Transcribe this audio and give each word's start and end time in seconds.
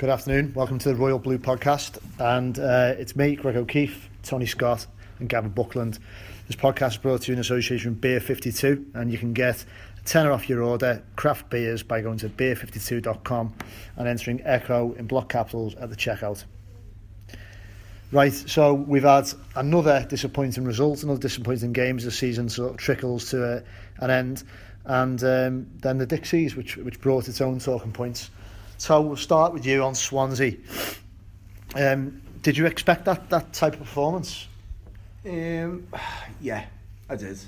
Good 0.00 0.08
afternoon. 0.08 0.54
Welcome 0.54 0.78
to 0.78 0.88
the 0.88 0.94
Royal 0.94 1.18
Blue 1.18 1.36
podcast. 1.36 1.98
And 2.18 2.58
uh, 2.58 2.94
it's 2.96 3.16
me, 3.16 3.36
Greg 3.36 3.54
O'Keefe, 3.54 4.08
Tony 4.22 4.46
Scott, 4.46 4.86
and 5.18 5.28
Gavin 5.28 5.50
Buckland. 5.50 5.98
This 6.46 6.56
podcast 6.56 6.92
is 6.92 6.96
brought 6.96 7.20
to 7.20 7.28
you 7.28 7.34
in 7.34 7.38
association 7.38 7.90
with 7.90 8.00
Beer 8.00 8.18
52, 8.18 8.92
and 8.94 9.12
you 9.12 9.18
can 9.18 9.34
get 9.34 9.62
a 9.98 10.04
tenner 10.06 10.32
off 10.32 10.48
your 10.48 10.62
order, 10.62 11.02
craft 11.16 11.50
beers, 11.50 11.82
by 11.82 12.00
going 12.00 12.16
to 12.16 12.30
beer52.com 12.30 13.54
and 13.96 14.08
entering 14.08 14.40
Echo 14.42 14.94
in 14.94 15.06
block 15.06 15.28
capitals 15.28 15.74
at 15.74 15.90
the 15.90 15.96
checkout. 15.96 16.44
Right, 18.10 18.32
so 18.32 18.72
we've 18.72 19.02
had 19.02 19.30
another 19.54 20.06
disappointing 20.08 20.64
result, 20.64 21.02
another 21.02 21.20
disappointing 21.20 21.74
game 21.74 21.98
as 21.98 22.04
the 22.04 22.10
season 22.10 22.48
sort 22.48 22.70
of 22.70 22.76
trickles 22.78 23.28
to 23.32 23.58
a, 23.58 23.62
an 24.02 24.08
end, 24.08 24.44
and 24.86 25.22
um, 25.22 25.66
then 25.80 25.98
the 25.98 26.06
Dixies, 26.06 26.56
which 26.56 26.78
which 26.78 27.02
brought 27.02 27.28
its 27.28 27.42
own 27.42 27.58
talking 27.58 27.92
points. 27.92 28.30
So 28.80 28.98
we'll 29.02 29.16
start 29.16 29.52
with 29.52 29.66
you 29.66 29.82
on 29.82 29.94
Swansea. 29.94 30.56
Um, 31.74 32.22
did 32.40 32.56
you 32.56 32.64
expect 32.64 33.04
that 33.04 33.28
that 33.28 33.52
type 33.52 33.74
of 33.74 33.80
performance? 33.80 34.48
Um, 35.26 35.86
yeah, 36.40 36.64
I 37.06 37.16
did. 37.16 37.38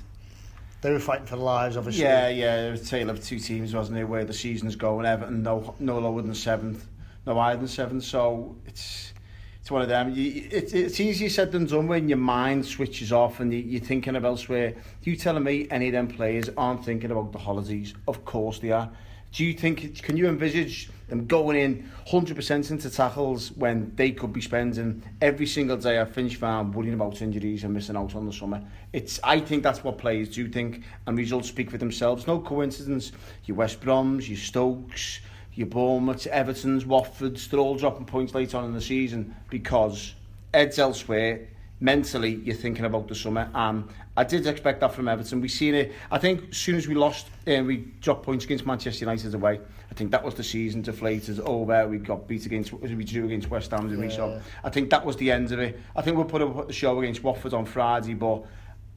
They 0.81 0.91
were 0.91 0.99
fighting 0.99 1.25
for 1.25 1.37
lives, 1.37 1.75
obviously. 1.75 2.03
Yeah, 2.03 2.29
yeah. 2.29 2.67
It 2.67 2.71
was 2.71 2.81
a 2.83 2.85
tale 2.85 3.09
of 3.09 3.23
two 3.23 3.39
teams, 3.39 3.73
wasn't 3.73 3.97
it? 3.97 4.03
Where 4.03 4.23
the 4.23 4.31
season's 4.31 4.75
going. 4.75 5.07
Everton 5.07 5.41
no 5.41 5.73
no 5.79 5.97
lower 5.97 6.21
than 6.21 6.35
seventh, 6.35 6.85
no 7.25 7.33
higher 7.33 7.57
than 7.57 7.67
seventh. 7.67 8.03
So 8.03 8.55
it's 8.67 9.13
it's 9.59 9.71
one 9.71 9.81
of 9.81 9.87
them. 9.87 10.13
You, 10.13 10.47
it, 10.51 10.71
it's 10.75 10.99
easier 10.99 11.29
said 11.29 11.51
than 11.51 11.65
done 11.65 11.87
when 11.87 12.09
your 12.09 12.19
mind 12.19 12.63
switches 12.63 13.11
off 13.11 13.39
and 13.39 13.51
you, 13.51 13.57
you're 13.57 13.81
thinking 13.81 14.15
of 14.15 14.23
elsewhere. 14.23 14.75
You 15.01 15.15
telling 15.15 15.43
me 15.43 15.67
any 15.71 15.87
of 15.87 15.93
them 15.93 16.09
players 16.09 16.51
aren't 16.55 16.85
thinking 16.85 17.09
about 17.09 17.31
the 17.31 17.39
holidays? 17.39 17.95
Of 18.07 18.23
course 18.23 18.59
they 18.59 18.69
are. 18.69 18.91
Do 19.33 19.43
you 19.43 19.53
think? 19.53 20.03
Can 20.03 20.15
you 20.15 20.27
envisage 20.27 20.91
them 21.07 21.25
going 21.25 21.57
in 21.57 21.89
100% 22.07 22.69
into 22.69 22.89
tackles 22.89 23.51
when 23.53 23.91
they 23.95 24.11
could 24.11 24.31
be 24.31 24.41
spending 24.41 25.03
every 25.21 25.47
single 25.47 25.75
day 25.75 25.97
at 25.97 26.13
Finch 26.13 26.35
Farm 26.35 26.71
worrying 26.71 26.93
about 26.93 27.19
injuries 27.19 27.63
and 27.63 27.73
missing 27.73 27.95
out 27.95 28.13
on 28.13 28.27
the 28.27 28.31
summer? 28.31 28.61
It's. 28.93 29.19
I 29.23 29.39
think 29.39 29.63
that's 29.63 29.83
what 29.83 29.97
players 29.97 30.29
do 30.29 30.47
think, 30.47 30.83
and 31.07 31.17
results 31.17 31.47
speak 31.47 31.71
for 31.71 31.79
themselves. 31.79 32.27
No 32.27 32.39
coincidence. 32.39 33.11
Your 33.45 33.57
West 33.57 33.81
Broms, 33.81 34.29
your 34.29 34.37
Stokes, 34.37 35.19
your 35.55 35.67
Bournemouth, 35.67 36.27
Everton's, 36.27 36.83
Watfords, 36.83 37.49
they're 37.49 37.59
all 37.59 37.75
dropping 37.75 38.05
points 38.05 38.35
late 38.35 38.53
on 38.53 38.65
in 38.65 38.73
the 38.73 38.81
season 38.81 39.35
because 39.49 40.13
Ed's 40.53 40.77
elsewhere 40.77 41.47
mentally 41.79 42.35
you're 42.35 42.55
thinking 42.55 42.85
about 42.85 43.07
the 43.07 43.15
summer. 43.15 43.49
And 43.53 43.87
I 44.15 44.23
did 44.23 44.47
expect 44.47 44.79
that 44.81 44.93
from 44.93 45.07
Everton. 45.07 45.41
We've 45.41 45.51
seen 45.51 45.75
it 45.75 45.91
I 46.11 46.17
think 46.17 46.49
as 46.51 46.57
soon 46.57 46.75
as 46.75 46.87
we 46.87 46.95
lost 46.95 47.27
and 47.45 47.63
uh, 47.63 47.65
we 47.65 47.77
dropped 47.99 48.23
points 48.23 48.45
against 48.45 48.65
Manchester 48.65 49.05
United 49.05 49.33
away. 49.33 49.59
I 49.91 49.93
think 49.95 50.11
that 50.11 50.23
was 50.23 50.35
the 50.35 50.43
season 50.43 50.81
deflated 50.81 51.39
over. 51.41 51.87
We 51.87 51.97
got 51.97 52.27
beat 52.27 52.45
against 52.45 52.73
we 52.73 53.03
drew 53.03 53.25
against 53.25 53.49
West 53.49 53.71
Ham 53.71 53.89
yeah. 53.89 53.97
we? 53.97 54.09
So 54.09 54.41
I 54.63 54.69
think 54.69 54.89
that 54.91 55.05
was 55.05 55.17
the 55.17 55.31
end 55.31 55.51
of 55.51 55.59
it. 55.59 55.79
I 55.95 56.01
think 56.01 56.17
we'll 56.17 56.25
put 56.25 56.41
up 56.41 56.67
the 56.67 56.73
show 56.73 56.99
against 56.99 57.23
Watford 57.23 57.53
on 57.53 57.65
Friday 57.65 58.13
but 58.13 58.43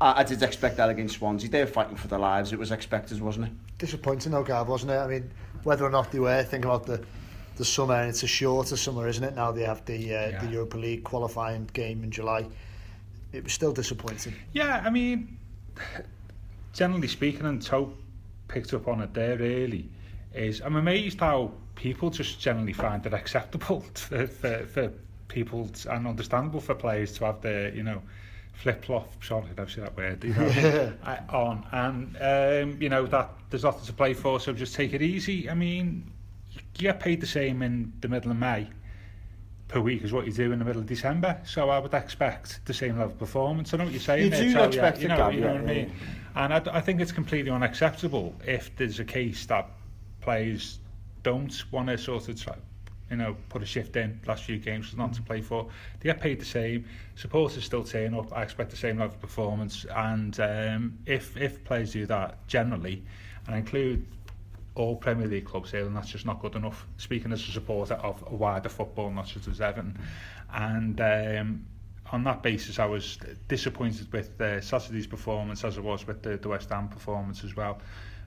I, 0.01 0.21
I 0.21 0.25
did 0.25 0.43
expect 0.43 0.77
that 0.77 0.89
against 0.89 1.17
Swansea. 1.17 1.51
They 1.51 1.61
were 1.61 1.67
fighting 1.67 1.97
for 1.97 2.09
their 2.09 2.19
lives. 2.19 2.53
It 2.53 2.59
was 2.59 2.71
expected 2.71 3.21
wasn't 3.21 3.47
it? 3.47 3.53
Disappointing 3.79 4.33
though 4.33 4.45
Gav 4.45 4.69
wasn't 4.69 4.93
it? 4.93 4.99
I 4.99 5.07
mean 5.07 5.31
whether 5.65 5.85
or 5.85 5.91
not 5.91 6.13
they 6.13 6.21
were 6.21 6.43
thinking 6.45 6.71
about 6.71 6.87
the 6.87 7.05
the 7.57 7.65
summer 7.65 7.95
and 7.95 8.11
it's 8.11 8.23
a 8.23 8.27
shorter 8.27 8.77
summer 8.77 9.09
isn't 9.09 9.25
it 9.25 9.35
now 9.35 9.51
they 9.51 9.65
have 9.65 9.85
the 9.85 9.95
uh, 9.95 10.29
yeah. 10.29 10.45
the 10.45 10.51
Europa 10.51 10.77
League 10.77 11.05
qualifying 11.05 11.69
game 11.73 12.05
in 12.05 12.11
July 12.11 12.47
it 13.37 13.45
was 13.45 13.53
still 13.53 13.73
disappointing. 13.73 14.35
Yeah, 14.53 14.83
I 14.85 14.91
mean, 14.91 15.37
generally 16.73 17.09
speaking, 17.09 17.45
and 17.47 17.61
Tope 17.61 17.97
picked 18.49 18.73
up 18.73 18.89
on 18.89 19.01
it 19.01 19.13
there 19.15 19.37
really, 19.37 19.89
is 20.35 20.61
I'm 20.61 20.77
amazed 20.77 21.21
how 21.21 21.53
people 21.75 22.11
just 22.11 22.41
generally 22.41 22.73
find 22.73 23.05
it 23.05 23.13
acceptable 23.13 23.81
for, 23.95 24.27
for, 24.27 24.67
for 24.67 24.93
people 25.29 25.69
to, 25.69 25.95
and 25.95 26.07
understandable 26.07 26.61
for 26.61 26.75
players 26.75 27.13
to 27.19 27.27
have 27.27 27.41
their, 27.43 27.75
you 27.75 27.83
know, 27.83 28.01
flip-flop, 28.55 29.23
sorry, 29.23 29.49
I've 29.59 29.71
said 29.71 29.85
that 29.85 29.97
word, 29.97 30.25
you 30.25 30.33
know, 30.33 30.93
on. 31.29 31.67
And, 31.73 32.17
um, 32.19 32.81
you 32.81 32.89
know, 32.89 33.05
that 33.07 33.31
there's 33.51 33.65
nothing 33.65 33.85
to 33.85 33.93
play 33.93 34.15
for, 34.15 34.41
so 34.41 34.55
just 34.55 34.75
take 34.75 34.95
it 34.95 35.03
easy. 35.03 35.51
I 35.51 35.55
mean, 35.55 36.11
you 36.79 36.83
get 36.83 37.01
paid 37.01 37.21
the 37.21 37.27
same 37.27 37.63
in 37.63 37.93
the 38.01 38.09
middle 38.09 38.31
of 38.31 38.37
May 38.37 38.69
per 39.69 39.81
week 39.81 40.03
is 40.03 40.13
what 40.13 40.27
you 40.27 40.33
do 40.33 40.53
in 40.53 40.59
the 40.59 40.65
middle 40.65 40.81
of 40.81 40.87
December. 40.87 41.41
So 41.45 41.71
I 41.71 41.79
would 41.79 41.95
expect 41.95 42.65
the 42.67 42.75
same 42.75 42.99
level 42.99 43.13
of 43.13 43.19
performance. 43.19 43.75
I 43.75 43.79
know 43.79 43.85
what 43.85 43.93
you're 43.93 44.01
saying. 44.01 44.25
You 44.25 44.31
do 44.31 44.53
so, 44.53 44.65
expect 44.65 44.99
yeah, 44.99 45.03
you 45.03 45.09
know, 45.09 45.29
you 45.31 45.41
know 45.41 45.53
what 45.55 45.63
I 45.63 45.75
mean. 45.75 45.93
And 46.37 46.55
I, 46.55 46.63
I 46.73 46.81
think 46.81 47.01
it's 47.01 47.13
completely 47.13 47.51
unacceptable 47.51 48.35
if 48.47 48.75
there's 48.77 49.01
a 49.01 49.05
case 49.05 49.47
that 49.47 49.69
players 50.21 50.79
don't 51.23 51.65
want 51.73 51.89
to 51.89 51.99
sort 51.99 52.29
of 52.29 52.41
try, 52.41 52.55
you 53.11 53.17
know, 53.17 53.37
put 53.49 53.63
a 53.63 53.67
shift 53.67 53.97
in 53.97 54.21
last 54.27 54.45
few 54.45 54.59
games 54.59 54.95
not 54.97 55.13
to 55.15 55.23
play 55.23 55.41
for. 55.41 55.67
They 56.01 56.11
get 56.11 56.21
paid 56.21 56.41
the 56.41 56.45
same. 56.45 56.85
Supporters 57.17 57.65
still 57.65 57.83
turn 57.83 58.15
up. 58.15 58.37
I 58.37 58.43
expect 58.43 58.71
the 58.71 58.77
same 58.77 58.99
level 58.99 59.15
of 59.15 59.21
performance. 59.21 59.85
And 59.97 60.39
um, 60.39 60.99
if 61.07 61.37
if 61.37 61.65
players 61.65 61.93
do 61.93 62.07
that 62.07 62.47
generally, 62.47 63.03
and 63.47 63.57
include 63.57 64.07
all 64.77 64.95
Premier 64.97 65.27
League 65.27 65.47
clubs 65.47 65.71
here, 65.71 65.85
and 65.85 65.97
that's 65.97 66.11
just 66.11 66.25
not 66.25 66.41
good 66.41 66.55
enough. 66.55 66.87
Speaking 66.99 67.33
as 67.33 67.41
a 67.49 67.51
supporter 67.51 67.95
of 67.95 68.23
a 68.29 68.35
wider 68.35 68.69
football, 68.69 69.11
not 69.11 69.27
just 69.27 69.49
as 69.49 69.61
Everton, 69.61 69.99
and 70.55 71.01
um, 71.01 71.67
on 72.13 72.23
that 72.25 72.43
basis, 72.43 72.79
I 72.79 72.87
was 72.87 73.19
disappointed 73.49 74.13
with 74.13 74.41
uh, 74.41 74.61
Saturday's 74.61 75.07
performance 75.07 75.65
as 75.65 75.77
I 75.77 75.81
was 75.81 76.07
with 76.07 76.23
the, 76.23 76.37
the 76.37 76.49
West 76.49 76.71
Ham 76.71 76.89
performance 76.89 77.43
as 77.43 77.57
well. 77.57 77.81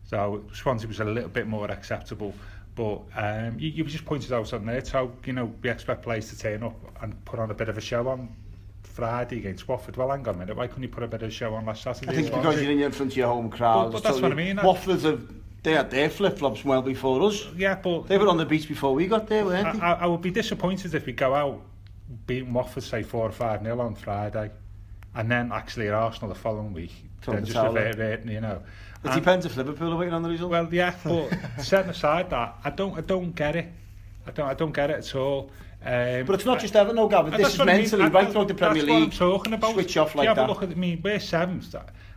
So 0.10 0.44
Swansea 0.54 0.88
was 0.88 1.00
a 1.00 1.06
little 1.06 1.30
bit 1.30 1.48
more 1.48 1.70
acceptable. 1.72 2.34
But 2.76 3.02
um, 3.16 3.58
you, 3.60 3.70
you 3.70 3.84
just 3.84 4.06
pointed 4.06 4.32
out 4.32 4.54
on 4.54 4.66
there, 4.66 4.82
how, 4.92 5.12
you 5.26 5.34
know, 5.34 5.54
we 5.62 5.70
expect 5.70 6.02
players 6.02 6.30
to 6.30 6.38
turn 6.38 6.64
up 6.64 6.76
and 7.02 7.24
put 7.26 7.40
on 7.40 7.52
a 7.52 7.54
bit 7.54 7.70
of 7.70 7.78
a 7.78 7.82
show 7.82 8.08
on 8.08 8.34
Friday 8.84 9.38
against 9.38 9.68
Watford. 9.68 9.98
Well, 9.98 10.10
hang 10.10 10.28
on 10.28 10.36
a 10.36 10.38
minute, 10.38 10.56
why 10.56 10.68
couldn't 10.68 10.84
you 10.84 10.90
put 10.90 11.04
a 11.04 11.08
bit 11.08 11.22
of 11.22 11.30
a 11.30 11.32
show 11.32 11.54
on 11.54 11.66
last 11.66 11.84
Saturday? 11.84 12.12
I 12.12 12.16
think 12.16 12.34
because 12.34 12.62
you're 12.62 12.72
in 12.72 12.92
front 12.92 13.12
of 13.12 13.18
your 13.18 13.28
home 13.28 13.50
crowd. 13.50 13.92
But, 13.92 14.04
but 14.04 14.04
that's 14.04 14.22
what 14.22 14.32
I 14.32 14.36
mean. 14.36 14.60
Watford's 14.64 15.04
have 15.04 15.22
They 15.64 15.74
had 15.74 15.92
their 15.92 16.10
flip-flops 16.10 16.64
well 16.64 16.82
before 16.82 17.22
us. 17.24 17.46
Yeah, 17.56 17.76
but... 17.76 18.08
They 18.08 18.18
were 18.18 18.28
on 18.30 18.38
the 18.38 18.46
beach 18.46 18.68
before 18.68 18.94
we 18.94 19.08
got 19.08 19.28
there, 19.28 19.46
weren't 19.46 19.74
they? 19.74 19.82
I, 19.82 19.94
I 19.94 20.06
would 20.06 20.22
be 20.22 20.32
disappointed 20.32 20.96
if 20.96 21.06
we 21.06 21.14
go 21.14 21.36
out 21.36 21.62
beating 22.26 22.54
Watford, 22.54 22.84
say, 22.84 23.04
4 23.04 23.26
or 23.26 23.32
5 23.32 23.64
nil 23.64 23.82
on 23.82 23.96
Friday, 23.96 24.52
and 25.16 25.30
then 25.30 25.52
actually 25.52 25.88
at 25.88 25.94
Arsenal 25.94 26.30
the 26.30 26.40
following 26.40 26.74
week, 26.74 26.92
Tom 27.22 27.36
then 27.36 27.44
the 27.44 27.52
just 27.52 27.66
revert, 27.66 28.00
it, 28.00 28.26
you 28.26 28.42
know. 28.42 28.62
It 29.04 29.08
and, 29.12 29.16
depends 29.16 29.46
if 29.46 29.56
Liverpool 29.58 29.94
are 29.94 29.98
waiting 29.98 30.14
on 30.14 30.24
the 30.24 30.30
result. 30.30 30.52
Well, 30.52 30.68
yeah, 30.74 30.94
but 31.04 31.30
setting 31.60 31.90
aside 31.90 32.30
that, 32.30 32.56
I 32.64 32.70
don't, 32.70 32.98
I 32.98 33.02
don't 33.02 33.36
get 33.36 33.56
it. 33.56 33.68
I 34.28 34.32
don't, 34.32 34.48
I 34.48 34.54
don't 34.54 34.74
get 34.74 34.90
it 34.90 34.98
at 34.98 35.16
all. 35.16 35.52
Um, 35.82 36.26
but 36.26 36.36
it's 36.36 36.46
not 36.46 36.60
just 36.60 36.76
Everton, 36.76 36.98
no, 36.98 37.08
Gavin. 37.08 37.32
This 37.32 37.54
is 37.54 37.60
mentally 37.64 38.02
I 38.02 38.06
mean, 38.06 38.14
right 38.14 38.30
throughout 38.30 38.50
the 38.50 38.54
Premier 38.54 38.84
League. 38.84 39.12
That's 39.12 39.20
what 39.22 39.28
I'm 39.28 39.32
talking 39.32 39.54
about. 39.54 39.74
Switch 39.74 39.98
off 39.98 40.14
like 40.14 40.26
yeah, 40.26 40.34
that. 40.34 40.42
Yeah, 40.42 40.48
but 40.48 40.62
look 40.62 40.72
at 40.72 40.78
me. 40.78 41.00
We're 41.02 41.20
seventh. 41.20 41.74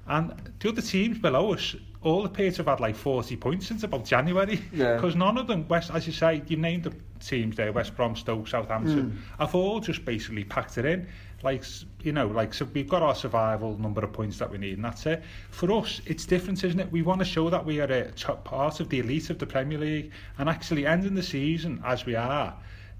And 0.07 0.35
the 0.59 0.69
other 0.69 0.83
teams 0.83 1.19
below 1.19 1.53
us 1.53 1.77
all 2.03 2.25
appear 2.25 2.51
to 2.51 2.57
have 2.59 2.67
had 2.67 2.81
like 2.81 2.97
40 2.97 3.37
points 3.37 3.67
since 3.69 3.85
about 3.85 4.05
January. 4.05 4.57
Because 4.57 5.15
yeah. 5.15 5.19
none 5.19 5.39
of 5.39 5.47
them, 5.47 5.67
West, 5.69 5.91
as 5.93 6.07
you 6.07 6.13
say, 6.13 6.43
you 6.47 6.57
named 6.57 6.85
the 6.85 6.93
teams 7.21 7.57
there, 7.57 7.73
West 7.73 7.95
Brom, 7.95 8.17
Stoke, 8.17 8.49
Southampton, 8.49 9.13
mm. 9.13 9.39
have 9.39 9.55
all 9.55 9.81
just 9.81 10.05
basically 10.05 10.45
packed 10.45 10.79
it 10.79 10.85
in. 10.85 11.07
Like, 11.43 11.65
you 12.03 12.13
know, 12.13 12.29
like, 12.29 12.55
so 12.55 12.67
we've 12.73 12.89
got 12.89 13.03
our 13.03 13.15
survival 13.15 13.77
number 13.79 14.03
of 14.03 14.13
points 14.13 14.39
that 14.39 14.51
we 14.51 14.59
need, 14.59 14.75
and 14.75 14.85
that's 14.85 15.07
it. 15.07 15.23
For 15.51 15.73
us, 15.73 16.01
it's 16.07 16.25
different, 16.25 16.63
isn't 16.63 16.79
it? 16.79 16.91
We 16.93 17.03
want 17.03 17.21
to 17.21 17.25
show 17.25 17.51
that 17.51 17.65
we 17.65 17.81
are 17.81 17.85
a 17.85 18.11
top 18.13 18.45
part 18.45 18.81
of 18.81 18.89
the 18.89 19.01
elite 19.01 19.31
of 19.31 19.39
the 19.39 19.47
Premier 19.47 19.79
League, 19.79 20.13
and 20.39 20.49
actually 20.49 20.87
ending 20.87 21.15
the 21.15 21.23
season 21.23 21.81
as 21.85 22.07
we 22.07 22.15
are, 22.15 22.55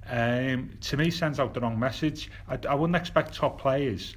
um, 0.09 0.71
to 0.81 0.97
me, 0.97 1.11
sends 1.11 1.39
out 1.39 1.55
the 1.55 1.61
wrong 1.61 1.79
message. 1.79 2.31
I, 2.49 2.59
I 2.69 2.75
wouldn't 2.75 2.97
expect 2.97 3.35
top 3.35 3.61
players 3.61 4.17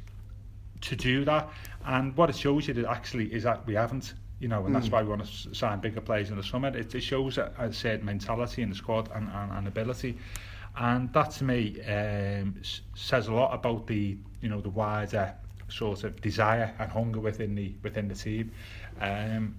to 0.82 0.96
do 0.96 1.26
that. 1.26 1.50
And 1.86 2.16
what 2.18 2.30
it 2.30 2.36
shows 2.36 2.68
you 2.68 2.74
that 2.76 2.90
actually 2.90 3.34
is 3.34 3.44
that 3.44 3.66
we 3.68 3.76
haven't 3.76 4.14
you 4.40 4.48
know, 4.50 4.66
and 4.66 4.76
mm. 4.76 4.80
that's 4.80 4.92
why 4.92 5.02
we 5.02 5.10
want 5.10 5.26
to 5.26 5.56
sign 5.56 5.80
bigger 5.80 6.02
players 6.02 6.30
in 6.30 6.38
the 6.38 6.44
summer. 6.44 6.68
It, 6.68 6.94
it 6.94 7.02
shows 7.02 7.38
a, 7.38 7.52
a 7.58 7.72
certain 7.72 8.06
mentality 8.06 8.62
in 8.62 8.70
the 8.70 8.76
squad 8.76 9.10
and, 9.16 9.30
and, 9.30 9.52
and 9.52 9.68
ability, 9.68 10.18
and 10.78 11.12
that 11.14 11.32
to 11.32 11.44
me 11.44 11.82
um, 11.84 12.56
says 12.96 13.28
a 13.28 13.34
lot 13.34 13.54
about 13.54 13.88
the 13.88 14.18
you 14.42 14.50
know 14.50 14.62
the 14.62 14.70
wider 14.70 15.34
sort 15.70 16.04
of 16.04 16.22
desire 16.22 16.74
and 16.80 16.92
hunger 16.92 17.20
within 17.20 17.56
the 17.56 17.74
within 17.82 18.08
the 18.08 18.16
team. 18.16 18.52
Um, 19.00 19.56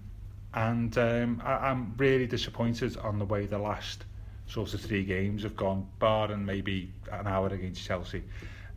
and 0.54 0.96
um, 0.98 1.42
I, 1.44 1.68
I'm 1.68 1.94
really 1.96 2.26
disappointed 2.26 2.96
on 2.98 3.18
the 3.18 3.24
way 3.24 3.46
the 3.46 3.58
last 3.58 4.04
sort 4.46 4.72
of 4.74 4.80
three 4.80 5.04
games 5.04 5.42
have 5.42 5.56
gone, 5.56 5.86
bar 5.98 6.30
and 6.30 6.44
maybe 6.46 6.92
an 7.10 7.26
hour 7.26 7.48
against 7.48 7.84
Chelsea. 7.84 8.22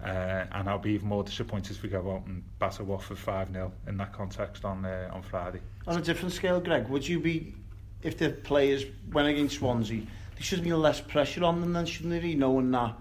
Uh, 0.03 0.45
and 0.53 0.69
I'll 0.69 0.79
be 0.79 0.91
even 0.91 1.09
more 1.09 1.23
disappointed 1.23 1.75
if 1.75 1.83
we 1.83 1.89
go 1.89 2.11
out 2.11 2.25
and 2.25 2.41
batter 2.57 2.85
Watford 2.85 3.17
5-0 3.17 3.71
in 3.87 3.97
that 3.97 4.13
context 4.13 4.63
on 4.63 4.85
uh, 4.85 5.09
on 5.11 5.21
Friday. 5.21 5.59
On 5.87 5.97
a 5.97 6.01
different 6.01 6.33
scale, 6.33 6.61
Greg, 6.61 6.87
would 6.87 7.05
you 7.05 7.19
be, 7.19 7.53
if 8.01 8.17
the 8.17 8.29
players 8.29 8.85
went 9.11 9.27
against 9.27 9.57
Swansea, 9.57 9.99
there 9.99 10.41
should 10.41 10.63
be 10.63 10.71
less 10.71 11.01
pressure 11.01 11.43
on 11.43 11.59
them 11.59 11.73
then, 11.73 11.85
shouldn't 11.85 12.21
there, 12.21 12.35
knowing 12.35 12.71
that? 12.71 12.95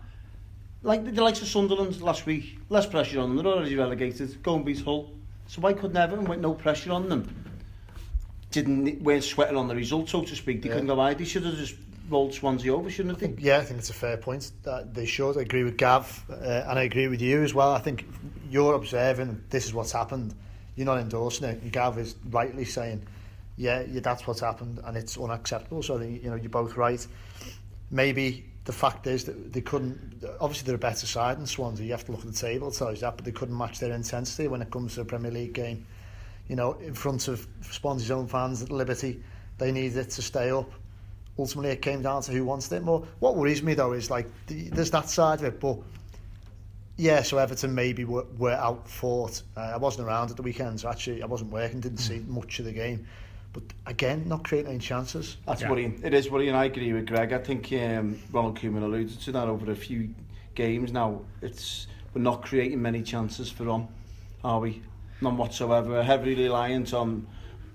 Like 0.83 1.05
the 1.05 1.23
likes 1.23 1.41
of 1.41 1.47
Sunderland 1.47 2.00
last 2.00 2.27
week, 2.27 2.59
less 2.69 2.87
pressure 2.87 3.21
on 3.21 3.29
them, 3.29 3.44
they're 3.44 3.53
already 3.53 3.77
relegated, 3.77 4.43
go 4.43 4.56
and 4.56 4.65
beat 4.65 4.81
Hull. 4.81 5.12
So 5.47 5.61
why 5.61 5.75
couldn't 5.75 5.97
Everton 5.97 6.25
with 6.25 6.41
no 6.41 6.55
pressure 6.55 6.91
on 6.93 7.09
them? 7.09 7.33
Didn't, 8.51 9.03
weren't 9.03 9.25
sweating 9.25 9.56
on 9.56 9.69
the 9.69 9.77
result, 9.77 10.09
so 10.09 10.23
to 10.23 10.35
speak, 10.35 10.62
they 10.62 10.69
yeah. 10.69 10.75
couldn't 10.75 10.89
go 10.89 10.97
wide, 10.97 11.19
they 11.19 11.25
should 11.25 11.44
have 11.44 11.55
just 11.55 11.77
rolled 12.08 12.34
Swansea 12.34 12.75
over, 12.75 12.90
shouldn't 12.90 13.19
they? 13.19 13.34
Yeah, 13.38 13.58
I 13.58 13.64
think 13.64 13.81
it's 13.81 13.90
a 13.90 13.94
fair 13.94 14.16
point. 14.16 14.50
That 14.62 14.94
they 14.94 15.06
should. 15.06 15.37
I 15.37 15.43
agree 15.43 15.64
with 15.64 15.76
Gav, 15.76 16.25
uh, 16.31 16.34
and 16.34 16.78
I 16.78 16.82
agree 16.82 17.08
with 17.08 17.20
you 17.20 17.43
as 17.43 17.55
well. 17.55 17.72
I 17.72 17.78
think 17.78 18.06
you're 18.50 18.75
observing 18.75 19.44
this 19.50 19.66
is 19.66 19.75
what's 19.75 19.93
happened. 19.93 20.34
You're 20.76 20.87
not 20.87 20.99
endorsing 20.99 21.49
it. 21.49 21.72
Gav 21.72 21.99
is 21.99 22.14
rightly 22.31 22.64
saying, 22.64 23.06
yeah, 23.56 23.82
yeah, 23.82 24.00
that's 24.00 24.26
what's 24.26 24.40
happened, 24.40 24.81
and 24.84 24.96
it's 24.96 25.19
unacceptable. 25.19 25.82
So 25.82 26.00
you 26.00 26.31
know, 26.31 26.37
you're 26.37 26.49
both 26.49 26.76
right. 26.76 27.05
Maybe 27.90 28.44
the 28.64 28.72
fact 28.72 29.06
is 29.06 29.25
that 29.25 29.52
they 29.52 29.60
couldn't. 29.60 30.25
Obviously, 30.40 30.66
they're 30.66 30.76
a 30.76 30.78
better 30.78 31.06
side 31.06 31.38
than 31.38 31.46
Swansea. 31.46 31.84
You 31.84 31.93
have 31.93 32.05
to 32.05 32.12
look 32.12 32.20
at 32.20 32.26
the 32.26 32.38
table, 32.38 32.70
tells 32.70 32.96
you 32.96 33.00
that, 33.00 33.16
but 33.16 33.25
they 33.25 33.32
couldn't 33.32 33.56
match 33.56 33.81
their 33.81 33.93
intensity 33.93 34.49
when 34.49 34.62
it 34.62 34.70
comes 34.70 34.94
to 34.94 35.02
a 35.02 35.05
Premier 35.05 35.31
League 35.31 35.55
game. 35.55 35.87
You 36.49 36.56
know, 36.56 36.75
in 36.75 36.94
front 36.94 37.28
of 37.28 37.46
Swansea's 37.60 38.10
own 38.10 38.26
fans 38.26 38.62
at 38.62 38.70
Liberty, 38.70 39.22
they 39.58 39.72
needed 39.72 39.99
it 39.99 40.10
to 40.10 40.22
stay 40.22 40.50
up 40.50 40.70
ultimately 41.38 41.70
it 41.70 41.82
came 41.82 42.02
down 42.02 42.23
to 42.23 42.32
who 42.32 42.44
wants 42.44 42.70
it 42.73 42.82
more. 42.82 43.06
What 43.20 43.37
worries 43.37 43.62
me 43.62 43.75
though 43.75 43.93
is 43.93 44.11
like 44.11 44.26
the, 44.46 44.69
there's 44.70 44.90
that 44.90 45.08
side 45.08 45.38
of 45.40 45.44
it, 45.44 45.61
but 45.61 45.79
yeah, 46.96 47.23
so 47.23 47.38
Everton 47.38 47.75
maybe 47.75 48.05
were, 48.05 48.26
were 48.38 48.52
out 48.52 48.88
fought. 48.88 49.43
Uh, 49.56 49.61
I 49.61 49.76
wasn't 49.76 50.08
around 50.08 50.31
at 50.31 50.37
the 50.37 50.43
weekend, 50.43 50.81
so 50.81 50.88
actually 50.88 51.23
I 51.23 51.26
wasn't 51.26 51.52
working, 51.52 51.81
didn't 51.81 51.99
see 51.99 52.19
hmm. 52.19 52.35
much 52.35 52.58
of 52.58 52.64
the 52.64 52.73
game. 52.73 53.06
But 53.52 53.62
again, 53.87 54.29
not 54.29 54.44
creating 54.44 54.73
any 54.73 54.81
chances. 54.81 55.37
That's 55.46 55.62
yeah. 55.62 55.70
worrying. 55.70 56.00
It 56.05 56.12
is 56.12 56.31
worrying. 56.31 56.55
I 56.55 56.67
agree 56.67 56.93
with 56.93 57.06
Greg. 57.06 57.32
I 57.32 57.38
think 57.38 57.73
um, 57.73 58.20
Ronald 58.31 58.58
Koeman 58.58 58.82
alluded 58.82 59.19
to 59.20 59.32
that 59.32 59.49
over 59.49 59.70
a 59.70 59.76
few 59.76 60.11
games 60.55 60.93
now. 60.93 61.23
It's 61.41 61.87
we're 62.14 62.23
not 62.23 62.43
creating 62.43 62.82
many 62.82 63.02
chances 63.02 63.50
for 63.50 63.64
them, 63.64 63.88
are 64.44 64.61
we? 64.61 64.82
None 65.20 65.37
whatsoever. 65.37 66.02
Heavily 66.02 66.34
reliant 66.34 66.93
on 66.93 67.26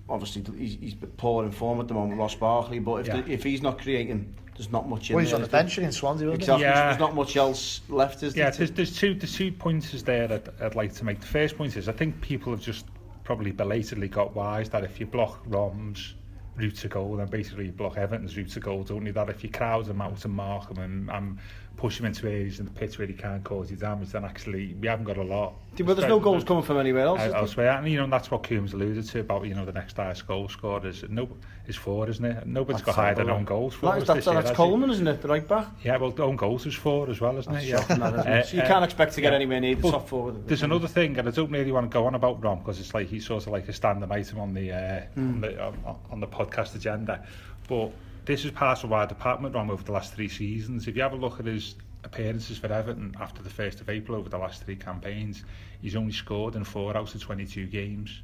obviously 0.09 0.43
he's, 0.57 0.77
he's 0.79 0.95
poor 1.17 1.45
in 1.45 1.51
form 1.51 1.79
at 1.79 1.87
the 1.87 1.93
moment, 1.93 2.19
Ross 2.19 2.35
Barkley, 2.35 2.79
but 2.79 2.95
if, 2.95 3.07
yeah. 3.07 3.21
the, 3.21 3.31
if 3.31 3.43
he's 3.43 3.61
not 3.61 3.79
creating, 3.79 4.33
there's 4.55 4.71
not 4.71 4.87
much 4.87 5.09
in 5.09 5.15
well, 5.15 5.21
he's 5.21 5.31
there, 5.31 5.37
on 5.37 5.41
the 5.41 5.47
bench 5.47 5.77
against 5.77 5.99
Swansea, 5.99 6.29
exactly. 6.29 6.65
Yeah. 6.65 6.87
There's 6.87 6.99
not 6.99 7.15
much 7.15 7.35
else 7.35 7.81
left, 7.89 8.21
is 8.23 8.33
there? 8.33 8.45
Yeah, 8.45 8.51
there's, 8.51 8.71
there's 8.71 8.95
two, 8.97 9.13
there's 9.13 9.35
two 9.35 9.51
pointers 9.51 10.03
there 10.03 10.27
that 10.27 10.53
I'd 10.61 10.75
like 10.75 10.93
to 10.95 11.05
make. 11.05 11.19
The 11.19 11.27
first 11.27 11.57
point 11.57 11.77
is 11.77 11.87
I 11.89 11.93
think 11.93 12.19
people 12.21 12.51
have 12.51 12.61
just 12.61 12.85
probably 13.23 13.51
belatedly 13.51 14.09
got 14.09 14.35
wise 14.35 14.69
that 14.69 14.83
if 14.83 14.99
you 14.99 15.05
block 15.05 15.39
Rom's 15.45 16.15
route 16.55 16.75
to 16.75 16.87
goal, 16.87 17.15
then 17.15 17.27
basically 17.27 17.65
you 17.67 17.71
block 17.71 17.97
Everton's 17.97 18.37
route 18.37 18.49
to 18.49 18.59
goal, 18.59 18.83
don't 18.83 19.05
you? 19.05 19.11
That 19.11 19.29
if 19.29 19.43
you 19.43 19.49
crowd 19.49 19.85
them 19.85 20.01
out 20.01 20.23
and 20.25 20.33
mark 20.33 20.67
them 20.67 20.79
and, 20.79 21.09
and 21.09 21.39
push 21.77 21.99
him 21.99 22.05
into 22.05 22.27
areas 22.27 22.59
in 22.59 22.65
the 22.65 22.71
pitch 22.71 22.97
where 22.97 23.07
he 23.07 23.13
can't 23.13 23.43
cause 23.43 23.69
you 23.69 23.77
damage, 23.77 24.09
then 24.09 24.23
actually 24.23 24.73
we 24.79 24.87
haven't 24.87 25.05
got 25.05 25.17
a 25.17 25.23
lot. 25.23 25.53
Well, 25.79 25.95
there's 25.95 26.07
no 26.07 26.19
goals 26.19 26.43
coming 26.43 26.63
from 26.63 26.77
anywhere 26.77 27.05
else. 27.05 27.19
Elsewhere, 27.19 27.71
and 27.71 27.89
you 27.89 27.97
know 27.97 28.07
that's 28.07 28.29
what 28.29 28.43
Koeman 28.43 28.71
alluded 28.73 29.05
to 29.07 29.19
about 29.21 29.45
you 29.45 29.55
know 29.55 29.65
the 29.65 29.73
next 29.73 29.97
highest 29.97 30.27
goal 30.27 30.47
scored 30.47 30.85
is 30.85 31.03
no 31.09 31.27
is 31.67 31.75
four, 31.75 32.09
isn't 32.09 32.23
it? 32.23 32.45
Nobody's 32.45 32.83
that's 32.83 32.95
got 32.95 32.95
higher 32.95 33.15
than 33.15 33.29
own 33.29 33.45
goals 33.45 33.73
for. 33.73 33.87
That, 33.87 34.05
that's, 34.05 34.25
that's 34.25 34.51
Coleman, 34.51 34.91
isn't 34.91 35.07
it? 35.07 35.21
The 35.21 35.27
right 35.27 35.47
back. 35.47 35.67
Yeah, 35.83 35.97
well, 35.97 36.13
own 36.19 36.35
goals 36.35 36.65
is 36.65 36.75
four 36.75 37.09
as 37.09 37.19
well, 37.19 37.37
isn't 37.37 37.51
that's 37.51 37.65
it? 37.65 37.69
Yeah. 37.69 37.79
Shocking, 37.81 37.99
that, 37.99 38.19
isn't 38.19 38.31
it? 38.31 38.45
So 38.47 38.57
you 38.57 38.63
can't 38.63 38.85
expect 38.85 39.13
to 39.13 39.21
get 39.21 39.31
yeah. 39.31 39.37
anywhere 39.37 39.59
near 39.59 39.75
the 39.75 39.91
top 39.91 40.07
four. 40.07 40.31
There's 40.31 40.63
another 40.63 40.87
thing, 40.87 41.17
and 41.17 41.27
I 41.27 41.31
don't 41.31 41.51
really 41.51 41.71
want 41.71 41.89
to 41.89 41.93
go 41.93 42.05
on 42.05 42.15
about 42.15 42.43
Rom 42.43 42.59
because 42.59 42.79
it's 42.79 42.93
like 42.93 43.07
he's 43.07 43.25
sort 43.25 43.47
of 43.47 43.51
like 43.51 43.67
a 43.67 43.73
standing 43.73 44.11
item 44.11 44.39
on 44.39 44.53
the, 44.53 44.71
uh, 44.71 45.01
mm. 45.17 45.17
on, 45.17 45.41
the 45.41 45.63
on, 45.63 45.99
on 46.11 46.19
the 46.19 46.27
podcast 46.27 46.75
agenda, 46.75 47.25
but 47.67 47.91
this 48.25 48.45
is 48.45 48.51
part 48.51 48.83
of 48.83 48.89
why 48.89 49.05
department 49.05 49.55
run 49.55 49.69
over 49.69 49.83
the 49.83 49.91
last 49.91 50.13
three 50.13 50.29
seasons. 50.29 50.87
If 50.87 50.95
you 50.95 51.01
have 51.01 51.13
a 51.13 51.17
look 51.17 51.39
at 51.39 51.45
his 51.45 51.75
appearances 52.03 52.57
for 52.57 52.71
Everton 52.71 53.15
after 53.19 53.41
the 53.41 53.49
1st 53.49 53.81
of 53.81 53.89
April 53.89 54.17
over 54.17 54.29
the 54.29 54.37
last 54.37 54.63
three 54.63 54.75
campaigns. 54.75 55.43
He's 55.81 55.95
only 55.95 56.11
scored 56.11 56.55
in 56.55 56.63
four 56.63 56.95
out 56.95 57.13
of 57.13 57.21
22 57.21 57.67
games. 57.67 58.21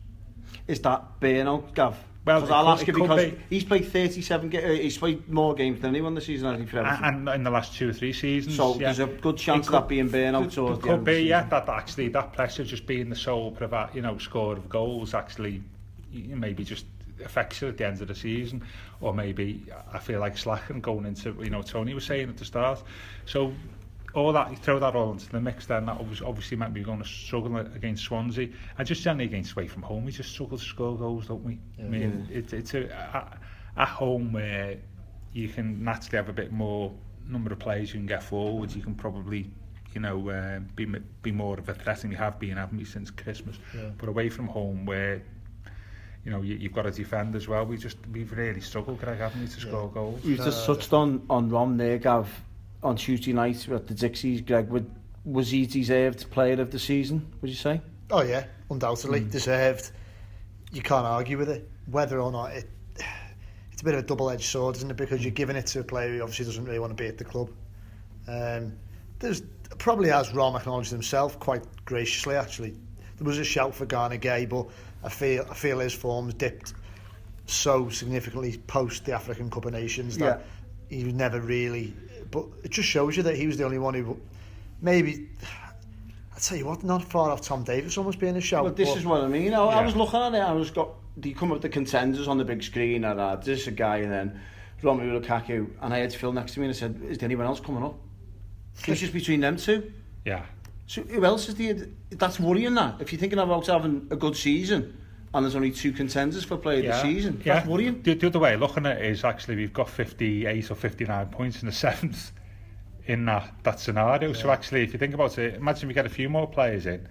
Is 0.68 0.80
that 0.82 1.20
burnout, 1.20 1.74
Gav? 1.74 1.98
Well, 2.26 2.54
I'll 2.54 2.70
ask 2.70 2.86
you 2.86 2.94
because 2.94 3.32
be. 3.32 3.40
he's 3.50 3.64
played 3.64 3.88
37 3.88 4.56
uh, 4.56 4.62
he's 4.74 4.98
played 4.98 5.28
more 5.30 5.56
games 5.56 5.80
than 5.80 5.92
anyone 5.92 6.14
this 6.16 6.26
season, 6.26 6.48
I 6.48 6.58
think, 6.58 6.70
for 6.70 6.80
Everton. 6.80 7.04
And, 7.06 7.30
in 7.30 7.44
the 7.44 7.50
last 7.50 7.76
two 7.76 7.90
or 7.90 7.94
three 7.94 8.14
seasons. 8.14 8.56
So 8.56 8.74
yeah. 8.74 8.92
there's 8.92 9.00
a 9.00 9.08
good 9.08 9.38
chance 9.38 9.68
could, 9.68 9.76
of 9.76 9.84
that 9.84 9.90
being 9.90 10.10
burnout 10.10 10.52
towards 10.52 10.80
the 10.80 10.88
could 10.88 11.04
be, 11.04 11.24
yeah, 11.24 11.46
that 11.46 11.70
actually, 11.70 12.10
that 12.10 12.34
pressure 12.34 12.64
of 12.64 12.68
just 12.68 12.86
being 12.86 13.10
the 13.10 13.16
sole, 13.16 13.56
you 13.94 14.02
know, 14.02 14.18
score 14.18 14.54
of 14.54 14.68
goals 14.68 15.14
actually 15.14 15.64
maybe 16.12 16.64
just 16.64 16.86
affects 17.24 17.62
you 17.62 17.68
at 17.68 17.78
the 17.78 17.86
end 17.86 18.02
of 18.02 18.08
the 18.08 18.16
season 18.16 18.64
or 19.02 19.14
maybe 19.14 19.66
I 19.94 20.00
feel 20.00 20.20
like 20.20 20.38
slacking 20.38 20.82
going 20.82 21.06
into 21.06 21.36
you 21.42 21.50
know 21.50 21.62
Tony 21.62 21.94
was 21.94 22.06
saying 22.06 22.30
at 22.30 22.38
the 22.38 22.46
start. 22.46 22.84
So 23.26 23.54
all 24.14 24.34
that 24.34 24.50
you 24.50 24.58
throw 24.58 24.80
that 24.80 24.96
all 24.96 25.12
into 25.12 25.30
the 25.30 25.40
mix 25.40 25.68
then 25.68 25.86
that 25.86 25.98
obviously, 26.00 26.26
obviously 26.26 26.58
might 26.58 26.74
be 26.74 26.82
going 26.82 27.00
to 27.00 27.08
struggle 27.08 27.58
against 27.58 28.04
Swansea. 28.04 28.50
And 28.78 28.88
just 28.88 29.04
generally 29.04 29.26
against 29.26 29.54
away 29.54 29.68
from 29.68 29.84
home 29.84 30.06
we 30.06 30.12
just 30.12 30.32
struggle 30.32 30.58
to 30.58 30.64
score 30.64 30.98
goals 30.98 31.28
don't 31.28 31.44
we? 31.44 31.60
Yeah, 31.78 31.86
I 31.86 31.88
mean 31.88 32.28
it, 32.32 32.54
it's 32.54 32.74
a, 32.74 32.92
at, 33.16 33.40
at 33.78 33.88
home 33.88 34.34
where 34.34 34.78
you 35.34 35.48
can 35.48 35.84
naturally 35.84 36.18
have 36.18 36.30
a 36.30 36.34
bit 36.34 36.52
more 36.52 36.94
number 37.28 37.54
of 37.54 37.60
players 37.60 37.94
you 37.94 38.00
can 38.00 38.08
get 38.08 38.24
forward 38.24 38.74
you 38.74 38.82
can 38.82 38.96
probably 38.96 39.52
you 39.94 40.02
know 40.02 40.30
uh, 40.30 40.60
be 40.76 40.86
be 41.22 41.32
more 41.32 41.58
of 41.60 41.70
a 41.70 41.74
threat 41.74 42.02
than 42.02 42.12
you 42.12 42.18
have 42.18 42.40
been 42.40 42.58
haven't 42.58 42.80
you 42.80 42.86
since 42.86 43.12
Christmas? 43.12 43.58
Yeah. 43.76 43.90
but 43.98 44.10
away 44.10 44.30
from 44.30 44.48
home 44.48 44.86
where 44.86 45.22
you 46.24 46.32
know, 46.32 46.42
you, 46.42 46.56
you've 46.56 46.74
got 46.74 46.84
to 46.84 46.92
defend 46.92 47.36
as 47.36 47.48
well. 47.48 47.66
We 47.66 47.78
just, 47.78 47.98
we've 48.12 48.32
really 48.32 48.62
struggled, 48.62 49.00
Greg, 49.00 49.20
haven't 49.20 49.42
we, 49.42 49.48
to 49.48 49.60
score 49.60 49.88
yeah. 49.88 49.94
goals? 49.94 50.26
You 50.26 50.38
just 50.38 50.66
touched 50.66 50.94
on, 50.94 51.26
on 51.30 51.50
Rom 51.50 51.78
there, 51.78 51.98
Gav, 51.98 52.30
on 52.84 52.96
Tuesday 52.96 53.34
night 53.34 53.68
at 53.70 53.88
the 53.88 53.94
Dixies. 53.94 54.42
Greg, 54.42 54.70
would, 54.70 54.90
was 55.26 55.50
he 55.50 55.66
deserved 55.66 56.30
player 56.32 56.62
of 56.62 56.72
the 56.72 56.80
season, 56.80 57.26
would 57.42 57.50
you 57.50 57.58
say? 57.58 57.82
Oh, 58.12 58.22
yeah, 58.22 58.46
undoubtedly. 58.70 59.22
Mm. 59.22 59.32
Deserved. 59.32 59.92
You 60.72 60.82
can't 60.82 61.06
argue 61.06 61.38
with 61.38 61.50
it. 61.50 61.70
Whether 61.90 62.20
or 62.20 62.32
not 62.32 62.52
it, 62.54 62.70
it's 63.72 63.82
a 63.82 63.86
bit 63.86 63.94
of 63.94 64.02
a 64.02 64.04
double-edged 64.04 64.44
sword, 64.44 64.76
isn't 64.76 64.92
it? 64.92 64.98
Because 64.98 65.24
you're 65.24 65.32
giving 65.32 65.56
it 65.56 65.68
to 65.68 65.80
a 65.80 65.84
player 65.84 66.10
who 66.10 66.22
obviously 66.22 66.46
doesn't 66.46 66.66
really 66.66 66.80
want 66.80 66.96
to 66.96 67.02
be 67.02 67.08
at 67.08 67.18
the 67.18 67.24
club. 67.24 67.50
Um, 68.28 68.74
there's 69.20 69.42
probably, 69.78 70.12
as 70.12 70.34
Rom 70.34 70.56
acknowledged 70.56 70.92
himself, 70.92 71.40
quite 71.40 71.64
graciously, 71.86 72.36
actually, 72.36 72.76
there 73.18 73.26
was 73.26 73.38
a 73.38 73.44
shout 73.44 73.74
for 73.74 73.86
Gana 73.86 74.18
Gueye, 74.18 74.48
but 74.48 74.68
I 75.04 75.10
feel 75.10 75.46
I 75.50 75.54
feel 75.54 75.80
his 75.80 75.94
form's 75.94 76.34
dipped 76.34 76.74
so 77.46 77.90
significantly 77.90 78.58
post 78.68 79.06
the 79.06 79.14
African 79.14 79.50
Cup 79.50 79.66
of 79.66 79.74
Nations 79.74 80.18
that 80.18 80.42
yeah. 80.90 80.98
he 80.98 81.04
was 81.04 81.14
never 81.14 81.40
really. 81.40 81.94
But 82.32 82.46
it 82.64 82.72
just 82.72 82.88
shows 82.88 83.18
you 83.18 83.24
that 83.24 83.36
he 83.36 83.48
was 83.48 83.58
the 83.58 83.64
only 83.64 83.80
one 83.80 83.94
who 83.94 84.20
maybe. 84.82 85.30
I 86.36 86.40
tell 86.40 86.58
you 86.58 86.66
what, 86.66 86.84
not 86.84 87.04
far 87.04 87.32
off 87.32 87.42
Tom 87.42 87.64
Davies 87.64 87.98
almost 87.98 88.20
being 88.20 88.38
a 88.38 88.42
shout. 88.42 88.64
But 88.64 88.78
this 88.78 88.90
but, 88.90 89.00
is 89.00 89.06
what 89.06 89.22
I 89.22 89.28
mean. 89.28 89.54
I, 89.54 89.58
yeah. 89.58 89.80
I 89.80 89.86
was 89.86 89.96
looking 89.96 90.22
at 90.22 90.34
it. 90.34 90.40
I 90.40 90.54
was 90.54 90.72
got. 90.72 90.90
Do 91.20 91.28
you 91.28 91.36
come 91.36 91.52
up 91.52 91.56
with 91.56 91.64
the 91.64 91.70
contenders 91.70 92.28
on 92.30 92.38
the 92.38 92.46
big 92.46 92.64
screen? 92.64 93.04
And 93.04 93.20
uh, 93.20 93.36
this 93.38 93.68
a 93.68 93.72
guy, 93.72 93.98
and 93.98 94.12
then 94.12 94.40
Romelu 94.82 95.22
Lukaku, 95.22 95.70
and 95.82 95.94
I 95.94 95.98
had 95.98 96.14
Phil 96.14 96.32
next 96.32 96.54
to 96.54 96.60
me, 96.60 96.68
and 96.68 96.76
I 96.76 96.78
said, 96.78 97.02
"Is 97.10 97.18
there 97.18 97.28
anyone 97.28 97.46
else 97.46 97.60
coming 97.60 97.84
up?" 97.84 97.96
It's 98.88 99.00
just 99.02 99.14
between 99.14 99.42
them 99.42 99.58
two. 99.58 99.92
Yeah. 100.26 100.46
So 100.90 101.04
who 101.04 101.24
else 101.24 101.48
is 101.48 101.54
the? 101.54 101.88
That's 102.10 102.40
worrying. 102.40 102.74
That 102.74 103.00
if 103.00 103.12
you're 103.14 103.20
thinking 103.20 103.38
about 103.38 103.68
having 103.68 104.08
a 104.10 104.16
good 104.16 104.36
season, 104.36 104.98
and 105.32 105.46
there's 105.46 105.56
only 105.56 105.70
two 105.70 105.92
contenders 105.92 106.44
for 106.44 106.58
player 106.58 106.82
yeah. 106.82 106.90
of 106.90 106.96
the 106.96 107.14
season, 107.14 107.44
yeah. 107.46 107.54
that's 107.54 107.68
worrying. 107.68 108.02
The, 108.02 108.16
the 108.16 108.26
other 108.26 108.40
way 108.40 108.58
looking 108.58 108.88
at 108.88 108.98
it 108.98 109.06
is 109.06 109.24
actually 109.24 109.56
we've 109.56 109.72
got 109.72 109.88
58 109.88 110.72
or 110.72 110.74
59 110.74 111.28
points 111.28 111.62
in 111.62 111.68
the 111.68 111.72
seventh 111.86 112.32
in 113.06 113.24
that 113.26 113.54
that 113.62 113.80
scenario. 113.80 114.30
Yeah. 114.30 114.34
So 114.34 114.50
actually, 114.50 114.82
if 114.82 114.92
you 114.92 114.98
think 114.98 115.14
about 115.14 115.38
it, 115.38 115.54
imagine 115.54 115.90
we 115.90 115.94
get 115.94 116.08
a 116.08 116.10
few 116.10 116.28
more 116.28 116.48
players 116.48 116.88
in 116.88 117.08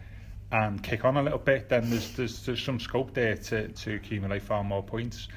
and 0.51 0.83
kick 0.83 1.05
on 1.05 1.17
a 1.17 1.23
little 1.23 1.39
bit, 1.39 1.69
then 1.69 1.89
there's 1.89 2.17
there's, 2.17 2.45
there's 2.45 2.61
some 2.61 2.81
scope 2.81 3.15
there 3.15 3.37
to 3.37 3.69
to 3.69 3.95
accumulate 3.95 4.43
far 4.43 4.65
more 4.65 4.83
points. 4.83 5.29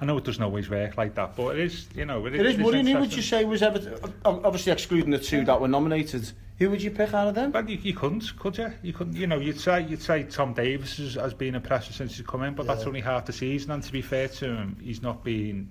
I 0.00 0.04
know 0.04 0.18
it 0.18 0.24
doesn't 0.24 0.42
always 0.42 0.68
work 0.68 0.96
like 0.96 1.14
that, 1.14 1.36
but 1.36 1.56
it 1.56 1.64
is, 1.64 1.86
you 1.94 2.04
know, 2.04 2.26
it, 2.26 2.34
it 2.34 2.46
is. 2.46 2.56
Who 2.56 2.64
would 3.00 3.14
you 3.14 3.22
say 3.22 3.44
was 3.44 3.62
ever, 3.62 3.98
obviously 4.24 4.72
excluding 4.72 5.10
the 5.10 5.18
two 5.18 5.44
that 5.44 5.60
were 5.60 5.68
nominated? 5.68 6.30
Who 6.58 6.70
would 6.70 6.82
you 6.82 6.90
pick 6.90 7.14
out 7.14 7.28
of 7.28 7.34
them? 7.34 7.52
Well, 7.52 7.68
you, 7.68 7.78
you 7.78 7.94
couldn't, 7.94 8.36
could 8.38 8.58
you? 8.58 8.72
You 8.82 8.92
couldn't. 8.92 9.16
You 9.16 9.26
know, 9.26 9.38
you'd 9.38 9.60
say 9.60 9.84
you'd 9.84 10.02
say 10.02 10.24
Tom 10.24 10.54
Davies 10.54 10.96
has, 10.98 11.14
has 11.14 11.34
been 11.34 11.54
a 11.54 11.60
pressure 11.60 11.92
since 11.92 12.16
he's 12.16 12.26
come 12.26 12.42
in, 12.42 12.54
but 12.54 12.66
yeah. 12.66 12.74
that's 12.74 12.86
only 12.86 13.00
half 13.00 13.26
the 13.26 13.32
season. 13.32 13.70
And 13.72 13.82
to 13.82 13.92
be 13.92 14.02
fair 14.02 14.28
to 14.28 14.46
him, 14.46 14.76
he's 14.80 15.02
not 15.02 15.24
been, 15.24 15.68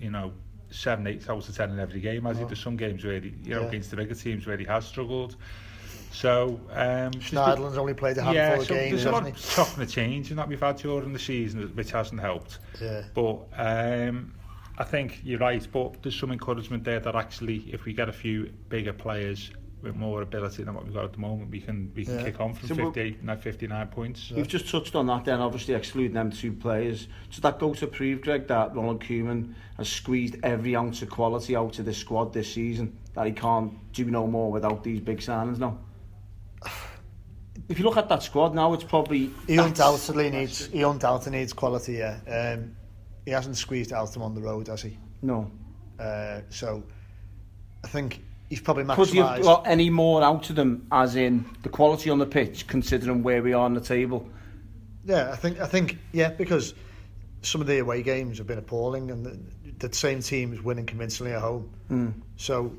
you 0.00 0.10
know, 0.10 0.32
seven, 0.70 1.06
eight 1.06 1.28
out 1.28 1.48
of 1.48 1.56
ten 1.56 1.70
in 1.70 1.78
every 1.78 2.00
game. 2.00 2.26
As 2.26 2.36
no. 2.36 2.42
he 2.42 2.46
there's 2.46 2.62
some 2.62 2.76
games 2.76 3.04
where 3.04 3.20
he, 3.20 3.34
you 3.42 3.54
know, 3.54 3.62
yeah. 3.62 3.68
against 3.68 3.90
the 3.90 3.96
bigger 3.96 4.14
teams 4.14 4.46
where 4.46 4.56
he 4.56 4.64
has 4.64 4.86
struggled. 4.86 5.36
So 6.12 6.60
um, 6.70 7.12
Schneiderlin's 7.12 7.78
only 7.78 7.94
played 7.94 8.18
a 8.18 8.22
handful 8.22 8.34
yeah, 8.34 8.56
so 8.56 8.62
of 8.62 8.68
games. 8.68 8.90
There's 8.90 9.04
a 9.06 9.10
lot 9.10 9.26
of 9.26 9.38
shock 9.38 9.76
and 9.78 9.88
change 9.88 10.30
and 10.30 10.38
that 10.38 10.46
we've 10.46 10.60
had 10.60 10.76
during 10.76 11.12
the 11.12 11.18
season, 11.18 11.62
which 11.74 11.90
hasn't 11.90 12.20
helped. 12.20 12.58
Yeah. 12.80 13.04
But 13.14 13.48
um, 13.56 14.34
I 14.78 14.84
think 14.84 15.20
you're 15.24 15.38
right, 15.38 15.66
but 15.72 16.02
there's 16.02 16.18
some 16.18 16.30
encouragement 16.30 16.84
there 16.84 17.00
that 17.00 17.14
actually, 17.14 17.68
if 17.72 17.84
we 17.84 17.92
get 17.92 18.08
a 18.08 18.12
few 18.12 18.52
bigger 18.68 18.92
players 18.92 19.50
with 19.82 19.96
more 19.96 20.22
ability 20.22 20.62
than 20.62 20.74
what 20.74 20.84
we've 20.84 20.94
got 20.94 21.04
at 21.04 21.12
the 21.12 21.18
moment, 21.18 21.50
we 21.50 21.60
can 21.60 21.90
we 21.96 22.04
can 22.04 22.18
yeah. 22.18 22.24
kick 22.24 22.40
on 22.40 22.54
from 22.54 22.68
so 22.68 22.74
58 22.74 23.24
now 23.24 23.34
59 23.34 23.88
points. 23.88 24.30
We've 24.30 24.46
just 24.46 24.68
touched 24.68 24.94
on 24.94 25.06
that 25.06 25.24
then, 25.24 25.40
obviously 25.40 25.74
excluding 25.74 26.14
them 26.14 26.30
two 26.30 26.52
players. 26.52 27.08
Does 27.30 27.40
that 27.40 27.58
go 27.58 27.74
to 27.74 27.86
prove, 27.86 28.20
Greg, 28.20 28.46
that 28.48 28.76
Ronald 28.76 29.02
Koeman 29.02 29.54
has 29.78 29.88
squeezed 29.88 30.36
every 30.42 30.76
ounce 30.76 31.02
of 31.02 31.10
quality 31.10 31.56
out 31.56 31.78
of 31.78 31.84
the 31.84 31.94
squad 31.94 32.32
this 32.32 32.52
season? 32.52 32.96
That 33.14 33.26
he 33.26 33.32
can't 33.32 33.92
do 33.92 34.04
no 34.04 34.26
more 34.26 34.52
without 34.52 34.84
these 34.84 35.00
big 35.00 35.18
signings 35.18 35.58
now? 35.58 35.78
If 37.68 37.78
you 37.78 37.84
look 37.84 37.96
at 37.96 38.08
that 38.08 38.22
squad 38.22 38.54
now, 38.54 38.72
it's 38.74 38.84
probably... 38.84 39.30
He 39.46 39.56
undoubtedly 39.56 40.30
needs, 40.30 40.66
he 40.66 40.82
undoubtedly 40.82 41.38
needs 41.38 41.52
quality, 41.52 41.94
yeah. 41.94 42.18
Um, 42.26 42.74
he 43.24 43.30
hasn't 43.30 43.56
squeezed 43.56 43.92
out 43.92 44.12
them 44.12 44.22
on 44.22 44.34
the 44.34 44.40
road, 44.40 44.68
has 44.68 44.82
he? 44.82 44.98
No. 45.22 45.50
Uh, 45.98 46.40
so, 46.50 46.82
I 47.84 47.88
think 47.88 48.22
he's 48.48 48.60
probably 48.60 48.84
maximised... 48.84 48.96
Could 48.96 49.14
you 49.14 49.22
have 49.22 49.42
got 49.42 49.66
any 49.66 49.90
more 49.90 50.22
out 50.22 50.50
of 50.50 50.56
them, 50.56 50.86
as 50.90 51.14
in 51.14 51.44
the 51.62 51.68
quality 51.68 52.10
on 52.10 52.18
the 52.18 52.26
pitch, 52.26 52.66
considering 52.66 53.22
where 53.22 53.42
we 53.42 53.52
are 53.52 53.64
on 53.64 53.74
the 53.74 53.80
table? 53.80 54.28
Yeah, 55.04 55.30
I 55.30 55.36
think, 55.36 55.60
I 55.60 55.66
think, 55.66 55.98
yeah, 56.12 56.30
because 56.30 56.74
some 57.42 57.60
of 57.60 57.66
the 57.66 57.78
away 57.78 58.02
games 58.02 58.38
have 58.38 58.46
been 58.46 58.58
appalling, 58.58 59.10
and 59.10 59.24
the, 59.24 59.38
the 59.88 59.94
same 59.94 60.20
team 60.20 60.52
is 60.52 60.62
winning 60.62 60.86
convincingly 60.86 61.32
at 61.32 61.40
home. 61.40 61.70
Mm. 61.90 62.14
So, 62.36 62.72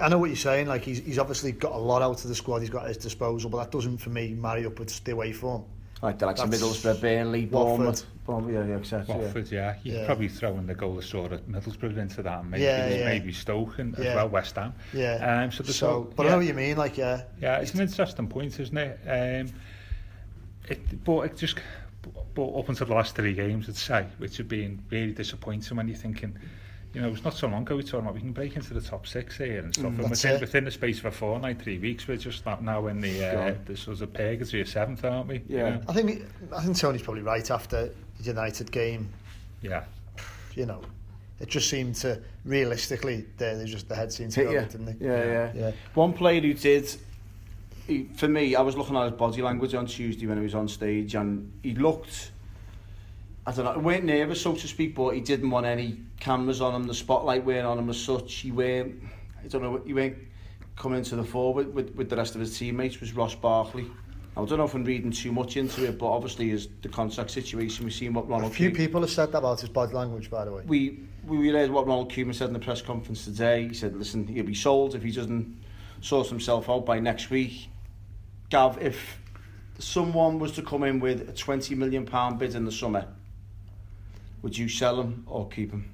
I 0.00 0.08
know 0.08 0.18
what 0.18 0.30
you're 0.30 0.36
saying. 0.36 0.66
Like 0.66 0.82
he's, 0.82 0.98
he's 1.00 1.18
obviously 1.18 1.52
got 1.52 1.72
a 1.72 1.78
lot 1.78 2.02
out 2.02 2.22
of 2.22 2.28
the 2.28 2.34
squad 2.34 2.60
he's 2.60 2.70
got 2.70 2.84
at 2.84 2.88
his 2.88 2.96
disposal, 2.96 3.50
but 3.50 3.58
that 3.58 3.70
doesn't, 3.70 3.98
for 3.98 4.10
me, 4.10 4.32
marry 4.32 4.64
up 4.66 4.78
with 4.78 5.04
the 5.04 5.12
away 5.12 5.32
form. 5.32 5.64
Like 6.02 6.18
the 6.18 6.26
likes 6.26 6.40
of 6.40 6.50
Middlesbrough, 6.50 7.00
Burnley, 7.00 7.46
Bournemouth, 7.46 8.04
Bournemouth, 8.26 8.68
yeah, 8.68 8.74
etc. 8.76 9.16
Watford, 9.16 9.50
yeah. 9.50 9.60
yeah. 9.60 9.76
You're 9.82 10.00
yeah. 10.00 10.06
probably 10.06 10.28
throwing 10.28 10.66
the 10.66 10.74
goal 10.74 10.98
of 10.98 11.04
sort 11.04 11.32
of 11.32 11.40
Middlesbrough 11.46 11.96
into 11.96 12.22
that, 12.22 12.40
and 12.40 12.50
maybe, 12.50 12.64
yeah, 12.64 12.88
yeah. 12.90 13.04
maybe 13.06 13.32
Stoke 13.32 13.78
and 13.78 13.96
yeah. 13.96 14.04
as 14.04 14.14
well 14.16 14.28
West 14.28 14.56
Ham. 14.56 14.74
Yeah. 14.92 15.44
Um, 15.44 15.50
so, 15.50 15.64
so 15.64 15.90
all, 15.90 16.00
but 16.02 16.24
yeah. 16.24 16.28
I 16.28 16.32
know 16.32 16.38
what 16.38 16.46
you 16.46 16.54
mean, 16.54 16.76
like 16.76 16.98
yeah. 16.98 17.22
Yeah, 17.40 17.58
it's 17.58 17.72
an 17.72 17.80
interesting 17.80 18.28
point, 18.28 18.60
isn't 18.60 18.76
it? 18.76 19.00
Um, 19.06 19.54
it 20.68 21.04
but 21.04 21.20
it 21.22 21.36
just, 21.38 21.56
but 22.34 22.48
up 22.48 22.68
until 22.68 22.86
the 22.86 22.94
last 22.94 23.14
three 23.14 23.32
games, 23.32 23.68
I'd 23.68 23.76
say, 23.76 24.06
which 24.18 24.36
have 24.36 24.48
been 24.48 24.82
really 24.90 25.12
disappointing 25.12 25.74
when 25.74 25.88
you're 25.88 25.96
thinking 25.96 26.36
you 26.94 27.00
know, 27.00 27.08
it's 27.08 27.24
not 27.24 27.34
so 27.34 27.48
long 27.48 27.62
ago 27.62 27.76
we 27.76 27.82
talking 27.82 28.00
about 28.00 28.14
we 28.14 28.20
can 28.20 28.32
break 28.32 28.54
into 28.54 28.72
the 28.72 28.80
top 28.80 29.06
six 29.06 29.36
here 29.36 29.58
and 29.58 29.74
stuff. 29.74 29.92
Mm, 29.92 29.98
and 29.98 30.10
within, 30.10 30.40
within 30.40 30.64
the 30.64 30.70
space 30.70 31.00
of 31.00 31.06
a 31.06 31.10
fortnight, 31.10 31.60
three 31.60 31.78
weeks, 31.78 32.06
we're 32.06 32.16
just 32.16 32.46
not 32.46 32.62
now 32.62 32.86
in 32.86 33.00
the 33.00 33.26
uh, 33.26 33.54
the 33.64 33.76
sort 33.76 34.00
of 34.00 34.12
purgatory 34.12 34.62
of 34.62 34.68
seventh, 34.68 35.04
aren't 35.04 35.26
we? 35.26 35.42
Yeah. 35.48 35.56
You 35.56 35.74
know? 35.74 35.80
I 35.88 35.92
think 35.92 36.22
I 36.54 36.62
think 36.62 36.76
Tony's 36.78 37.02
probably 37.02 37.22
right 37.22 37.50
after 37.50 37.90
the 38.18 38.22
United 38.22 38.70
game. 38.70 39.08
Yeah. 39.60 39.84
You 40.54 40.66
know, 40.66 40.82
it 41.40 41.48
just 41.48 41.68
seemed 41.68 41.96
to 41.96 42.22
realistically 42.44 43.26
they 43.38 43.54
they 43.54 43.64
just 43.64 43.88
the 43.88 43.96
head 43.96 44.12
seemed 44.12 44.30
to 44.32 44.44
go, 44.44 44.50
yeah. 44.52 44.64
didn't 44.64 44.86
they? 44.86 45.04
Yeah, 45.04 45.24
yeah, 45.24 45.52
yeah. 45.54 45.70
One 45.94 46.12
player 46.12 46.40
who 46.40 46.54
did. 46.54 46.94
He, 47.88 48.08
for 48.14 48.28
me, 48.28 48.54
I 48.54 48.62
was 48.62 48.76
looking 48.76 48.96
at 48.96 49.02
his 49.02 49.12
body 49.12 49.42
language 49.42 49.74
on 49.74 49.84
Tuesday 49.84 50.26
when 50.26 50.38
he 50.38 50.44
was 50.44 50.54
on 50.54 50.68
stage, 50.68 51.16
and 51.16 51.52
he 51.62 51.74
looked 51.74 52.30
I 53.46 53.52
don't 53.52 53.66
know, 53.66 53.74
he 53.74 53.80
weren't 53.80 54.04
nervous, 54.04 54.40
so 54.40 54.54
to 54.54 54.68
speak, 54.68 54.94
but 54.94 55.10
he 55.10 55.20
didn't 55.20 55.50
want 55.50 55.66
any 55.66 55.98
cameras 56.18 56.60
on 56.60 56.74
him, 56.74 56.84
the 56.84 56.94
spotlight 56.94 57.44
weren't 57.44 57.66
on 57.66 57.78
him 57.78 57.90
as 57.90 58.00
such. 58.00 58.32
He 58.36 58.50
weren't, 58.50 59.02
I 59.42 59.48
don't 59.48 59.62
know, 59.62 59.82
he 59.84 59.92
weren't 59.92 60.16
coming 60.76 60.98
into 60.98 61.16
the 61.16 61.24
forward 61.24 61.74
with, 61.74 61.94
with 61.94 62.08
the 62.08 62.16
rest 62.16 62.34
of 62.34 62.40
his 62.40 62.58
teammates, 62.58 63.00
was 63.00 63.12
Ross 63.12 63.34
Barkley. 63.34 63.86
I 64.36 64.44
don't 64.44 64.58
know 64.58 64.64
if 64.64 64.74
I'm 64.74 64.84
reading 64.84 65.12
too 65.12 65.30
much 65.30 65.56
into 65.56 65.84
it, 65.84 65.98
but 65.98 66.06
obviously 66.06 66.50
is 66.50 66.68
the 66.82 66.88
contract 66.88 67.30
situation. 67.30 67.84
We've 67.84 67.94
seen 67.94 68.14
what 68.14 68.28
Ronald. 68.28 68.50
A 68.50 68.54
few 68.54 68.70
Koeman, 68.70 68.76
people 68.76 69.00
have 69.02 69.10
said 69.10 69.30
that 69.30 69.38
about 69.38 69.60
his 69.60 69.68
body 69.68 69.92
language, 69.92 70.28
by 70.28 70.44
the 70.44 70.52
way. 70.52 70.64
We 70.66 71.04
we 71.24 71.52
read 71.52 71.70
what 71.70 71.86
Ronald 71.86 72.10
Koeman 72.10 72.34
said 72.34 72.48
in 72.48 72.52
the 72.52 72.58
press 72.58 72.82
conference 72.82 73.24
today. 73.24 73.68
He 73.68 73.74
said, 73.74 73.94
"Listen, 73.96 74.26
he'll 74.26 74.44
be 74.44 74.52
sold 74.52 74.96
if 74.96 75.04
he 75.04 75.12
doesn't 75.12 75.56
sort 76.00 76.26
himself 76.26 76.68
out 76.68 76.84
by 76.84 76.98
next 76.98 77.30
week." 77.30 77.68
Gav, 78.50 78.82
if 78.82 79.20
someone 79.78 80.40
was 80.40 80.50
to 80.52 80.62
come 80.62 80.82
in 80.82 80.98
with 80.98 81.28
a 81.28 81.32
20 81.32 81.76
million 81.76 82.04
pound 82.04 82.40
bid 82.40 82.56
in 82.56 82.64
the 82.64 82.72
summer 82.72 83.06
Would 84.44 84.58
you 84.58 84.68
sell 84.68 85.00
him 85.00 85.24
or 85.26 85.48
keep 85.48 85.70
him 85.70 85.90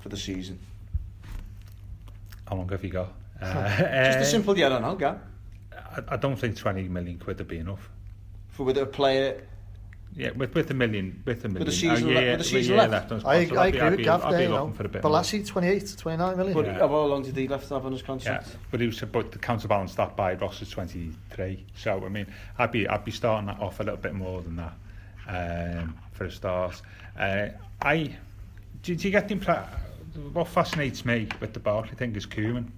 for 0.00 0.08
the 0.08 0.16
season? 0.16 0.58
How 2.48 2.56
long 2.56 2.68
have 2.70 2.82
you 2.82 2.90
got? 2.90 3.12
Uh, 3.40 3.68
Just 3.78 4.18
a 4.18 4.20
uh, 4.22 4.24
simple 4.24 4.58
yeah 4.58 4.76
or 4.76 4.80
no, 4.80 4.96
Gav. 4.96 5.20
I, 5.72 6.00
I 6.08 6.16
don't 6.16 6.34
think 6.34 6.56
20 6.56 6.88
million 6.88 7.16
quid 7.16 7.38
would 7.38 7.46
be 7.46 7.58
enough. 7.58 7.88
For 8.48 8.64
with 8.64 8.76
a 8.78 8.86
player 8.86 9.46
Yeah, 10.16 10.32
with 10.32 10.52
with 10.52 10.68
a 10.72 10.74
million, 10.74 11.22
with 11.24 11.44
a 11.44 11.48
million. 11.48 11.66
With 11.66 11.74
a 11.74 11.78
season, 11.78 12.08
oh, 12.08 12.10
yeah, 12.10 12.32
with 12.32 12.40
a 12.40 12.44
season 12.44 12.74
yeah, 12.74 12.86
left. 12.86 13.12
left 13.12 13.24
I, 13.24 13.30
I, 13.30 13.34
I 13.34 13.66
agree 13.68 13.90
with 13.90 14.04
Gav 14.04 14.30
there, 14.32 14.42
you 14.42 14.48
know. 14.48 14.74
Balassi, 14.76 15.46
28, 15.46 15.94
29 15.96 16.36
million. 16.36 16.54
But 16.54 16.66
yeah. 16.66 16.78
how 16.80 17.04
long 17.04 17.22
did 17.22 17.36
he 17.36 17.46
left 17.46 17.68
have 17.68 17.86
on 17.86 17.92
his 17.92 18.02
contract? 18.02 18.48
Yeah, 18.48 18.56
but 18.72 18.80
he 18.80 18.86
was 18.86 19.00
but 19.00 19.30
the 19.30 19.38
counterbalance 19.38 19.94
that 19.94 20.16
by 20.16 20.34
Ross 20.34 20.60
is 20.60 20.70
23. 20.70 21.64
So, 21.76 22.04
I 22.04 22.08
mean, 22.08 22.26
I'd 22.58 22.72
be, 22.72 22.88
I'd 22.88 23.04
be 23.04 23.12
starting 23.12 23.46
that 23.46 23.60
off 23.60 23.78
a 23.78 23.84
little 23.84 24.00
bit 24.00 24.14
more 24.14 24.42
than 24.42 24.56
that. 24.56 24.72
Um, 25.26 25.94
for 26.14 26.24
a 26.24 26.30
start. 26.30 26.80
Uh, 27.18 27.48
I 27.82 28.16
do, 28.82 28.94
do 28.94 29.08
you 29.08 29.12
get 29.12 29.28
the 29.28 29.34
impression? 29.34 29.64
What 30.32 30.48
fascinates 30.48 31.04
me 31.04 31.28
with 31.40 31.52
the 31.52 31.60
Barkley 31.60 31.96
thing 31.96 32.14
is 32.14 32.24
Koeman. 32.24 32.70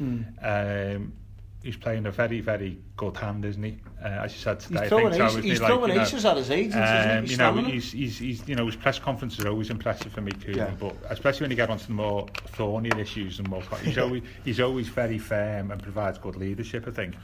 Mm. 0.00 0.96
Um, 0.96 1.12
he's 1.62 1.76
playing 1.76 2.06
a 2.06 2.10
very, 2.10 2.40
very 2.40 2.78
good 2.96 3.16
hand, 3.16 3.44
isn't 3.44 3.62
he? 3.62 3.78
Uh, 4.02 4.08
as 4.08 4.32
you 4.32 4.40
said 4.40 4.60
today, 4.60 4.80
he's 4.80 4.88
throwing, 4.88 5.06
I 5.06 5.10
think, 5.10 5.30
so, 5.30 5.40
he's 5.40 5.60
he? 5.60 5.66
throwing 5.66 5.90
aces 5.92 6.24
know, 6.24 6.30
at 6.30 6.36
his 6.36 6.50
agents, 6.50 6.76
um, 6.76 7.26
you 7.26 7.36
know, 7.36 7.70
he's, 7.70 7.92
he's, 7.92 8.18
he's, 8.18 8.48
you 8.48 8.56
know, 8.56 8.66
his 8.66 8.76
press 8.76 8.98
conferences 8.98 9.44
are 9.44 9.48
always 9.48 9.70
impressive 9.70 10.12
for 10.12 10.20
me, 10.20 10.32
Koeman, 10.32 10.56
yeah. 10.56 10.70
but 10.78 10.96
especially 11.10 11.44
when 11.44 11.50
you 11.50 11.56
get 11.56 11.70
onto 11.70 11.86
the 11.86 11.92
more 11.92 12.26
thornier 12.48 12.98
issues 12.98 13.38
and 13.38 13.48
more, 13.48 13.62
he's 13.82 13.98
always, 13.98 14.22
he's 14.44 14.60
always 14.60 14.88
very 14.88 15.18
firm 15.18 15.70
and 15.70 15.82
provides 15.82 16.18
good 16.18 16.36
leadership, 16.36 16.86
I 16.86 16.90
think. 16.90 17.14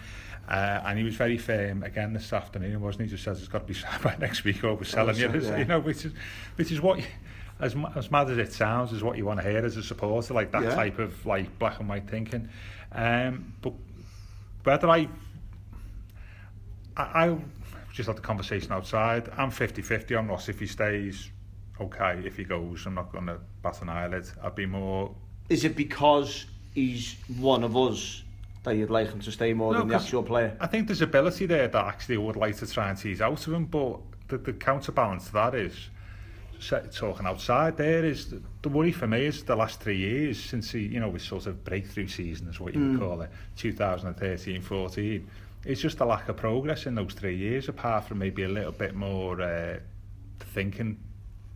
Uh, 0.48 0.82
and 0.86 0.98
he 0.98 1.04
was 1.04 1.14
very 1.14 1.36
firm 1.36 1.82
again 1.82 2.14
this 2.14 2.32
afternoon, 2.32 2.80
wasn't 2.80 3.04
he? 3.04 3.10
Just 3.10 3.24
says 3.24 3.38
it's 3.38 3.48
got 3.48 3.58
to 3.66 3.66
be 3.66 3.74
signed 3.74 4.02
by 4.02 4.16
next 4.18 4.44
week 4.44 4.64
or 4.64 4.74
we're 4.74 4.84
selling 4.84 5.16
you, 5.16 5.28
yeah. 5.28 5.58
you 5.58 5.64
know, 5.64 5.80
which 5.80 6.04
is, 6.04 6.12
which 6.56 6.72
is 6.72 6.80
what, 6.80 7.00
as, 7.60 7.76
as 7.96 8.10
mad 8.10 8.30
as 8.30 8.38
it 8.38 8.52
sounds, 8.52 8.92
is 8.92 9.02
what 9.02 9.16
you 9.16 9.26
want 9.26 9.40
to 9.40 9.50
hear 9.50 9.64
as 9.64 9.76
a 9.76 9.82
supporter, 9.82 10.32
like 10.32 10.52
that 10.52 10.62
yeah. 10.62 10.74
type 10.74 10.98
of 10.98 11.26
like 11.26 11.58
black 11.58 11.80
and 11.80 11.88
white 11.88 12.08
thinking. 12.08 12.48
Um, 12.92 13.52
but 13.60 13.74
whether 14.68 14.90
I, 14.90 15.08
I, 16.94 17.02
I 17.28 17.38
just 17.92 18.06
had 18.06 18.16
the 18.16 18.20
conversation 18.20 18.70
outside. 18.70 19.30
I'm 19.36 19.50
50-50 19.50 20.18
on 20.18 20.28
Ross 20.28 20.48
if 20.50 20.60
he 20.60 20.66
stays. 20.66 21.30
Okay, 21.80 22.20
if 22.24 22.36
he 22.36 22.44
goes, 22.44 22.84
I'm 22.84 22.94
not 22.94 23.10
going 23.10 23.26
to 23.26 23.38
bat 23.62 23.80
an 23.80 23.88
eyelid. 23.88 24.26
I'd 24.42 24.54
be 24.54 24.66
more. 24.66 25.14
Is 25.48 25.64
it 25.64 25.74
because 25.74 26.44
he's 26.74 27.16
one 27.38 27.64
of 27.64 27.76
us 27.76 28.22
that 28.64 28.72
you'd 28.72 28.90
like 28.90 29.08
him 29.08 29.20
to 29.20 29.32
stay 29.32 29.54
more 29.54 29.72
no, 29.72 29.78
than 29.78 29.88
the 29.88 29.96
actual 29.96 30.22
player? 30.22 30.54
I 30.60 30.66
think 30.66 30.86
there's 30.88 31.00
ability 31.00 31.46
there 31.46 31.68
that 31.68 31.84
actually 31.86 32.16
I 32.16 32.18
would 32.18 32.36
like 32.36 32.56
to 32.58 32.66
try 32.66 32.90
and 32.90 32.98
tease 32.98 33.22
out 33.22 33.46
of 33.46 33.52
him, 33.52 33.64
but 33.64 34.00
the, 34.26 34.36
the 34.36 34.52
counterbalance 34.52 35.28
to 35.28 35.32
that 35.34 35.54
is 35.54 35.88
talking 36.92 37.26
outside 37.26 37.76
there 37.76 38.04
is 38.04 38.30
the, 38.30 38.42
the 38.62 38.68
worry 38.68 38.92
for 38.92 39.06
me 39.06 39.24
is 39.24 39.44
the 39.44 39.54
last 39.54 39.80
three 39.80 39.96
years 39.96 40.42
since 40.42 40.72
he, 40.72 40.80
you 40.80 41.00
know, 41.00 41.10
his 41.12 41.22
sort 41.22 41.46
of 41.46 41.64
breakthrough 41.64 42.08
season 42.08 42.48
is 42.48 42.58
what 42.58 42.74
you 42.74 42.80
mm. 42.80 42.92
would 42.92 43.00
call 43.00 43.20
it, 43.22 43.30
2013-14. 43.56 45.22
It's 45.64 45.80
just 45.80 46.00
a 46.00 46.04
lack 46.04 46.28
of 46.28 46.36
progress 46.36 46.86
in 46.86 46.94
those 46.94 47.14
three 47.14 47.36
years, 47.36 47.68
apart 47.68 48.04
from 48.04 48.18
maybe 48.18 48.42
a 48.42 48.48
little 48.48 48.72
bit 48.72 48.94
more 48.94 49.40
uh, 49.40 49.78
thinking, 50.40 50.98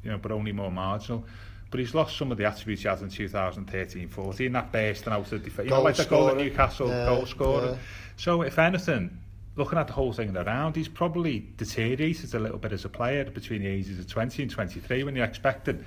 you 0.03 0.11
know, 0.11 0.19
but 0.19 0.31
only 0.31 0.53
more 0.53 0.71
marginal. 0.71 1.25
but 1.71 1.81
he's 1.81 1.95
lost 1.95 2.17
some 2.17 2.31
of 2.31 2.39
the 2.39 2.45
attributes 2.45 2.83
he 2.83 2.89
had 2.89 3.01
in 3.01 3.09
2013-14, 3.09 4.53
that 4.53 4.73
bursting 4.73 5.13
out 5.13 5.33
of 5.33 5.43
defence, 5.43 5.69
you 5.69 5.75
know, 5.75 5.83
like 5.83 5.97
the 5.97 6.05
goal 6.05 6.29
at 6.29 6.37
Newcastle, 6.37 6.89
yeah, 6.89 7.07
goal 7.07 7.27
scorer. 7.27 7.67
Yeah. 7.67 7.77
So 8.17 8.43
if 8.43 8.59
anything, 8.59 9.19
looking 9.57 9.79
at 9.79 9.87
the 9.87 9.93
whole 9.93 10.13
thing 10.13 10.37
around, 10.37 10.77
he's 10.77 10.89
probably 10.89 11.47
deteriorated 11.57 12.35
a 12.35 12.39
little 12.39 12.59
bit 12.59 12.73
as 12.73 12.85
a 12.85 12.89
player 12.89 13.25
between 13.25 13.63
the 13.63 13.69
ages 13.69 13.99
of 13.99 14.07
20 14.07 14.43
and 14.43 14.51
23 14.51 15.05
when 15.05 15.15
you're 15.15 15.25
expected, 15.25 15.85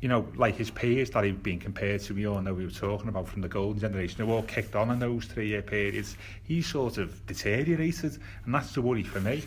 you 0.00 0.08
know, 0.08 0.26
like 0.36 0.56
his 0.56 0.70
peers 0.70 1.10
that 1.10 1.24
he'd 1.24 1.42
been 1.42 1.58
compared 1.58 2.00
to, 2.02 2.14
we 2.14 2.26
all 2.26 2.40
know 2.40 2.52
we 2.52 2.64
were 2.64 2.70
talking 2.70 3.08
about 3.08 3.26
from 3.26 3.40
the 3.40 3.48
golden 3.48 3.80
generation, 3.80 4.24
who 4.24 4.32
all 4.32 4.42
kicked 4.42 4.76
on 4.76 4.90
in 4.90 4.98
those 4.98 5.24
three-year 5.24 5.62
periods. 5.62 6.16
He 6.44 6.60
sort 6.60 6.98
of 6.98 7.26
deteriorated, 7.26 8.18
and 8.44 8.54
that's 8.54 8.74
the 8.74 8.82
worry 8.82 9.02
for 9.02 9.20
me. 9.20 9.42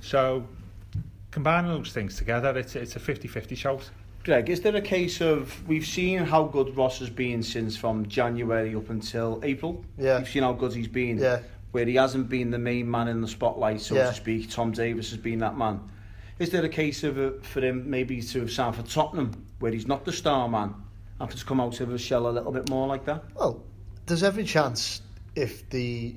So, 0.00 0.44
combining 1.30 1.70
those 1.70 1.92
things 1.92 2.16
together, 2.16 2.56
it's, 2.58 2.74
it's 2.74 2.96
a 2.96 3.00
50-50 3.00 3.56
shout. 3.56 3.90
Greg, 4.24 4.48
is 4.48 4.60
there 4.60 4.74
a 4.76 4.80
case 4.80 5.20
of 5.20 5.68
we've 5.68 5.86
seen 5.86 6.20
how 6.20 6.44
good 6.44 6.76
Ross 6.76 7.00
has 7.00 7.10
been 7.10 7.42
since 7.42 7.76
from 7.76 8.06
January 8.06 8.74
up 8.74 8.88
until 8.88 9.40
April? 9.42 9.84
Yeah. 9.98 10.18
We've 10.18 10.28
seen 10.28 10.44
how 10.44 10.52
good 10.52 10.72
he's 10.74 10.86
been. 10.86 11.18
Yeah. 11.18 11.40
Where 11.72 11.86
he 11.86 11.96
hasn't 11.96 12.28
been 12.28 12.50
the 12.50 12.58
main 12.58 12.90
man 12.90 13.08
in 13.08 13.20
the 13.20 13.28
spotlight, 13.28 13.80
so 13.80 13.94
yeah. 13.94 14.08
to 14.08 14.14
speak. 14.14 14.50
Tom 14.50 14.72
Davies 14.72 15.10
has 15.10 15.18
been 15.18 15.38
that 15.40 15.56
man. 15.56 15.80
Is 16.38 16.50
there 16.50 16.64
a 16.64 16.68
case 16.68 17.02
of 17.02 17.18
uh, 17.18 17.30
for 17.42 17.60
him 17.60 17.88
maybe 17.88 18.20
to 18.20 18.40
have 18.40 18.52
signed 18.52 18.76
for 18.76 18.82
Tottenham, 18.82 19.46
where 19.58 19.72
he's 19.72 19.86
not 19.86 20.04
the 20.04 20.12
star 20.12 20.48
man, 20.48 20.74
and 21.18 21.30
to 21.30 21.44
come 21.44 21.60
out 21.60 21.80
of 21.80 21.88
his 21.88 22.00
shell 22.00 22.28
a 22.28 22.30
little 22.30 22.52
bit 22.52 22.68
more 22.68 22.86
like 22.86 23.04
that? 23.06 23.24
Well, 23.34 23.62
there's 24.06 24.22
every 24.22 24.44
chance 24.44 25.02
if 25.34 25.68
the 25.70 26.14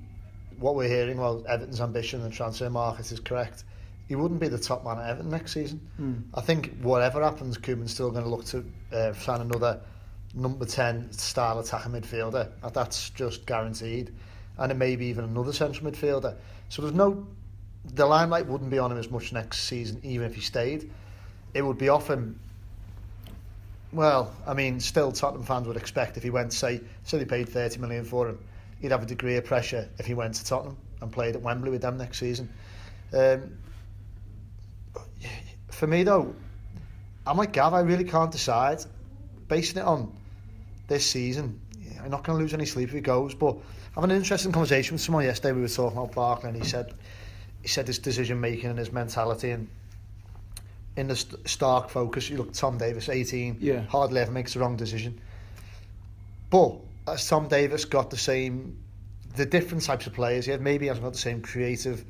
what 0.59 0.75
we're 0.75 0.87
hearing, 0.87 1.17
well, 1.17 1.43
Everton's 1.47 1.81
ambition 1.81 2.21
and 2.21 2.33
transfer 2.33 2.69
market 2.69 3.11
is 3.11 3.19
correct, 3.19 3.63
he 4.07 4.15
wouldn't 4.15 4.39
be 4.39 4.47
the 4.47 4.57
top 4.57 4.83
man 4.83 4.97
at 4.99 5.09
Everton 5.09 5.31
next 5.31 5.53
season. 5.53 5.87
Mm. 5.99 6.23
I 6.33 6.41
think 6.41 6.77
whatever 6.81 7.23
happens, 7.23 7.57
Koeman's 7.57 7.93
still 7.93 8.11
going 8.11 8.23
to 8.23 8.29
look 8.29 8.45
to 8.45 8.65
uh, 8.91 9.13
sign 9.13 9.41
another 9.41 9.81
number 10.33 10.65
10 10.65 11.11
style 11.11 11.59
attacking 11.59 11.93
midfielder. 11.93 12.51
That's 12.73 13.09
just 13.11 13.45
guaranteed. 13.45 14.13
And 14.57 14.71
it 14.71 14.75
may 14.75 14.95
be 14.95 15.07
even 15.07 15.25
another 15.25 15.53
central 15.53 15.89
midfielder. 15.89 16.35
So 16.69 16.81
there's 16.81 16.93
no... 16.93 17.27
The 17.93 18.05
limelight 18.05 18.47
wouldn't 18.47 18.71
be 18.71 18.79
on 18.79 18.91
him 18.91 18.97
as 18.97 19.11
much 19.11 19.31
next 19.31 19.61
season, 19.61 19.99
even 20.03 20.25
if 20.25 20.35
he 20.35 20.41
stayed. 20.41 20.91
It 21.53 21.61
would 21.61 21.77
be 21.77 21.89
off 21.89 22.09
him... 22.09 22.39
Well, 23.91 24.33
I 24.45 24.53
mean, 24.53 24.79
still 24.79 25.11
Tottenham 25.11 25.45
fans 25.45 25.67
would 25.67 25.77
expect 25.77 26.17
if 26.17 26.23
he 26.23 26.29
went, 26.29 26.51
say, 26.51 26.81
say 27.03 27.17
they 27.17 27.25
paid 27.25 27.47
30 27.47 27.79
million 27.79 28.03
for 28.03 28.27
him, 28.27 28.39
he'd 28.81 28.91
have 28.91 29.03
a 29.03 29.05
degree 29.05 29.37
of 29.37 29.45
pressure 29.45 29.87
if 29.99 30.05
he 30.05 30.13
went 30.13 30.33
to 30.35 30.45
Tottenham 30.45 30.75
and 31.01 31.11
played 31.11 31.35
at 31.35 31.41
Wembley 31.41 31.69
with 31.69 31.81
them 31.81 31.97
next 31.97 32.19
season. 32.19 32.49
Um, 33.13 33.57
for 35.69 35.87
me, 35.87 36.03
though, 36.03 36.35
I'm 37.27 37.37
like 37.37 37.53
Gav, 37.53 37.73
I 37.73 37.81
really 37.81 38.03
can't 38.03 38.31
decide. 38.31 38.79
Basing 39.47 39.77
it 39.77 39.85
on 39.85 40.11
this 40.87 41.05
season, 41.05 41.59
I'm 42.03 42.09
not 42.09 42.23
going 42.23 42.37
to 42.37 42.41
lose 42.41 42.53
any 42.53 42.65
sleep 42.65 42.89
if 42.89 42.95
he 42.95 43.01
goes. 43.01 43.33
But 43.33 43.57
Had 43.95 44.03
an 44.03 44.11
interesting 44.11 44.51
conversation 44.51 44.95
with 44.95 45.01
someone 45.01 45.23
yesterday. 45.23 45.53
We 45.53 45.61
were 45.61 45.69
talking 45.69 45.97
about 45.97 46.13
Barkley, 46.13 46.49
and 46.49 46.57
he 46.57 46.67
said 46.67 46.93
he 47.61 47.69
said 47.69 47.87
his 47.87 47.97
decision 47.97 48.41
making 48.41 48.69
and 48.69 48.77
his 48.77 48.91
mentality 48.91 49.51
and 49.51 49.69
in 50.97 51.07
the 51.07 51.15
st- 51.15 51.47
stark 51.47 51.89
focus. 51.89 52.29
You 52.29 52.37
look 52.37 52.53
Tom 52.53 52.77
Davies, 52.77 53.07
18, 53.07 53.57
yeah. 53.59 53.81
hardly 53.83 54.19
ever 54.19 54.31
makes 54.31 54.53
the 54.53 54.59
wrong 54.59 54.75
decision. 54.75 55.19
But 56.49 56.75
as 57.07 57.27
Tom 57.27 57.47
Davies 57.47 57.85
got 57.85 58.09
the 58.09 58.17
same, 58.17 58.77
the 59.35 59.45
different 59.45 59.83
types 59.83 60.07
of 60.07 60.13
players, 60.13 60.45
he 60.45 60.51
had 60.51 60.61
maybe 60.61 60.87
hasn't 60.87 61.03
got 61.03 61.13
the 61.13 61.19
same 61.19 61.41
creative 61.41 62.03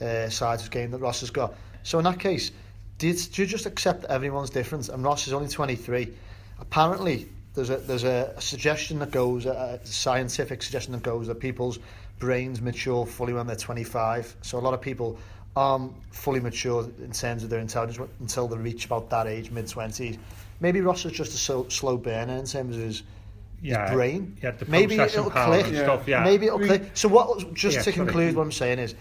uh, 0.00 0.28
side 0.28 0.54
of 0.54 0.60
his 0.60 0.68
game 0.70 0.90
that 0.90 0.98
Ross 0.98 1.20
has 1.20 1.30
got. 1.30 1.54
So 1.82 1.98
in 1.98 2.04
that 2.04 2.18
case, 2.18 2.50
you, 3.00 3.12
do 3.12 3.42
you 3.42 3.46
just 3.46 3.66
accept 3.66 4.04
everyone's 4.06 4.50
difference? 4.50 4.88
And 4.88 5.04
Ross 5.04 5.26
is 5.26 5.32
only 5.32 5.48
23. 5.48 6.12
Apparently, 6.58 7.28
there's 7.56 7.70
a 7.70 7.78
there's 7.78 8.04
a, 8.04 8.34
a 8.36 8.40
suggestion 8.40 8.98
that 9.00 9.10
goes, 9.10 9.46
a, 9.46 9.80
a 9.82 9.86
scientific 9.86 10.62
suggestion 10.62 10.92
that 10.92 11.02
goes 11.02 11.26
that 11.26 11.40
people's 11.40 11.78
brains 12.18 12.60
mature 12.60 13.04
fully 13.04 13.32
when 13.32 13.46
they're 13.46 13.56
25. 13.56 14.36
So 14.42 14.58
a 14.58 14.60
lot 14.60 14.74
of 14.74 14.80
people 14.80 15.18
aren't 15.56 15.92
fully 16.12 16.38
mature 16.38 16.84
in 17.02 17.10
terms 17.12 17.42
of 17.42 17.50
their 17.50 17.60
intelligence 17.60 18.08
until 18.20 18.46
they 18.46 18.56
reach 18.58 18.84
about 18.84 19.10
that 19.10 19.26
age, 19.26 19.50
mid 19.50 19.64
20s. 19.66 20.18
Maybe 20.60 20.80
Ross 20.80 21.04
is 21.04 21.12
just 21.12 21.34
a 21.34 21.38
slow, 21.38 21.68
slow 21.68 21.96
burner 21.96 22.36
in 22.36 22.44
terms 22.44 22.76
of 22.76 22.82
his, 22.82 23.02
yeah, 23.62 23.86
his 23.86 23.94
brain. 23.94 24.36
Yeah, 24.42 24.52
Maybe 24.68 24.98
it'll 24.98 25.30
click. 25.30 25.66
Yeah. 25.72 25.82
Stuff, 25.82 26.06
yeah. 26.06 26.24
Maybe 26.24 26.46
it'll 26.46 26.58
click. 26.58 26.90
So 26.94 27.08
what? 27.08 27.52
Just 27.54 27.76
Yeah, 27.76 27.82
to 27.82 27.92
sorry. 27.92 28.06
conclude, 28.06 28.36
what 28.36 28.42
I'm 28.42 28.52
saying 28.52 28.78
is, 28.78 28.94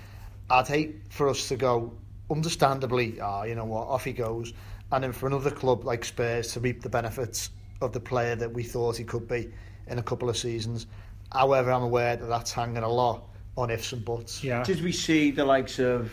I'd 0.49 0.67
hate 0.67 0.95
for 1.09 1.29
us 1.29 1.47
to 1.49 1.57
go, 1.57 1.93
understandably, 2.29 3.19
ah, 3.19 3.43
you 3.43 3.55
know 3.55 3.65
what, 3.65 3.87
off 3.87 4.05
he 4.05 4.13
goes, 4.13 4.53
and 4.91 5.03
then 5.03 5.11
for 5.11 5.27
another 5.27 5.51
club 5.51 5.83
like 5.83 6.05
Spurs 6.05 6.53
to 6.53 6.59
reap 6.61 6.81
the 6.81 6.89
benefits 6.89 7.49
of 7.81 7.91
the 7.91 7.99
player 7.99 8.35
that 8.35 8.51
we 8.51 8.63
thought 8.63 8.97
he 8.97 9.03
could 9.03 9.27
be 9.27 9.51
in 9.87 9.99
a 9.99 10.03
couple 10.03 10.29
of 10.29 10.37
seasons. 10.37 10.87
However, 11.31 11.71
I'm 11.71 11.83
aware 11.83 12.15
that 12.15 12.25
that's 12.25 12.51
hanging 12.51 12.83
a 12.83 12.89
lot 12.89 13.27
on 13.57 13.69
ifs 13.69 13.93
and 13.93 14.03
buts. 14.03 14.43
Yeah. 14.43 14.63
Did 14.63 14.81
we 14.81 14.91
see 14.91 15.31
the 15.31 15.45
likes 15.45 15.79
of, 15.79 16.11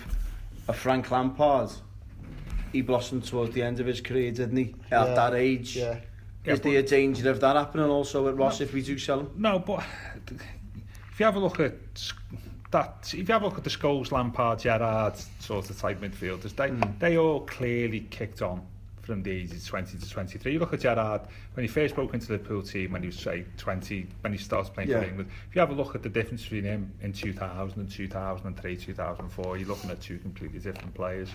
of 0.69 0.76
Frank 0.76 1.11
Lampard? 1.11 1.71
He 2.73 2.81
blossomed 2.83 3.25
towards 3.25 3.54
the 3.54 3.62
end 3.62 3.81
of 3.81 3.87
his 3.87 4.00
career, 4.00 4.31
didn't 4.33 4.57
he? 4.57 4.75
At 4.90 5.09
Yeah. 5.09 5.14
that 5.14 5.35
age. 5.35 5.76
Yeah. 5.76 5.99
Yeah, 6.45 6.54
Is 6.54 6.61
there 6.61 6.78
a 6.78 6.83
danger 6.83 7.31
of 7.31 7.40
that 7.40 7.54
happening 7.54 7.87
also 7.87 8.26
at 8.26 8.37
Ross 8.37 8.61
if 8.61 8.73
we 8.73 8.83
do 8.83 8.99
sell 8.99 9.21
him? 9.21 9.31
No, 9.37 9.61
but 9.61 9.85
if 10.28 11.21
you 11.21 11.25
have 11.25 11.37
a 11.37 11.38
look 11.38 11.61
at 11.61 11.75
that, 12.73 13.12
if 13.14 13.28
you 13.28 13.33
have 13.33 13.42
a 13.42 13.47
look 13.47 13.59
at 13.59 13.64
the 13.64 13.71
Scholes, 13.71 14.11
Lampard, 14.11 14.59
Gerrard 14.59 15.14
sort 15.38 15.71
of 15.71 15.78
type 15.78 16.00
midfielders, 16.00 16.57
they 16.57 16.69
Mm. 16.71 16.99
they 16.99 17.16
all 17.16 17.40
clearly 17.42 18.00
kicked 18.11 18.42
on 18.42 18.66
from 19.02 19.23
the 19.23 19.30
ages 19.32 19.64
20 19.66 19.99
to 19.99 20.09
23. 20.09 20.52
You 20.52 20.59
look 20.61 20.73
at 20.73 20.80
Gerrard 20.80 21.23
when 21.54 21.64
he 21.64 21.68
first 21.68 21.94
broke 21.94 22.14
into 22.14 22.28
the 22.28 22.35
Liverpool 22.35 22.62
team 22.62 22.92
when 22.92 23.02
he 23.02 23.06
was 23.09 23.18
say 23.18 23.44
20 23.56 24.06
when 24.21 24.32
he 24.32 24.38
starts 24.38 24.71
playing 24.71 24.90
Yeah. 24.90 25.00
for 25.00 25.06
England. 25.06 25.30
If 25.49 25.54
you 25.56 25.61
have 25.61 25.71
a 25.71 25.75
look 25.75 25.94
at 25.94 26.02
the 26.02 26.09
difference 26.09 26.42
between 26.42 26.64
him 26.64 26.92
in 27.02 27.12
2000 27.12 27.80
and 27.80 27.90
2003, 27.90 28.76
2004, 28.76 29.56
you're 29.59 29.68
looking 29.68 29.90
at 29.90 30.00
two 30.00 30.18
completely 30.18 30.61
different 30.61 30.94
players. 30.94 31.29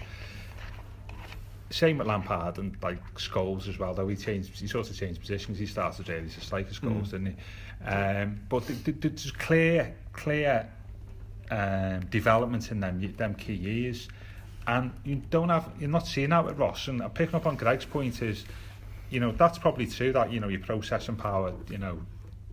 Same 1.69 1.97
with 1.97 2.07
Lampard 2.07 2.57
and 2.59 2.77
like 2.81 3.03
Scholes 3.15 3.67
as 3.67 3.77
well. 3.77 3.93
Though 3.93 4.07
he 4.07 4.15
changed, 4.15 4.57
he 4.57 4.67
sort 4.67 4.89
of 4.89 4.95
changed 4.95 5.19
positions. 5.19 5.59
He 5.59 5.65
started 5.65 6.07
really 6.07 6.29
just 6.29 6.53
like 6.53 6.69
Scholes, 6.71 7.11
didn't 7.11 7.35
he? 7.81 7.85
Um, 7.85 8.39
but 8.47 8.65
th- 8.65 8.85
th- 8.85 8.97
there's 9.01 9.31
clear, 9.31 9.93
clear 10.13 10.69
um, 11.51 11.99
development 12.09 12.71
in 12.71 12.79
them 12.79 13.13
them 13.17 13.35
key 13.35 13.53
years, 13.55 14.07
and 14.67 14.91
you 15.05 15.21
don't 15.29 15.49
have 15.49 15.69
you're 15.79 15.89
not 15.89 16.05
seeing 16.05 16.29
that 16.29 16.45
with 16.45 16.57
Ross. 16.57 16.87
And 16.87 17.01
picking 17.13 17.35
up 17.35 17.45
on 17.45 17.55
Greg's 17.55 17.85
point 17.85 18.21
is, 18.21 18.45
you 19.09 19.19
know, 19.19 19.31
that's 19.31 19.57
probably 19.57 19.87
true 19.87 20.11
that 20.13 20.31
you 20.31 20.39
know 20.39 20.49
your 20.49 20.59
processing 20.59 21.15
power, 21.15 21.53
you 21.69 21.77
know, 21.77 21.99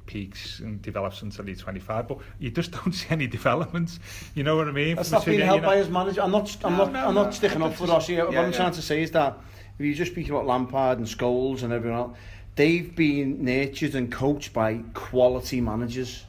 peaks 0.07 0.61
and 0.61 0.81
develops 0.81 1.23
until 1.23 1.47
you're 1.47 1.57
25, 1.57 2.09
but 2.09 2.19
you 2.39 2.51
just 2.51 2.71
don't 2.85 2.93
see 2.93 3.07
any 3.11 3.27
developments. 3.27 3.99
You 4.35 4.45
know 4.45 4.57
what 4.57 4.69
I 4.69 4.73
mean? 4.73 4.97
That's 4.97 5.11
not 5.11 5.25
being 5.27 5.41
helped 5.41 5.57
you 5.57 5.63
know- 5.63 5.69
by 5.69 5.77
his 5.77 5.89
manager. 5.91 6.23
I'm 6.23 6.31
not. 6.31 6.57
I'm 6.65 6.73
No, 6.77 6.85
not. 6.85 6.93
no, 6.93 7.09
I'm 7.09 7.15
no. 7.15 7.25
not 7.25 7.35
sticking 7.35 7.63
up 7.63 7.73
for 7.73 7.81
just- 7.87 7.93
Rossi. 7.93 8.17
What 8.17 8.29
I'm 8.29 8.33
yeah. 8.33 8.51
trying 8.53 8.73
to 8.73 8.83
say 8.83 9.03
is 9.03 9.11
that 9.11 9.37
if 9.79 9.85
you 9.85 9.95
just 9.95 10.13
speak 10.13 10.29
about 10.31 10.47
Lampard 10.47 10.99
and 10.99 11.07
Scholes 11.07 11.65
and 11.65 11.73
everyone 11.73 11.99
else, 11.99 12.19
they've 12.55 12.95
been 12.95 13.45
nurtured 13.45 13.97
and 13.97 14.11
coached 14.13 14.53
by 14.53 14.79
quality 14.95 15.61
managers. 15.61 16.25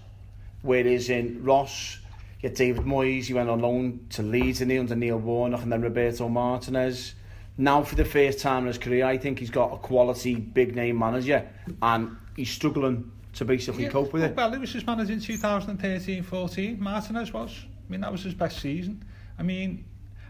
Whereas 0.63 1.11
in 1.11 1.43
Ross, 1.43 1.99
you 2.41 2.49
had 2.49 2.57
David 2.57 2.83
Moyes, 2.83 3.25
he 3.25 3.33
went 3.33 3.49
on 3.49 3.59
loan 3.59 4.05
to 4.11 4.21
Leeds 4.23 4.61
and 4.61 4.69
he 4.71 4.77
under 4.77 4.95
Neil 4.95 5.17
Warnock 5.17 5.63
and 5.63 5.71
then 5.71 5.81
Roberto 5.81 6.27
Martinez. 6.29 7.15
Now 7.57 7.83
for 7.83 7.95
the 7.95 8.05
first 8.05 8.39
time 8.39 8.63
in 8.63 8.67
his 8.67 8.77
career, 8.77 9.05
I 9.05 9.17
think 9.17 9.39
he's 9.39 9.49
got 9.49 9.73
a 9.73 9.77
quality 9.77 10.35
big 10.35 10.75
name 10.75 10.99
manager 10.99 11.47
and 11.81 12.17
he's 12.35 12.49
struggling 12.49 13.11
to 13.33 13.45
basically 13.45 13.83
Yeah, 13.83 13.89
cope 13.89 14.13
with 14.13 14.23
it. 14.23 14.35
Well, 14.35 14.51
he 14.51 14.57
was 14.59 14.73
his 14.73 14.85
manager 14.85 15.13
in 15.13 15.19
2013-14. 15.19 16.79
Martinez 16.79 17.33
was. 17.33 17.51
I 17.87 17.91
mean, 17.91 18.01
that 18.01 18.11
was 18.11 18.23
his 18.23 18.33
best 18.33 18.59
season. 18.61 19.03
I 19.39 19.43
mean, 19.43 19.85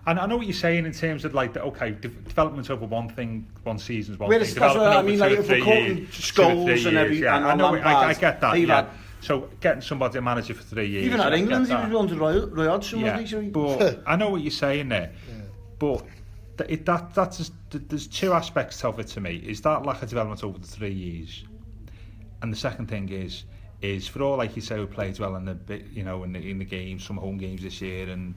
and 0.07 0.19
I 0.19 0.25
know 0.27 0.37
what 0.37 0.45
you're 0.45 0.53
saying 0.53 0.85
in 0.85 0.91
terms 0.91 1.25
of 1.25 1.33
like, 1.33 1.53
the, 1.53 1.63
okay, 1.63 1.91
de- 1.91 2.07
development 2.09 2.69
over 2.69 2.85
one 2.85 3.09
thing, 3.09 3.47
one 3.63 3.79
season's 3.79 4.19
one 4.19 4.29
Well, 4.29 4.39
thing. 4.39 4.53
that's- 4.53 4.75
what 4.75 4.87
I 4.97 5.01
mean, 5.01 5.19
like, 5.19 5.31
if 5.31 5.37
we're 5.39 5.43
three 5.45 5.61
quoting 5.61 5.97
years, 5.97 6.31
two 6.31 6.41
or 6.41 6.45
Scholes 6.45 6.65
three 6.81 6.87
and 6.89 6.97
every- 6.97 7.15
years, 7.15 7.23
yeah. 7.23 7.37
and 7.37 7.45
I 7.45 7.55
know, 7.55 7.75
I, 7.75 8.09
I 8.09 8.13
get 8.13 8.41
that, 8.41 8.59
yeah. 8.59 8.75
had- 8.75 8.87
So 9.21 9.49
getting 9.59 9.81
somebody 9.81 10.17
a 10.17 10.21
manager 10.21 10.53
for 10.53 10.63
three 10.63 10.87
years. 10.87 11.05
Even 11.05 11.19
at 11.19 11.33
England, 11.33 11.67
he 11.67 11.73
that. 11.73 11.89
was 11.89 11.99
under 11.99 12.15
Roy, 12.15 12.45
Roy 12.45 12.67
Hodgson, 12.67 12.99
Yeah, 12.99 13.19
wasn't 13.19 13.21
he? 13.21 13.31
So 13.31 13.41
he- 13.41 13.49
but 13.49 14.03
I 14.07 14.15
know 14.15 14.29
what 14.29 14.41
you're 14.41 14.51
saying 14.51 14.89
there. 14.89 15.13
But 15.79 16.05
th- 16.57 16.69
it, 16.69 16.85
that 16.85 17.13
that's 17.15 17.37
just, 17.37 17.53
there's 17.71 18.07
two 18.07 18.33
aspects 18.33 18.83
of 18.83 18.99
it 18.99 19.07
to 19.07 19.21
me. 19.21 19.37
Is 19.37 19.61
that 19.61 19.85
lack 19.85 20.01
of 20.03 20.09
development 20.09 20.43
over 20.43 20.57
the 20.59 20.67
three 20.67 20.93
years, 20.93 21.43
and 22.41 22.51
the 22.53 22.57
second 22.57 22.87
thing 22.87 23.09
is 23.09 23.45
is 23.81 24.07
for 24.07 24.21
all 24.23 24.37
like 24.37 24.55
you 24.55 24.61
say 24.61 24.79
we 24.79 24.85
played 24.85 25.19
well 25.19 25.35
in 25.35 25.45
the 25.45 25.53
bit 25.53 25.85
you 25.91 26.03
know 26.03 26.23
in 26.23 26.31
the 26.31 26.49
in 26.49 26.57
the 26.59 26.65
games, 26.65 27.03
some 27.05 27.17
home 27.17 27.37
games 27.37 27.61
this 27.61 27.81
year 27.81 28.09
and 28.09 28.33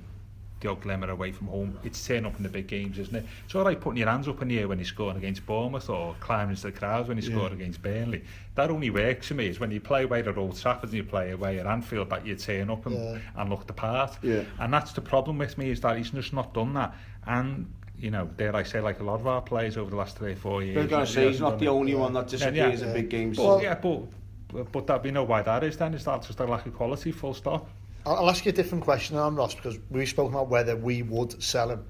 the 0.61 0.71
odd 0.71 0.81
glimmer 0.81 1.11
away 1.11 1.33
from 1.33 1.49
home. 1.49 1.79
It's 1.85 2.05
turning 2.07 2.27
up 2.27 2.37
in 2.37 2.43
the 2.43 2.49
big 2.49 2.67
games, 2.67 2.99
isn't 2.99 3.15
it? 3.15 3.25
It's 3.45 3.55
all 3.55 3.65
right 3.65 3.81
putting 3.81 3.99
your 3.99 4.09
hands 4.09 4.29
up 4.29 4.43
in 4.43 4.49
the 4.49 4.59
air 4.59 4.69
when 4.69 4.79
you're 4.79 4.85
scoring 4.87 5.17
against 5.17 5.47
Bournemouth 5.47 5.89
or 5.89 6.15
climbing 6.21 6.51
into 6.51 6.63
the 6.63 6.73
crowds 6.73 7.09
when 7.09 7.19
you 7.19 7.29
yeah. 7.29 7.37
score 7.37 7.53
against 7.53 7.83
Burnley. 7.83 8.25
That 8.55 8.71
only 8.71 8.91
works 8.91 9.29
for 9.29 9.35
me 9.35 9.47
is 9.47 9.61
when 9.61 9.71
you 9.71 9.81
play 9.81 10.03
away 10.03 10.21
at 10.21 10.37
Old 10.37 10.59
Trafford 10.59 10.91
and 10.91 10.97
you 10.97 11.05
play 11.05 11.31
away 11.31 11.59
at 11.59 11.67
Anfield 11.67 12.11
that 12.11 12.27
you 12.27 12.35
turn 12.35 12.71
up 12.71 12.87
and, 12.87 12.97
yeah. 12.97 13.19
and 13.37 13.51
look 13.51 13.67
the 13.67 13.73
part. 13.73 14.19
Yeah. 14.23 14.43
And 14.59 14.73
that's 14.73 14.93
the 14.93 15.01
problem 15.01 15.39
with 15.39 15.57
me 15.59 15.71
is 15.71 15.81
that 15.83 15.97
he's 15.97 16.11
just 16.11 16.33
not 16.33 16.55
done 16.55 16.75
that. 16.75 16.95
And 17.27 17.73
you 17.99 18.11
know, 18.11 18.27
dare 18.37 18.55
I 18.55 18.63
say, 18.63 18.81
like 18.81 19.01
a 19.01 19.03
lot 19.05 19.21
of 19.21 19.27
our 19.27 19.43
players 19.43 19.77
over 19.77 19.91
the 19.91 19.97
last 19.97 20.17
three 20.17 20.33
or 20.33 20.37
four 20.37 20.63
years. 20.63 20.77
They're 20.77 20.87
going 20.87 21.07
to 21.07 21.13
say 21.13 21.29
he's 21.29 21.41
not 21.41 21.59
the 21.59 21.69
only 21.69 21.95
one 21.95 22.13
that 22.13 22.29
disappears 22.29 22.81
yeah, 22.81 22.87
yeah. 22.87 22.87
in 22.87 22.93
big 22.93 23.11
games. 23.11 23.37
But, 23.37 23.63
yeah, 23.63 23.75
but, 23.75 24.73
but 24.73 24.87
that, 24.87 25.03
we 25.03 25.11
know 25.11 25.25
why 25.25 25.43
that 25.43 25.65
is 25.65 25.77
then, 25.77 25.95
is 25.95 26.05
that 26.05 26.23
just 26.23 26.39
a 26.39 26.45
lack 26.45 26.65
of 26.67 26.75
quality, 26.75 27.11
full 27.11 27.35
stop. 27.35 27.69
I'll, 28.07 28.17
I'll 28.17 28.31
ask 28.31 28.45
you 28.45 28.51
a 28.51 28.55
different 28.55 28.85
question 28.85 29.17
on 29.17 29.37
Ross 29.37 29.55
because 29.55 29.79
we've 29.91 30.09
spoken 30.09 30.35
about 30.35 30.49
whether 30.49 30.77
we 30.77 31.03
would 31.03 31.43
sell 31.43 31.71
him. 31.71 31.85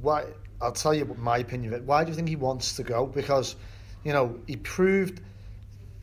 Why? 0.00 0.24
I'll 0.60 0.72
tell 0.72 0.94
you 0.94 1.04
my 1.18 1.38
opinion 1.38 1.72
of 1.72 1.80
it. 1.80 1.84
Why 1.86 2.04
do 2.04 2.10
you 2.10 2.16
think 2.16 2.28
he 2.28 2.36
wants 2.36 2.76
to 2.76 2.82
go? 2.82 3.06
Because, 3.06 3.56
you 4.04 4.12
know, 4.12 4.38
he 4.46 4.56
proved. 4.56 5.20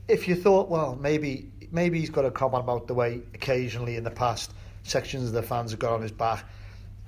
If 0.08 0.28
you 0.28 0.36
thought, 0.36 0.70
well, 0.70 0.96
maybe 0.96 1.50
maybe 1.72 2.00
he's 2.00 2.10
got 2.12 2.24
a 2.24 2.32
comment 2.32 2.64
about 2.64 2.88
the 2.88 2.94
way 2.94 3.22
occasionally 3.34 3.98
in 3.98 4.04
the 4.04 4.12
past 4.12 4.54
sections 4.84 5.28
of 5.28 5.34
the 5.34 5.42
fans 5.42 5.72
have 5.72 5.80
got 5.80 5.94
on 5.94 6.02
his 6.02 6.12
back. 6.12 6.46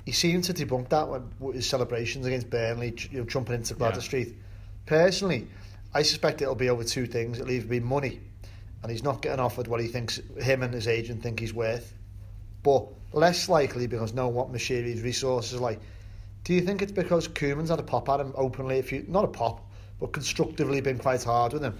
He 0.06 0.12
seemed 0.12 0.44
to 0.46 0.54
debunk 0.54 0.90
that 0.90 1.08
with 1.40 1.56
his 1.56 1.68
celebrations 1.68 2.26
against 2.26 2.50
Burnley, 2.50 2.96
you 3.12 3.20
know, 3.20 3.26
jumping 3.26 3.56
into 3.56 3.76
Gwladys 3.76 3.96
Yeah. 3.96 4.00
Street. 4.00 4.36
Personally, 4.86 5.48
I 5.94 6.02
suspect 6.04 6.42
it'll 6.42 6.56
be 6.56 6.70
over 6.70 6.84
two 6.84 7.06
things. 7.06 7.40
It'll 7.40 7.52
either 7.52 7.68
be 7.68 7.80
money, 7.80 8.20
and 8.86 8.91
he's 8.91 9.02
not 9.02 9.19
getting 9.24 9.39
offered 9.39 9.67
what 9.67 9.82
he 9.82 9.88
thinks 9.88 10.21
him 10.39 10.62
and 10.62 10.71
his 10.71 10.88
agent 10.88 11.24
think 11.24 11.39
he's 11.39 11.56
worth, 11.56 11.91
but 12.62 12.86
less 13.13 13.50
likely 13.50 13.88
because 13.88 14.13
no 14.13 14.28
what 14.28 14.54
Moshiri's 14.54 15.02
resources 15.02 15.56
are 15.56 15.60
like. 15.60 15.80
Do 16.43 16.54
you 16.54 16.62
think 16.62 16.84
it's 16.84 16.91
because 16.91 17.28
Koeman's 17.28 17.71
had 17.71 17.80
a 17.80 17.84
pop 17.84 18.08
at 18.10 18.19
him 18.19 18.32
openly, 18.36 18.78
if 18.78 18.91
you 18.91 19.04
not 19.08 19.24
a 19.24 19.28
pop, 19.28 19.67
but 20.00 20.12
constructively 20.12 20.82
been 20.82 21.00
quite 21.00 21.24
hard 21.24 21.54
with 21.54 21.63
him, 21.63 21.76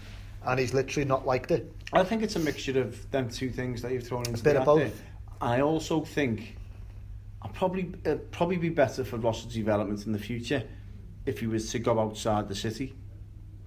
and 0.48 0.60
he's 0.60 0.74
literally 0.74 1.06
not 1.08 1.28
liked 1.28 1.52
it? 1.52 1.72
I 1.94 2.04
think 2.04 2.24
it's 2.24 2.38
a 2.38 2.40
mixture 2.40 2.82
of 2.82 3.12
them 3.12 3.30
two 3.30 3.52
things 3.52 3.84
that 3.84 3.92
you've 3.92 4.08
thrown 4.08 4.26
into 4.26 4.44
bit 4.44 4.54
the 4.54 4.62
of 4.62 4.66
hat 4.66 4.76
there. 4.76 4.86
both. 4.88 5.04
I 5.42 5.62
also 5.62 6.02
think, 6.02 6.58
I'm 7.44 7.52
probably 7.52 7.92
uh, 8.08 8.16
probably 8.32 8.58
be 8.58 8.70
better 8.70 9.04
for 9.04 9.18
Ross's 9.18 9.54
development 9.54 10.08
in 10.08 10.12
the 10.12 10.18
future 10.18 10.64
if 11.28 11.40
he 11.40 11.46
was 11.46 11.70
to 11.74 11.78
go 11.78 12.00
outside 12.00 12.50
the 12.50 12.56
city. 12.56 12.96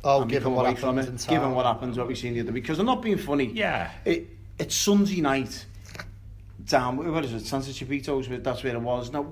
Oh, 0.05 0.23
and 0.23 0.31
given 0.31 0.53
what 0.55 0.63
away 0.63 0.75
happened 0.75 1.07
from 1.07 1.15
it, 1.15 1.19
town. 1.19 1.35
given 1.35 1.55
what 1.55 1.67
happens, 1.67 1.99
what 1.99 2.07
we've 2.07 2.19
seen 2.19 2.35
the 2.35 2.41
other. 2.41 2.53
Because 2.53 2.79
I'm 2.79 2.87
not 2.87 3.03
being 3.03 3.19
funny. 3.19 3.47
Yeah. 3.47 3.91
It, 4.05 4.29
it's 4.59 4.75
Sunday 4.75 5.21
night. 5.21 5.67
Down, 6.65 6.97
what 7.13 7.25
is 7.25 7.33
it? 7.33 7.47
Santa 7.47 7.71
Chupito's, 7.71 8.29
that's 8.43 8.63
where 8.63 8.75
it 8.75 8.81
was. 8.81 9.11
Now, 9.11 9.23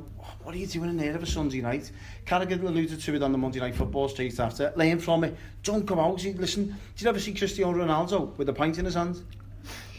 what 0.42 0.54
are 0.54 0.58
you 0.58 0.66
doing 0.66 0.90
in 0.90 0.96
there 0.96 1.14
of 1.14 1.22
a 1.22 1.26
Sunday 1.26 1.60
night? 1.60 1.90
Carragher 2.24 2.62
alluded 2.62 3.00
to 3.00 3.14
it 3.14 3.22
on 3.22 3.32
the 3.32 3.38
Monday 3.38 3.60
Night 3.60 3.74
Football 3.74 4.08
straight 4.08 4.38
after. 4.40 4.72
Learn 4.76 4.98
from 4.98 5.24
it. 5.24 5.36
Don't 5.62 5.86
come 5.86 5.98
out. 5.98 6.20
See, 6.20 6.32
Listen, 6.32 6.74
did 6.94 7.02
you 7.02 7.08
ever 7.08 7.20
see 7.20 7.34
Cristiano 7.34 7.76
Ronaldo 7.76 8.34
with 8.38 8.48
a 8.48 8.52
pint 8.52 8.78
in 8.78 8.86
his 8.86 8.94
hand? 8.94 9.22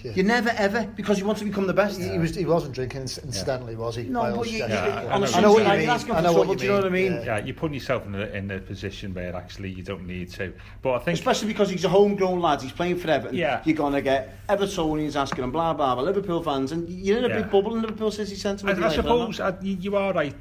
Yeah. 0.03 0.11
You 0.13 0.23
never 0.23 0.49
ever, 0.49 0.85
because 0.95 1.19
you 1.19 1.25
want 1.25 1.37
to 1.39 1.45
become 1.45 1.67
the 1.67 1.73
best. 1.73 1.99
He, 1.99 2.09
he 2.09 2.17
was 2.19 2.35
he 2.35 2.45
wasn't 2.45 2.75
drinking 2.75 3.01
inc- 3.03 3.23
incidentally, 3.23 3.75
was 3.75 3.95
he? 3.95 4.03
No, 4.03 4.21
but 4.35 4.49
you, 4.49 4.57
stretch. 4.63 4.69
you, 4.69 4.75
Yeah, 4.75 5.13
on 5.15 5.23
I 5.23 5.27
a 5.37 5.41
know 5.41 5.53
what 5.53 5.63
you 5.63 5.69
mean. 5.79 5.89
I 5.89 5.97
for 5.97 6.07
know 6.21 6.33
what 6.33 6.45
trouble, 6.45 6.53
you 6.53 6.57
do 6.59 6.65
you 6.65 6.69
know 6.71 6.77
what 6.77 6.85
I 6.85 6.89
mean, 6.89 7.11
mean? 7.13 7.21
yeah. 7.23 7.37
Yeah, 7.37 7.45
you're 7.45 7.55
putting 7.55 7.73
yourself 7.73 8.05
in 8.05 8.15
a, 8.15 8.25
in 8.27 8.51
a 8.51 8.59
position 8.59 9.13
where 9.13 9.35
actually 9.35 9.69
you 9.71 9.83
don't 9.83 10.05
need 10.05 10.31
to. 10.33 10.53
But 10.81 10.93
I 10.95 10.99
think 10.99 11.17
Especially 11.17 11.47
because 11.47 11.69
he's 11.69 11.85
a 11.85 11.89
homegrown 11.89 12.39
lad, 12.41 12.61
he's 12.61 12.71
playing 12.71 12.97
for 12.97 13.09
Everton. 13.09 13.37
Yeah. 13.37 13.61
You're 13.65 13.75
going 13.77 13.93
to 13.93 14.01
get 14.01 14.45
Evertonians 14.47 15.15
asking 15.15 15.43
him 15.43 15.51
blah, 15.51 15.73
blah, 15.73 15.95
blah, 15.95 16.03
Liverpool 16.03 16.41
fans, 16.43 16.71
and 16.71 16.87
you're 16.89 17.17
in 17.19 17.25
a 17.25 17.29
Yeah. 17.29 17.41
big 17.41 17.51
bubble 17.51 17.75
in 17.75 17.81
Liverpool 17.81 18.11
City 18.11 18.35
Centre. 18.35 18.67
I, 18.67 18.73
with 18.73 18.83
I 18.83 18.87
you 18.89 18.93
suppose 18.95 19.39
man. 19.39 19.53
uh, 19.53 19.57
you, 19.61 19.75
you 19.79 19.95
are 19.95 20.13
right 20.13 20.35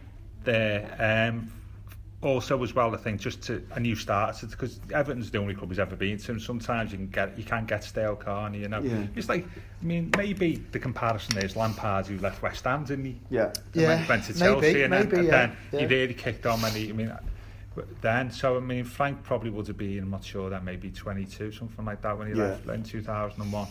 there. 0.45 1.29
Um, 1.31 1.51
also, 2.23 2.63
as 2.63 2.75
well, 2.75 2.95
I 2.95 2.99
think 2.99 3.21
just 3.21 3.43
to 3.43 3.63
a 3.73 3.81
new 3.81 3.95
start 3.95 4.37
because 4.51 4.81
Everton's 4.93 5.31
the 5.31 5.39
only 5.39 5.55
club 5.55 5.69
he's 5.69 5.79
ever 5.79 5.97
been 5.97 6.17
to. 6.19 6.33
And 6.33 6.41
sometimes 6.43 6.91
you 6.93 6.99
can 6.99 7.09
get 7.09 7.37
you 7.39 7.45
can't 7.45 7.67
get 7.67 7.85
stale, 7.85 8.17
can't 8.17 8.55
you? 8.55 8.69
Know, 8.69 8.81
Yeah. 8.81 9.07
it's 9.15 9.29
like 9.29 9.45
I 9.47 9.85
mean 9.85 10.11
maybe 10.17 10.57
the 10.73 10.79
comparison 10.79 11.39
is 11.39 11.57
Lampard 11.57 12.07
who 12.07 12.19
left 12.19 12.43
West 12.43 12.65
Ham, 12.65 12.85
didn't 12.85 13.05
he? 13.05 13.21
Yeah. 13.31 13.47
And 13.47 13.59
Yeah, 13.75 13.89
went, 13.89 14.09
went 14.09 14.25
to 14.25 14.33
maybe, 14.33 14.41
Chelsea, 14.41 14.83
and, 14.83 14.93
then, 14.93 15.05
maybe, 15.05 15.17
and 15.19 15.27
yeah, 15.27 15.51
then 15.71 15.81
he 15.81 15.87
really 15.87 16.15
kicked 16.15 16.47
on. 16.47 16.65
And 16.65 16.75
he, 16.75 16.89
I 16.89 16.93
mean, 16.93 17.13
then 18.01 18.31
so 18.31 18.57
I 18.57 18.61
mean 18.61 18.85
Frank 18.85 19.23
probably 19.23 19.51
would 19.51 19.67
have 19.67 19.77
been 19.77 19.99
I'm 19.99 20.11
not 20.11 20.25
sure 20.25 20.49
that 20.49 20.65
maybe 20.65 20.91
22 20.91 21.53
something 21.53 21.85
like 21.85 22.01
that 22.03 22.17
when 22.19 22.29
he 22.29 22.35
Yeah. 22.35 22.45
left 22.49 22.67
in 22.69 22.83
2001. 22.83 23.69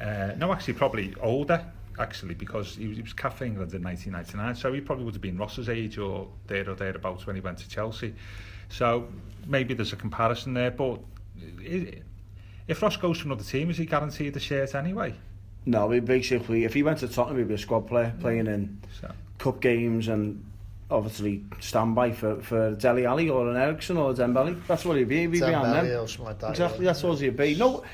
Uh, 0.00 0.34
no, 0.38 0.52
actually 0.52 0.74
probably 0.74 1.12
older 1.20 1.64
actually 2.00 2.34
because 2.34 2.76
he 2.76 2.86
was, 2.88 2.96
he 2.96 3.02
was 3.02 3.12
Cafe 3.12 3.46
England 3.46 3.72
in 3.74 3.82
1999 3.82 4.56
so 4.56 4.72
he 4.72 4.80
probably 4.80 5.04
would 5.04 5.14
have 5.14 5.22
been 5.22 5.36
Ross's 5.38 5.68
age 5.68 5.98
or 5.98 6.28
there 6.46 6.68
or 6.68 6.74
thereabouts 6.74 7.26
when 7.26 7.36
he 7.36 7.42
went 7.42 7.58
to 7.58 7.68
Chelsea 7.68 8.14
so 8.68 9.08
maybe 9.46 9.74
there's 9.74 9.92
a 9.92 9.96
comparison 9.96 10.54
there 10.54 10.70
but 10.70 10.98
i 11.60 11.92
if 12.68 12.82
Ross 12.82 12.96
goes 12.96 13.18
to 13.18 13.24
another 13.24 13.42
team 13.42 13.68
is 13.70 13.78
he 13.78 13.86
guaranteed 13.86 14.32
the 14.34 14.40
shirt 14.40 14.74
anyway 14.74 15.14
No, 15.66 15.90
he 15.90 16.00
basically, 16.00 16.64
if 16.64 16.72
he 16.72 16.82
went 16.82 16.98
to 17.00 17.08
Tottenham, 17.08 17.38
he'd 17.38 17.48
be 17.48 17.54
a 17.54 17.58
squad 17.58 17.86
player, 17.86 18.14
playing 18.20 18.46
in 18.46 18.80
so 19.00 19.10
cup 19.38 19.60
games 19.60 20.08
and 20.08 20.42
obviously 20.90 21.44
standby 21.60 22.12
for, 22.12 22.40
for 22.42 22.74
Dele 22.76 23.06
Alli 23.06 23.28
or 23.28 23.48
an 23.50 23.56
Eriksen 23.56 23.96
or 23.96 24.10
a 24.10 24.14
Dembele. 24.14 24.60
That's 24.66 24.84
what 24.84 24.96
he'd 24.96 25.08
be. 25.08 25.20
He'd 25.20 25.32
be 25.32 25.40
behind 25.40 25.66
Dembele 25.66 26.08
them. 26.08 26.22
or 26.22 26.24
like 26.24 26.38
that, 26.40 26.50
Exactly, 26.50 26.84
yeah. 26.84 26.92
that's 26.92 27.04
all 27.04 27.16
he'd 27.16 27.36
be. 27.36 27.54
No, 27.56 27.84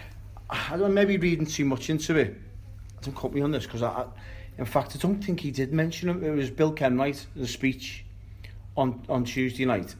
I 0.48 0.70
don't 0.70 0.80
know, 0.80 0.88
maybe 0.88 1.16
reading 1.16 1.46
too 1.46 1.64
much 1.64 1.90
into 1.90 2.16
it. 2.16 2.36
don't 3.06 3.14
quote 3.14 3.32
me 3.32 3.40
on 3.40 3.50
this, 3.50 3.64
because 3.64 3.82
I, 3.82 3.88
I, 3.88 4.06
in 4.58 4.64
fact, 4.64 4.94
I 4.94 4.98
don't 4.98 5.22
think 5.22 5.40
he 5.40 5.50
did 5.50 5.72
mention 5.72 6.08
him. 6.08 6.24
It 6.24 6.30
was 6.30 6.50
Bill 6.50 6.72
Kenwright, 6.72 7.26
the 7.34 7.46
speech 7.46 8.04
on, 8.76 9.02
on 9.08 9.24
Tuesday 9.24 9.64
night. 9.64 9.94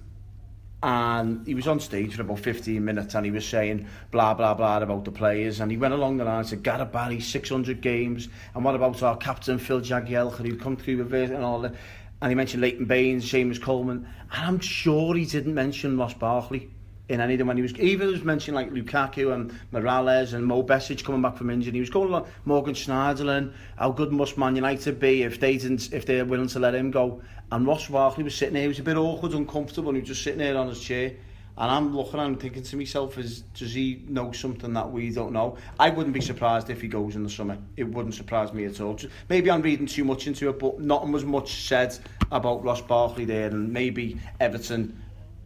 And 0.83 1.47
he 1.47 1.55
was 1.55 1.67
on 1.67 1.81
stage 1.81 2.15
for 2.15 2.23
about 2.23 2.39
15 2.39 2.85
minutes 2.85 3.15
and 3.15 3.25
he 3.25 3.33
was 3.33 3.47
saying 3.47 3.87
blah, 4.11 4.35
blah, 4.35 4.55
blah 4.55 4.79
about 4.79 5.05
the 5.05 5.11
players. 5.11 5.61
And 5.61 5.71
he 5.71 5.77
went 5.77 5.95
along 5.95 6.19
the 6.19 6.25
line 6.25 6.41
and 6.41 6.49
said, 6.49 6.63
Gareth 6.63 6.93
Barry, 6.93 7.19
600 7.19 7.81
games. 7.81 8.29
And 8.55 8.65
what 8.65 8.75
about 8.75 9.03
our 9.03 9.17
captain, 9.17 9.59
Phil 9.59 9.81
Jagielka, 9.81 10.47
who 10.47 10.57
come 10.57 10.77
through 10.77 10.99
with 10.99 11.15
it 11.15 11.31
and 11.31 11.43
all 11.43 11.61
that. 11.61 11.75
And 12.21 12.31
he 12.31 12.35
mentioned 12.35 12.63
Leighton 12.63 12.85
Baines, 12.85 13.25
Seamus 13.25 13.61
Coleman. 13.61 14.07
And 14.33 14.47
I'm 14.47 14.61
sure 14.61 15.15
he 15.15 15.25
didn't 15.25 15.55
mention 15.55 15.99
Ross 15.99 16.15
Barkley. 16.15 16.71
In 17.09 17.21
any 17.21 17.35
of 17.35 17.39
them 17.39 17.47
when 17.47 17.57
he 17.57 17.63
was 17.63 17.73
even 17.79 18.09
was 18.09 18.25
mentioning 18.25 18.57
like 18.57 18.73
Lukaku 18.73 19.33
and 19.33 19.53
Mirallas 19.73 20.35
and 20.35 20.45
Mo 20.45 20.65
Besic 20.65 21.05
coming 21.05 21.23
back 21.23 21.37
from 21.37 21.51
injury. 21.51 21.73
He 21.73 21.81
was 21.81 21.91
going 21.91 22.09
along 22.09 22.27
Morgan 22.45 22.75
Schneiderlin, 22.75 23.53
how 23.77 23.93
good 23.93 24.13
must 24.13 24.37
Man 24.37 24.57
United 24.57 24.99
be 24.99 25.23
if 25.23 25.39
they 25.39 25.57
didn't 25.57 25.93
if 25.93 26.05
they're 26.05 26.25
willing 26.25 26.49
to 26.49 26.59
let 26.59 26.75
him 26.75 26.91
go. 26.91 27.23
And 27.53 27.65
Ross 27.65 27.87
Barkley 27.87 28.25
was 28.25 28.35
sitting 28.35 28.55
there, 28.55 28.63
he 28.63 28.69
was 28.69 28.81
a 28.81 28.83
bit 28.83 28.97
awkward, 28.97 29.35
uncomfortable, 29.35 29.91
and 29.91 29.99
he 29.99 30.01
was 30.01 30.09
just 30.09 30.25
sitting 30.25 30.41
there 30.41 30.57
on 30.57 30.67
his 30.67 30.81
chair. 30.81 31.13
And 31.59 31.71
I'm 31.71 31.97
looking 31.97 32.19
and 32.19 32.39
thinking 32.39 32.65
to 32.65 32.77
myself, 32.77 33.17
is 33.19 33.43
does 33.55 33.73
he 33.73 34.05
know 34.09 34.33
something 34.33 34.73
that 34.75 34.91
we 34.91 35.11
don't 35.11 35.33
know? 35.33 35.57
I 35.79 35.91
wouldn't 35.91 36.13
be 36.13 36.21
surprised 36.21 36.71
if 36.71 36.83
he 36.83 36.89
goes 36.89 37.15
in 37.15 37.23
the 37.23 37.31
summer. 37.31 37.57
It 37.77 37.85
wouldn't 37.85 38.15
surprise 38.15 38.53
me 38.53 38.65
at 38.65 38.81
all. 38.81 38.95
Just- 38.95 39.15
Maybe 39.29 39.49
I'm 39.49 39.63
reading 39.63 39.87
too 39.87 40.05
much 40.05 40.27
into 40.27 40.49
it, 40.51 40.59
but 40.59 40.81
nothing 40.81 41.13
was 41.13 41.25
much 41.25 41.67
said 41.69 41.97
about 42.33 42.65
Ross 42.65 42.83
Barkley 42.83 43.27
there, 43.27 43.47
and 43.47 43.73
maybe 43.73 44.19
Everton. 44.41 45.01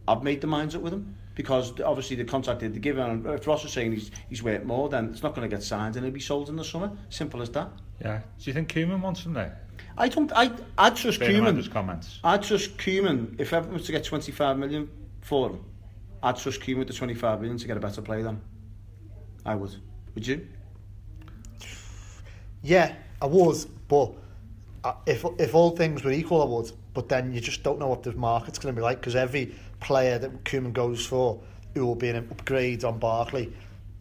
I've 0.07 0.23
made 0.23 0.41
the 0.41 0.47
minds 0.47 0.75
up 0.75 0.81
with 0.81 0.93
him 0.93 1.15
because 1.41 1.79
obviously 1.81 2.15
the 2.15 2.25
contract 2.25 2.59
they'd 2.59 2.81
given. 2.81 3.03
And 3.03 3.25
if 3.27 3.47
Ross 3.47 3.65
is 3.65 3.71
saying 3.71 3.91
he's 3.93 4.11
he's 4.29 4.43
worth 4.43 4.63
more, 4.63 4.89
then 4.89 5.09
it's 5.11 5.23
not 5.23 5.35
going 5.35 5.49
to 5.49 5.55
get 5.55 5.63
signed 5.63 5.95
and 5.95 6.05
he'll 6.05 6.13
be 6.13 6.19
sold 6.19 6.49
in 6.49 6.55
the 6.55 6.63
summer. 6.63 6.91
Simple 7.09 7.41
as 7.41 7.49
that. 7.57 7.69
yeah 8.03 8.19
do 8.39 8.43
you 8.49 8.53
think 8.53 8.67
Koeman 8.73 9.01
wants 9.01 9.25
him 9.25 9.33
there 9.33 9.53
I 9.97 10.07
don't. 10.07 10.31
I 10.33 10.45
I 10.77 10.89
trust 10.91 11.19
Bearing 11.19 11.37
in 11.37 11.43
mind 11.43 11.57
Koeman. 11.57 11.71
comments 11.71 12.19
I 12.23 12.37
trust 12.37 12.77
Koeman. 12.77 13.39
If 13.39 13.53
Everton 13.53 13.73
was 13.73 13.85
to 13.87 13.91
get 13.91 14.03
25 14.03 14.57
million 14.57 14.89
for 15.21 15.49
him, 15.49 15.65
I'd 16.23 16.37
trust 16.37 16.61
Koeman 16.61 16.87
the 16.87 16.93
25 16.93 17.41
million 17.41 17.57
to 17.57 17.67
get 17.67 17.77
a 17.77 17.79
better 17.79 18.01
player 18.01 18.23
than. 18.23 18.41
I 19.45 19.55
would. 19.55 19.75
Would 20.15 20.25
you? 20.27 20.47
Yeah, 22.63 22.95
I 23.21 23.25
would, 23.25 23.57
but 23.87 24.13
uh, 24.83 24.93
if 25.05 25.25
if 25.39 25.55
all 25.55 25.71
things 25.71 26.03
were 26.03 26.11
equal, 26.11 26.41
I 26.41 26.45
would. 26.45 26.71
But 26.93 27.09
then 27.09 27.33
you 27.33 27.39
just 27.41 27.63
don't 27.63 27.79
know 27.79 27.87
what 27.87 28.03
the 28.03 28.11
market's 28.13 28.59
going 28.59 28.73
to 28.75 28.79
be 28.79 28.83
like 28.83 28.99
because 28.99 29.15
every 29.15 29.55
player 29.81 30.17
that 30.19 30.43
Koeman 30.45 30.73
goes 30.73 31.05
for, 31.05 31.41
who 31.73 31.85
will 31.85 31.95
be 31.95 32.09
an 32.09 32.15
upgrade 32.17 32.83
on 32.83 32.99
Barkley, 32.99 33.51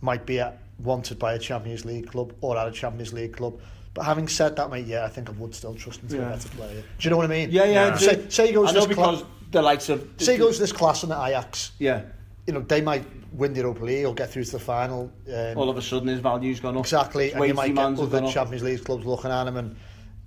might 0.01 0.25
be 0.27 0.41
at, 0.41 0.59
wanted 0.79 1.19
by 1.19 1.35
a 1.35 1.39
Champions 1.39 1.85
League 1.85 2.11
club 2.11 2.33
or 2.41 2.57
at 2.57 2.69
a 2.69 2.73
Champions 2.73 3.13
League 3.13 3.37
club. 3.37 3.61
But 3.93 4.05
having 4.05 4.29
said 4.29 4.55
that, 4.57 4.71
mate, 4.71 4.87
yeah, 4.87 5.05
I 5.05 5.09
think 5.09 5.29
I 5.29 5.33
would 5.33 5.55
still 5.55 5.75
trust 5.75 6.01
him 6.01 6.09
to 6.11 6.15
be 6.17 6.23
a 6.23 6.27
better 6.27 6.49
player. 6.51 6.81
Do 6.81 6.85
you 7.01 7.11
know 7.11 7.17
what 7.17 7.27
I 7.27 7.29
mean? 7.29 7.51
Yeah, 7.51 7.65
yeah. 7.65 7.73
Yeah. 7.89 7.97
Say, 7.97 8.29
say 8.29 8.47
he 8.47 8.53
goes 8.53 8.69
I 8.69 8.73
know 8.73 8.81
this 8.81 8.87
because 8.87 9.19
class, 9.23 9.31
the 9.51 9.63
likes 9.63 9.89
of 9.89 10.09
say 10.19 10.33
he 10.35 10.39
goes 10.39 10.55
to 10.57 10.61
this 10.61 10.73
class 10.73 11.03
in 11.03 11.09
the 11.09 11.23
Ajax. 11.23 11.73
yeah. 11.79 12.03
You 12.47 12.55
know, 12.55 12.61
they 12.63 12.81
might 12.81 13.05
win 13.33 13.53
the 13.53 13.61
Europa 13.61 13.85
League 13.85 14.07
or 14.07 14.15
get 14.15 14.31
through 14.31 14.45
to 14.45 14.53
the 14.53 14.59
final. 14.59 15.13
Um, 15.33 15.57
All 15.57 15.69
of 15.69 15.77
a 15.77 15.83
sudden, 15.83 16.09
his 16.09 16.19
value's 16.21 16.59
gone 16.59 16.77
up. 16.77 16.81
Exactly, 16.81 17.27
His 17.27 17.35
and 17.35 17.47
you 17.47 17.55
might 17.55 17.75
get 17.75 17.99
other. 17.99 18.27
Champions 18.29 18.63
League 18.65 18.83
clubs 18.83 19.05
looking 19.05 19.31
at 19.31 19.47
him, 19.47 19.57
and 19.57 19.77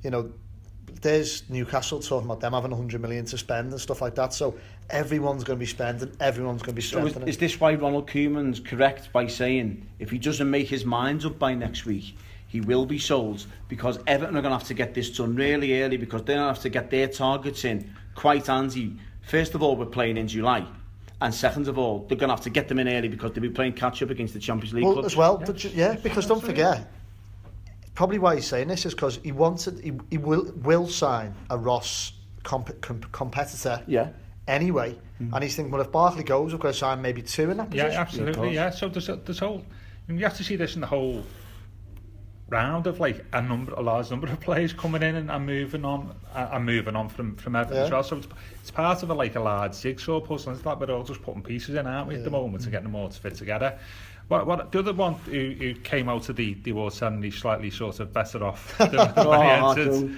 you 0.04 0.10
know, 0.12 0.32
there's 1.04 1.48
Newcastle 1.50 2.00
talking 2.00 2.26
about 2.26 2.40
them 2.40 2.54
having 2.54 2.72
100 2.72 3.00
million 3.00 3.26
to 3.26 3.38
spend 3.38 3.72
and 3.72 3.80
stuff 3.80 4.02
like 4.02 4.16
that. 4.16 4.34
So 4.34 4.56
everyone's 4.90 5.44
going 5.44 5.58
to 5.58 5.60
be 5.60 5.68
spending, 5.68 6.12
everyone's 6.20 6.62
going 6.64 6.76
to 6.76 6.76
be 6.76 6.82
So 6.82 7.06
is, 7.06 7.16
is 7.28 7.38
this 7.38 7.60
why 7.60 7.76
Ronald 7.76 8.10
Koeman's 8.10 8.60
correct 8.60 9.12
by 9.14 9.28
saying 9.28 9.86
if 10.00 10.10
he 10.10 10.18
doesn't 10.18 10.50
make 10.50 10.68
his 10.68 10.86
mind 10.86 11.26
up 11.26 11.38
by 11.38 11.54
next 11.54 11.86
week, 11.86 12.18
he 12.48 12.62
will 12.62 12.86
be 12.86 12.98
sold 12.98 13.46
because 13.68 14.00
Everton 14.08 14.38
are 14.38 14.42
going 14.42 14.52
to 14.52 14.58
have 14.58 14.68
to 14.68 14.74
get 14.74 14.94
this 14.94 15.16
done 15.16 15.36
really 15.36 15.82
early 15.82 15.98
because 15.98 16.24
they're 16.24 16.38
going 16.38 16.48
to 16.48 16.54
have 16.54 16.64
to 16.64 16.70
get 16.70 16.90
their 16.90 17.08
targets 17.08 17.66
in 17.66 17.94
quite 18.16 18.48
handy. 18.48 18.98
First 19.24 19.56
of 19.56 19.62
all, 19.64 19.76
we're 19.76 19.86
playing 19.86 20.18
in 20.18 20.28
July. 20.28 20.66
And 21.22 21.34
second 21.34 21.68
of 21.68 21.78
all, 21.78 22.06
they're 22.08 22.18
going 22.18 22.30
to 22.30 22.36
have 22.36 22.44
to 22.44 22.50
get 22.50 22.68
them 22.68 22.80
in 22.80 22.88
early 22.88 23.08
because 23.08 23.32
they'll 23.32 23.42
be 23.42 23.50
playing 23.50 23.74
catch 23.74 24.04
up 24.04 24.10
against 24.10 24.34
the 24.34 24.40
Champions 24.40 24.74
League 24.74 24.84
well, 24.84 24.94
clubs. 24.94 25.06
as 25.08 25.16
well, 25.16 25.38
ju- 25.38 25.72
yeah, 25.74 25.96
because 25.96 26.28
don't 26.28 26.44
forget, 26.44 26.92
probably 27.96 28.20
why 28.20 28.36
he's 28.36 28.48
saying 28.48 28.68
this 28.68 28.86
is 28.86 28.94
because 28.94 29.20
he 29.24 29.32
wanted, 29.32 29.80
he, 29.84 29.94
he 30.10 30.18
will 30.18 30.52
will 30.64 30.88
sign 30.88 31.34
a 31.50 31.58
Ross 31.58 32.14
comp- 32.44 32.82
com- 32.82 33.02
competitor 33.12 33.82
Yeah. 33.88 34.10
anyway, 34.48 34.98
and 35.20 35.42
he's 35.44 35.56
thinking, 35.56 35.72
well, 35.72 35.82
if 35.82 35.92
Barkley 35.92 36.24
goes, 36.24 36.52
we've 36.52 36.60
got 36.62 36.70
to 36.74 36.78
sign 36.78 37.02
maybe 37.02 37.22
two 37.22 37.50
in 37.52 37.58
that 37.58 37.70
position. 37.70 37.92
Yeah, 37.92 38.02
absolutely. 38.02 38.54
Yeah. 38.56 38.70
So 38.72 38.90
there's 38.90 39.08
a, 39.10 39.16
there's 39.18 39.40
whole. 39.40 39.60
I 39.60 40.12
mean, 40.12 40.18
you 40.20 40.26
have 40.26 40.36
to 40.38 40.44
see 40.44 40.58
this 40.58 40.76
in 40.76 40.82
the 40.82 40.88
whole 40.88 41.24
round 42.50 42.86
of 42.88 43.00
like 43.00 43.24
a 43.34 43.42
number, 43.42 43.74
a 43.74 43.82
large 43.82 44.12
number 44.12 44.28
of 44.28 44.40
players 44.42 44.74
coming 44.74 45.02
in 45.02 45.16
and, 45.16 45.32
and 45.32 45.46
moving 45.46 45.86
on, 45.86 46.14
uh, 46.36 46.50
and 46.52 46.66
moving 46.66 46.96
on 46.96 47.08
from 47.10 47.36
from 47.38 47.56
Everton 47.56 47.78
Yeah. 47.78 47.84
as 47.86 47.92
well. 47.92 48.04
So 48.04 48.18
it's, 48.18 48.28
it's 48.62 48.72
part 48.72 49.02
of 49.04 49.10
a 49.10 49.14
like 49.14 49.36
a 49.36 49.40
large 49.40 49.80
jigsaw 49.80 50.20
puzzle. 50.20 50.50
and 50.52 50.58
It's 50.58 50.66
like 50.66 50.80
we're 50.80 50.92
all 50.94 51.04
just 51.04 51.22
putting 51.22 51.42
pieces 51.42 51.76
in, 51.76 51.88
aren't 51.88 52.08
we, 52.10 52.16
at 52.16 52.24
the 52.26 52.30
moment, 52.32 52.64
and 52.64 52.72
getting 52.72 52.88
them 52.92 52.96
all 52.96 53.10
to 53.10 53.20
fit 53.20 53.36
together. 53.36 53.80
What, 54.30 54.48
what 54.48 54.72
the 54.72 54.80
other 54.80 54.94
one 54.94 55.14
who, 55.26 55.52
who 55.60 55.74
came 55.76 56.10
out 56.10 56.30
of 56.30 56.36
the 56.36 56.54
the 56.64 56.72
award 56.72 56.94
ceremony 56.94 57.30
slightly 57.32 57.70
sort 57.70 58.00
of 58.00 58.14
better 58.14 58.44
off 58.44 58.78
than, 58.80 58.92
than 58.92 59.28
when 59.28 59.42
he 59.42 59.48
Oh, 59.48 59.70
entered. 59.72 59.86
don't. 59.90 60.18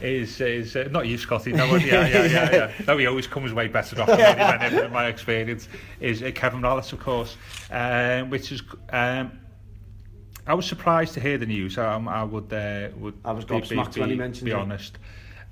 Is 0.00 0.40
is 0.40 0.76
uh, 0.76 0.88
not 0.90 1.06
you, 1.06 1.18
Scotty? 1.18 1.52
No, 1.52 1.68
one- 1.68 1.80
yeah, 1.82 2.06
yeah, 2.08 2.24
yeah, 2.24 2.52
yeah. 2.52 2.72
No, 2.86 2.96
he 2.96 3.06
always 3.06 3.26
comes 3.26 3.52
way 3.52 3.68
better 3.68 4.00
off 4.00 4.06
than 4.08 4.18
when 4.18 4.38
he 4.38 4.44
went 4.44 4.62
in, 4.72 4.84
in 4.86 4.92
my 4.92 5.08
experience. 5.08 5.68
Is 6.00 6.22
uh, 6.22 6.30
Kevin 6.34 6.60
Mirallas, 6.62 6.92
of 6.94 7.00
course, 7.00 7.36
um, 7.70 8.30
which 8.30 8.50
is. 8.50 8.62
Um, 8.90 9.32
I 10.46 10.54
was 10.54 10.64
surprised 10.64 11.12
to 11.14 11.20
hear 11.20 11.36
the 11.36 11.44
news. 11.46 11.76
I, 11.76 11.96
I 11.98 12.22
would 12.22 12.50
uh, 12.50 12.88
would 12.96 13.14
I 13.26 13.32
was 13.32 13.44
be, 13.44 13.60
be, 13.60 13.66
gobsmacked 13.66 13.98
when 13.98 14.08
he 14.08 14.14
be, 14.14 14.18
mentioned 14.18 14.46
be 14.46 14.52
it. 14.52 14.56
honest. 14.56 14.96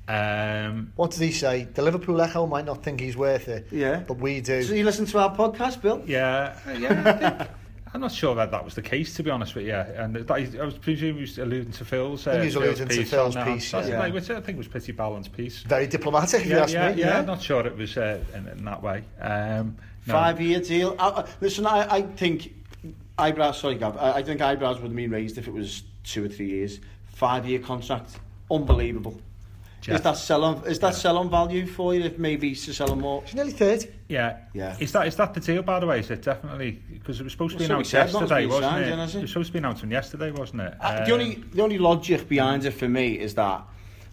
Um, 0.09 0.93
What 0.97 1.11
did 1.11 1.21
he 1.21 1.33
say? 1.33 1.65
The 1.65 1.83
Liverpool 1.83 2.19
Echo 2.23 2.47
might 2.47 2.65
not 2.65 2.83
think 2.83 3.01
he's 3.01 3.19
worth 3.19 3.49
it, 3.49 3.67
Yeah. 3.71 4.01
but 4.09 4.17
we 4.17 4.41
do. 4.41 4.63
So 4.63 4.73
you 4.73 4.85
listen 4.85 5.05
to 5.07 5.19
our 5.19 5.37
podcast, 5.37 5.83
Bill? 5.83 6.03
yeah, 6.07 6.59
yeah. 6.79 7.49
I 7.89 7.91
think, 7.91 7.95
I'm 7.95 8.01
not 8.03 8.13
sure 8.13 8.35
that 8.35 8.51
that 8.51 8.65
was 8.65 8.75
the 8.75 8.83
case, 8.83 9.15
to 9.15 9.23
be 9.23 9.31
honest 9.31 9.55
with 9.55 9.67
you. 9.67 9.73
And 9.75 10.15
that, 10.15 10.31
I 10.31 10.65
was 10.65 10.75
presuming 10.75 11.15
he 11.17 11.21
was 11.23 11.39
alluding 11.39 11.73
to 11.73 11.85
Phil's. 11.87 12.27
Uh, 12.27 12.31
I 12.31 12.33
think 12.35 12.43
he 12.43 12.47
was 12.47 12.57
alluding 12.57 12.89
to 12.89 13.05
Phil's 13.05 13.37
piece. 13.37 13.73
Yeah. 13.73 13.87
yeah. 13.87 13.99
Like, 13.99 14.13
which 14.13 14.29
I 14.29 14.41
think 14.43 14.59
was 14.59 14.69
pretty 14.69 14.93
balanced 14.93 15.33
piece. 15.33 15.63
Very 15.63 15.87
diplomatic, 15.87 16.45
yeah, 16.45 16.65
if 16.65 16.69
you 16.71 16.75
yeah, 16.75 16.93
me. 16.93 17.01
Yeah, 17.01 17.07
yeah, 17.07 17.19
I'm 17.19 17.27
not 17.27 17.41
sure 17.41 17.67
it 17.67 17.77
was 17.77 17.97
uh, 17.97 18.23
in, 18.35 18.47
in 18.49 18.65
that 18.67 18.83
way. 18.83 19.05
Um, 19.21 19.77
no. 20.07 20.13
Five 20.13 20.41
year 20.41 20.61
deal. 20.61 20.97
Uh, 20.99 21.27
listen, 21.41 21.65
I, 21.65 21.97
I 21.97 22.03
think 22.03 22.55
eyebrows. 23.17 23.59
Sorry, 23.59 23.77
Gav. 23.77 23.97
I, 23.97 24.13
I 24.13 24.23
think 24.23 24.43
eyebrows 24.43 24.77
would 24.77 24.89
have 24.89 24.97
been 24.97 25.11
raised 25.11 25.39
if 25.39 25.49
it 25.49 25.55
was 25.55 25.83
two 26.05 26.25
or 26.25 26.29
three 26.29 26.49
years. 26.51 26.81
Five 27.07 27.47
year 27.47 27.59
contract, 27.59 28.19
unbelievable. 28.51 29.19
Jeff. 29.81 29.97
Is 29.97 30.03
that 30.03 30.17
sell 30.17 30.45
on? 30.45 30.67
Is 30.67 30.79
that 30.81 30.89
yeah. 30.89 30.99
sell 30.99 31.19
on 31.19 31.31
value 31.31 31.67
for 31.67 31.95
you? 31.95 32.03
If 32.03 32.19
maybe 32.19 32.55
to 32.55 32.75
sell 32.75 32.91
on 32.91 33.01
more. 33.01 33.23
She's 33.25 33.35
nearly 33.35 33.53
thirty. 33.53 33.89
Yeah, 34.09 34.39
yeah. 34.53 34.77
Is 34.81 34.93
that 34.93 35.07
is 35.07 35.17
that 35.17 35.35
the 35.35 35.41
deal? 35.41 35.63
By 35.63 35.79
the 35.79 35.87
way, 35.87 36.01
is 36.01 36.11
it 36.11 36.23
definitely 36.23 36.73
because 36.93 37.21
it 37.21 37.25
was 37.25 37.33
supposed 37.33 37.53
to 37.53 37.59
be 37.59 37.65
announced 37.67 37.93
yesterday, 37.93 38.47
wasn't 38.47 38.65
signed, 38.65 38.85
it? 38.85 39.15
It 39.15 39.21
was 39.23 39.31
supposed 39.31 39.49
to 39.49 39.53
be 39.53 39.59
announced 39.59 39.85
yesterday, 39.85 40.31
wasn't 40.33 40.63
it? 40.63 40.75
Uh, 40.81 41.05
the 41.05 41.13
only 41.13 41.35
the 41.53 41.63
only 41.63 41.79
logic 41.79 42.29
behind 42.29 42.65
it 42.65 42.73
for 42.73 42.89
me 42.89 43.19
is 43.19 43.35
that 43.35 43.63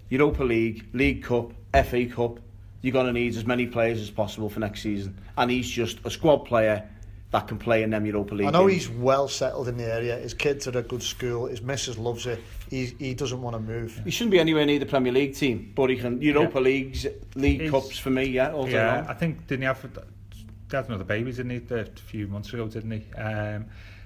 Europa 0.10 0.43
League, 0.43 0.86
League 0.93 1.23
Cup, 1.23 1.51
FA 1.73 2.06
Cup, 2.06 2.39
you're 2.82 2.93
going 2.93 3.08
to 3.08 3.13
need 3.13 3.36
as 3.36 3.45
many 3.45 3.65
players 3.65 3.99
as 3.99 4.12
possible 4.12 4.49
for 4.49 4.60
next 4.60 4.82
season, 4.82 5.17
and 5.38 5.49
he's 5.49 5.67
just 5.67 5.99
a 6.06 6.12
squad 6.12 6.39
player 6.39 6.88
that 7.36 7.50
can 7.50 7.58
play 7.58 7.84
in 7.84 7.89
them 7.89 8.06
Europa 8.06 8.34
League. 8.34 8.48
I 8.48 8.52
know 8.52 8.65
games. 8.69 8.86
he's 8.86 8.89
well 8.89 9.28
settled 9.28 9.67
in 9.67 9.76
the 9.76 9.84
area. 9.84 10.15
His 10.15 10.34
kids 10.34 10.67
are 10.67 10.69
at 10.69 10.78
a 10.78 10.82
good 10.84 11.04
school. 11.04 11.48
His 11.48 11.62
missus 11.62 11.98
loves 11.98 12.26
it. 12.28 12.41
He, 12.69 12.95
he 12.98 13.13
doesn't 13.13 13.41
want 13.41 13.58
to 13.58 13.60
move. 13.60 14.00
He 14.06 14.12
shouldn't 14.12 14.32
be 14.32 14.39
anywhere 14.39 14.65
near 14.65 14.80
the 14.80 14.86
Premier 14.86 15.12
League 15.12 15.36
team, 15.36 15.74
but 15.76 15.89
he 15.89 15.98
can 15.98 16.21
Europa 16.21 16.60
yeah. 16.60 16.63
Leagues, 16.63 17.06
League 17.36 17.60
he's, 17.60 17.71
Cups 17.71 18.00
for 18.00 18.10
me. 18.10 18.24
Yeah, 18.24 18.54
all 18.54 18.69
yeah. 18.69 19.00
Long. 19.02 19.08
I 19.08 19.13
think 19.15 19.48
didn't 19.48 19.63
he 19.63 19.65
have 19.65 19.82
he 19.82 20.76
had 20.78 20.88
another 20.88 21.04
baby, 21.04 21.34
didn't 21.34 21.50
he? 21.50 21.76
A 21.76 21.86
few 21.86 22.28
months 22.28 22.54
ago, 22.54 22.69
didn't 22.69 22.91
he? 22.91 23.13
Um, 23.15 23.65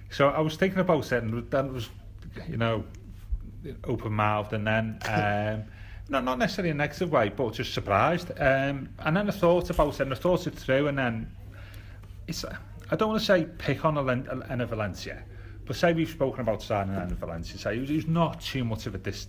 so 0.10 0.30
I 0.30 0.40
was 0.40 0.56
thinking 0.56 0.80
about 0.80 1.12
it, 1.12 1.22
and 1.22 1.52
that 1.52 1.72
was, 1.72 1.88
you 2.48 2.58
know, 2.58 2.84
open 3.84 4.14
mouthed, 4.14 4.54
and 4.54 4.66
then. 4.66 5.00
Um, 5.08 5.66
not 6.12 6.24
not 6.24 6.40
necessarily 6.40 6.72
in 6.72 6.78
a 6.78 6.80
negative 6.80 7.12
way, 7.12 7.30
but 7.30 7.54
just 7.54 7.72
surprised. 7.72 8.32
Um, 8.32 8.90
and 8.98 9.16
then 9.16 9.28
I 9.28 9.32
thought 9.32 9.70
about 9.70 9.94
it, 9.94 10.00
and 10.00 10.12
I 10.12 10.16
thought 10.16 10.48
it 10.48 10.56
through, 10.56 10.88
and 10.88 10.98
then 10.98 11.32
it's 12.28 12.44
I 12.92 12.96
don't 12.96 13.10
want 13.10 13.20
to 13.20 13.26
say 13.26 13.48
pick 13.58 13.86
on 13.86 13.96
Enner 13.96 14.68
Valencia, 14.68 15.24
but 15.66 15.76
say 15.76 15.94
we've 15.94 16.10
spoken 16.10 16.42
about 16.42 16.62
signing 16.62 16.96
Enner 16.96 17.18
Valencia, 17.18 17.58
say 17.58 17.76
he 17.76 17.96
was, 17.96 18.08
not 18.08 18.42
too 18.42 18.64
much 18.64 18.88
of 18.88 18.96
a 18.96 18.98
dis, 18.98 19.28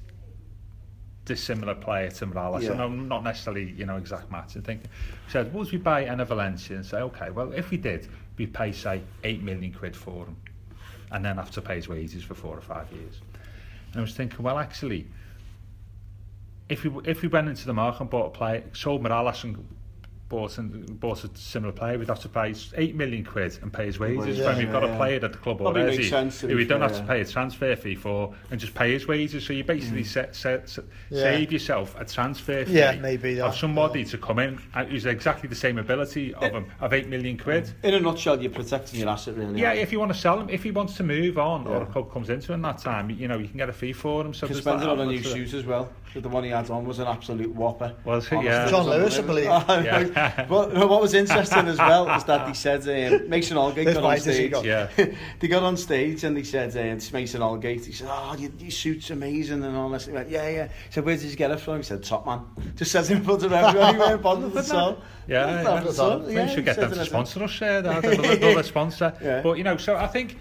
dissimilar 1.26 1.74
player 1.74 2.10
to 2.10 2.26
Mirallas, 2.26 2.62
yeah. 2.62 2.82
and 2.82 3.08
not 3.08 3.22
necessarily, 3.22 3.72
you 3.72 3.84
know, 3.84 3.96
exact 3.96 4.30
match. 4.30 4.54
And 4.54 4.64
think, 4.64 4.82
said, 5.28 5.52
would 5.52 5.70
we 5.70 5.78
buy 5.78 6.04
Enner 6.04 6.26
Valencia 6.26 6.76
and 6.76 6.86
say, 6.86 6.98
okay, 6.98 7.30
well, 7.30 7.52
if 7.52 7.70
we 7.70 7.76
did, 7.76 8.08
we'd 8.38 8.54
pay, 8.54 8.72
say, 8.72 9.02
8 9.24 9.42
million 9.42 9.72
quid 9.72 9.94
for 9.94 10.24
him, 10.24 10.36
and 11.12 11.24
then 11.24 11.36
have 11.36 11.50
to 11.50 11.60
pay 11.60 11.76
his 11.76 11.88
wages 11.88 12.22
for 12.22 12.34
four 12.34 12.56
or 12.56 12.62
five 12.62 12.90
years. 12.92 13.20
And 13.92 13.98
I 13.98 14.00
was 14.00 14.14
thinking, 14.14 14.42
well, 14.42 14.58
actually, 14.58 15.06
if 16.70 16.84
we 16.84 16.92
if 17.04 17.22
we 17.22 17.28
went 17.28 17.48
into 17.48 17.66
the 17.66 17.74
market 17.74 18.00
and 18.00 18.10
bought 18.10 18.26
a 18.26 18.30
player, 18.30 18.62
sold 18.72 19.02
Mirallas 19.02 19.42
and 19.44 19.66
bought 20.30 20.56
and 20.56 20.98
bought 20.98 21.24
a 21.24 21.30
similar 21.34 21.72
player, 21.72 21.98
we'd 21.98 22.08
have 22.08 22.20
to 22.20 22.28
pay 22.28 22.54
eight 22.76 22.94
million 22.94 23.22
quid 23.22 23.58
and 23.60 23.70
pay 23.70 23.84
his 23.84 23.98
wages. 23.98 24.38
Yeah, 24.38 24.46
when 24.46 24.58
we've 24.58 24.72
got 24.72 24.82
yeah. 24.82 24.94
a 24.94 24.96
player 24.96 25.16
at 25.16 25.32
the 25.32 25.36
club 25.36 25.58
Probably 25.58 25.82
already, 25.82 26.08
sense 26.08 26.42
we 26.42 26.64
don't 26.64 26.80
have 26.80 26.96
to 26.96 27.02
pay 27.02 27.20
a 27.20 27.24
transfer 27.26 27.76
fee 27.76 27.96
for 27.96 28.32
and 28.50 28.58
just 28.58 28.74
pay 28.74 28.92
his 28.92 29.06
wages. 29.06 29.44
So 29.44 29.52
you 29.52 29.64
basically 29.64 30.04
mm. 30.04 30.06
set, 30.06 30.34
set, 30.34 30.70
set, 30.70 30.84
yeah. 31.10 31.22
save 31.22 31.52
yourself 31.52 31.94
a 32.00 32.04
transfer 32.06 32.64
fee 32.64 32.72
yeah, 32.72 32.92
maybe 32.92 33.34
that, 33.34 33.46
of 33.46 33.56
somebody 33.56 34.04
to 34.04 34.16
come 34.16 34.38
in 34.38 34.56
who's 34.88 35.04
exactly 35.04 35.48
the 35.48 35.54
same 35.54 35.78
ability 35.78 36.32
of 36.34 36.52
him 36.52 36.66
of 36.80 36.92
eight 36.92 37.08
million 37.08 37.36
quid. 37.36 37.70
In 37.82 37.94
a 37.94 38.00
nutshell, 38.00 38.40
you're 38.40 38.52
protecting 38.52 39.00
your 39.00 39.08
asset, 39.08 39.36
really. 39.36 39.60
Yeah, 39.60 39.72
if 39.72 39.90
you 39.90 39.98
want 39.98 40.12
to 40.12 40.18
sell 40.18 40.38
him, 40.40 40.48
if 40.48 40.62
he 40.62 40.70
wants 40.70 40.96
to 40.96 41.02
move 41.02 41.38
on 41.38 41.66
or 41.66 41.82
a 41.82 41.86
club 41.86 42.12
comes 42.12 42.30
into 42.30 42.52
him 42.52 42.62
that 42.62 42.78
time, 42.78 43.10
you 43.10 43.26
know, 43.26 43.38
you 43.38 43.48
can 43.48 43.58
get 43.58 43.68
a 43.68 43.72
fee 43.72 43.92
for 43.92 44.24
him. 44.24 44.32
So 44.32 44.46
can 44.46 44.56
spend 44.56 44.82
it 44.82 44.88
on 44.88 45.00
a 45.00 45.06
new 45.06 45.22
suit 45.22 45.52
as 45.54 45.66
well. 45.66 45.90
The 46.14 46.28
one 46.28 46.42
he 46.42 46.50
had 46.50 46.68
on 46.70 46.84
was 46.84 46.98
an 46.98 47.06
absolute 47.06 47.54
whopper. 47.54 47.94
Was 48.04 48.28
he? 48.28 48.36
Yeah. 48.36 48.68
John 48.68 48.86
Lewis, 48.86 49.18
I 49.18 49.22
believe. 49.22 49.46
yeah. 50.20 50.46
but 50.48 50.74
what 50.88 51.00
was 51.00 51.14
interesting 51.14 51.68
as 51.68 51.78
well 51.78 52.06
was 52.06 52.24
that 52.24 52.48
he 52.48 52.54
said 52.54 52.80
um, 52.82 53.28
Mason 53.28 53.56
Holgate 53.56 53.94
got 53.94 54.04
on 54.04 54.18
stage. 54.18 54.52
Yeah. 54.64 54.88
they 55.38 55.48
got 55.48 55.62
on 55.62 55.76
stage 55.76 56.24
and 56.24 56.36
he 56.36 56.44
said 56.44 56.76
uh, 56.76 56.80
it's 56.80 57.12
Mason 57.12 57.40
Holgate. 57.40 57.84
He 57.84 57.92
said, 57.92 58.08
"Oh, 58.10 58.36
your, 58.38 58.50
your 58.58 58.70
suit's 58.70 59.10
amazing 59.10 59.62
and 59.64 59.76
all 59.76 59.88
this." 59.90 60.06
He 60.06 60.12
went, 60.12 60.28
"Yeah, 60.28 60.48
yeah." 60.48 60.64
He 60.66 60.92
said, 60.92 61.04
"Where 61.04 61.16
did 61.16 61.30
you 61.30 61.36
get 61.36 61.50
it 61.50 61.60
from?" 61.60 61.78
He 61.78 61.82
said, 61.82 62.02
"Top 62.02 62.26
man." 62.26 62.40
Just 62.76 62.92
says 62.92 63.10
in 63.10 63.22
front 63.22 63.42
of 63.42 63.52
everyone. 63.52 63.94
He 63.94 64.00
went 64.00 64.22
positive. 64.22 64.64
So 64.64 64.98
yeah, 65.26 65.62
yeah. 65.62 65.84
yeah. 65.84 65.90
So, 65.90 66.28
yeah, 66.28 66.46
should 66.48 66.64
get 66.64 66.76
them 66.76 66.92
to 66.92 67.04
sponsor 67.04 67.44
us. 67.44 67.60
Yeah, 67.60 67.78
another 67.78 68.62
sponsor. 68.62 69.14
Yeah. 69.22 69.42
But 69.42 69.58
you 69.58 69.64
know, 69.64 69.76
so 69.76 69.96
I 69.96 70.06
think 70.06 70.36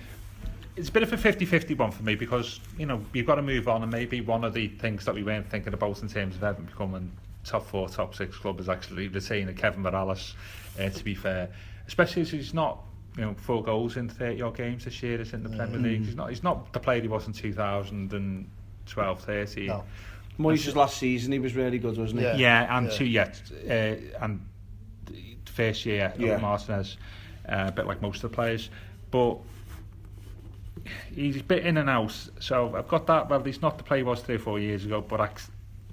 it's 0.75 0.89
a 0.89 0.91
bit 0.91 1.03
of 1.03 1.11
a 1.11 1.17
50-50 1.17 1.77
one 1.77 1.91
for 1.91 2.03
me 2.03 2.15
because 2.15 2.59
you 2.77 2.85
know 2.85 3.03
you've 3.13 3.25
got 3.25 3.35
to 3.35 3.41
move 3.41 3.67
on 3.67 3.83
and 3.83 3.91
maybe 3.91 4.21
one 4.21 4.43
of 4.43 4.53
the 4.53 4.67
things 4.67 5.05
that 5.05 5.13
we 5.13 5.23
weren't 5.23 5.49
thinking 5.49 5.73
about 5.73 6.01
in 6.01 6.07
terms 6.07 6.35
of 6.35 6.43
Everton 6.43 6.65
becoming 6.65 7.11
top 7.43 7.65
four, 7.65 7.89
top 7.89 8.15
six 8.15 8.37
club 8.37 8.59
is 8.59 8.69
actually 8.69 9.07
retaining 9.07 9.55
Kevin 9.55 9.83
Mirallas. 9.83 10.33
Uh, 10.79 10.89
to 10.89 11.03
be 11.03 11.15
fair, 11.15 11.49
especially 11.87 12.21
as 12.21 12.31
he's 12.31 12.53
not 12.53 12.83
you 13.17 13.25
know 13.25 13.33
four 13.33 13.63
goals 13.63 13.97
in 13.97 14.07
30 14.07 14.41
odd 14.41 14.55
games 14.55 14.85
this 14.85 15.03
year 15.03 15.19
is 15.19 15.33
in 15.33 15.43
the 15.43 15.49
Premier 15.49 15.79
League. 15.79 16.05
He's 16.05 16.15
not 16.15 16.29
he's 16.29 16.43
not 16.43 16.71
the 16.71 16.79
player 16.79 17.01
he 17.01 17.07
was 17.07 17.27
in 17.27 17.33
2012 17.33 19.21
13. 19.21 19.67
No. 19.67 19.83
Moyes' 20.39 20.73
last 20.73 20.97
season 20.97 21.33
he 21.33 21.39
was 21.39 21.53
really 21.53 21.79
good, 21.79 21.97
wasn't 21.97 22.21
he? 22.21 22.25
Yeah, 22.25 22.37
yeah 22.37 22.77
and 22.77 22.87
yeah. 22.87 22.97
two 22.97 23.05
yeah, 23.05 23.33
uh, 23.67 24.23
and 24.23 24.39
first 25.45 25.85
year 25.85 26.13
yeah. 26.17 26.37
Martinez, 26.37 26.95
uh, 27.47 27.65
a 27.67 27.71
bit 27.71 27.85
like 27.85 28.01
most 28.01 28.23
of 28.23 28.31
the 28.31 28.35
players, 28.35 28.69
but 29.11 29.37
he's 31.13 31.37
a 31.37 31.43
bit 31.43 31.65
in 31.65 31.75
and 31.75 31.89
out. 31.89 32.15
So 32.39 32.73
I've 32.75 32.87
got 32.87 33.07
that. 33.07 33.29
Well, 33.29 33.43
he's 33.43 33.61
not 33.61 33.77
the 33.77 33.83
player 33.83 33.99
he 33.99 34.03
was 34.03 34.21
three 34.21 34.35
or 34.35 34.39
four 34.39 34.59
years 34.59 34.85
ago, 34.85 35.01
but 35.01 35.19
I, 35.19 35.29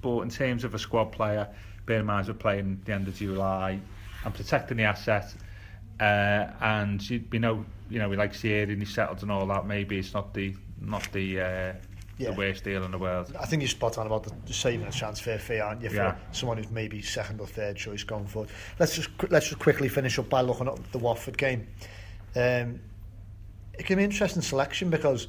but 0.07 0.21
in 0.21 0.29
terms 0.29 0.63
of 0.63 0.73
a 0.73 0.79
squad 0.79 1.11
player, 1.11 1.49
bear 1.85 1.99
in 1.99 2.05
mind 2.05 2.27
we're 2.27 2.33
playing 2.33 2.79
the 2.85 2.93
end 2.93 3.09
of 3.09 3.15
July. 3.15 3.77
I'm 4.23 4.31
protecting 4.31 4.77
the 4.77 4.83
asset, 4.83 5.33
uh, 5.99 6.47
and 6.61 7.09
you, 7.09 7.25
we 7.29 7.39
know, 7.39 7.65
you 7.89 7.99
know, 7.99 8.07
we 8.07 8.15
like 8.15 8.33
Sierra 8.33 8.71
and 8.71 8.81
he's 8.81 8.93
settled 8.93 9.21
and 9.21 9.29
all 9.29 9.45
that. 9.47 9.67
Maybe 9.67 9.99
it's 9.99 10.13
not 10.13 10.33
the 10.33 10.55
not 10.79 11.11
the. 11.11 11.41
Uh, 11.41 11.73
yeah. 12.19 12.31
the 12.31 12.35
worst 12.35 12.63
deal 12.63 12.83
in 12.83 12.89
the 12.89 12.97
world. 12.97 13.31
I 13.39 13.45
think 13.45 13.61
you're 13.61 13.69
spot 13.69 13.99
on 13.99 14.07
about 14.07 14.23
the, 14.23 14.51
saving 14.51 14.87
a 14.87 14.91
transfer 14.91 15.37
fee, 15.37 15.59
aren't 15.59 15.83
you, 15.83 15.89
for 15.89 15.95
yeah. 15.97 16.15
someone 16.31 16.57
who's 16.57 16.71
maybe 16.71 16.99
second 16.99 17.39
or 17.39 17.45
third 17.45 17.75
choice 17.75 18.03
going 18.03 18.25
forward. 18.25 18.49
Let's 18.79 18.95
just 18.95 19.09
let's 19.29 19.49
just 19.49 19.59
quickly 19.59 19.87
finish 19.87 20.17
up 20.17 20.27
by 20.27 20.41
looking 20.41 20.67
at 20.67 20.91
the 20.91 20.97
Watford 20.97 21.37
game. 21.37 21.67
Um, 22.35 22.79
it 23.77 23.85
can 23.85 23.97
be 23.97 24.03
an 24.03 24.09
interesting 24.09 24.41
selection 24.41 24.89
because 24.89 25.27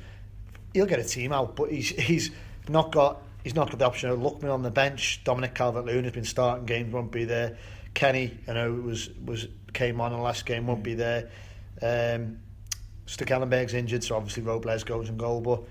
he'll 0.72 0.86
get 0.86 0.98
a 0.98 1.04
team 1.04 1.30
out, 1.30 1.56
but 1.56 1.70
he's 1.70 1.90
he's 1.90 2.30
not 2.70 2.90
got 2.90 3.20
he's 3.48 3.54
not 3.54 3.70
got 3.70 3.78
the 3.78 3.86
option 3.86 4.10
of 4.10 4.18
Lookman 4.18 4.52
on 4.52 4.60
the 4.60 4.70
bench. 4.70 5.22
Dominic 5.24 5.54
Calvert-Lewin 5.54 6.04
has 6.04 6.12
been 6.12 6.26
starting 6.26 6.66
games, 6.66 6.92
won't 6.92 7.10
be 7.10 7.24
there. 7.24 7.56
Kenny, 7.94 8.36
I 8.46 8.52
know 8.52 8.74
was 8.74 9.08
was 9.24 9.48
came 9.72 10.02
on 10.02 10.12
in 10.12 10.18
the 10.18 10.22
last 10.22 10.44
game, 10.44 10.66
won't 10.66 10.82
be 10.82 10.92
there. 10.92 11.30
Um, 11.80 12.40
Stekelenburg's 13.06 13.72
injured, 13.72 14.04
so 14.04 14.16
obviously 14.16 14.42
Robles 14.42 14.84
goes 14.84 15.08
and 15.08 15.18
goal, 15.18 15.40
but 15.40 15.62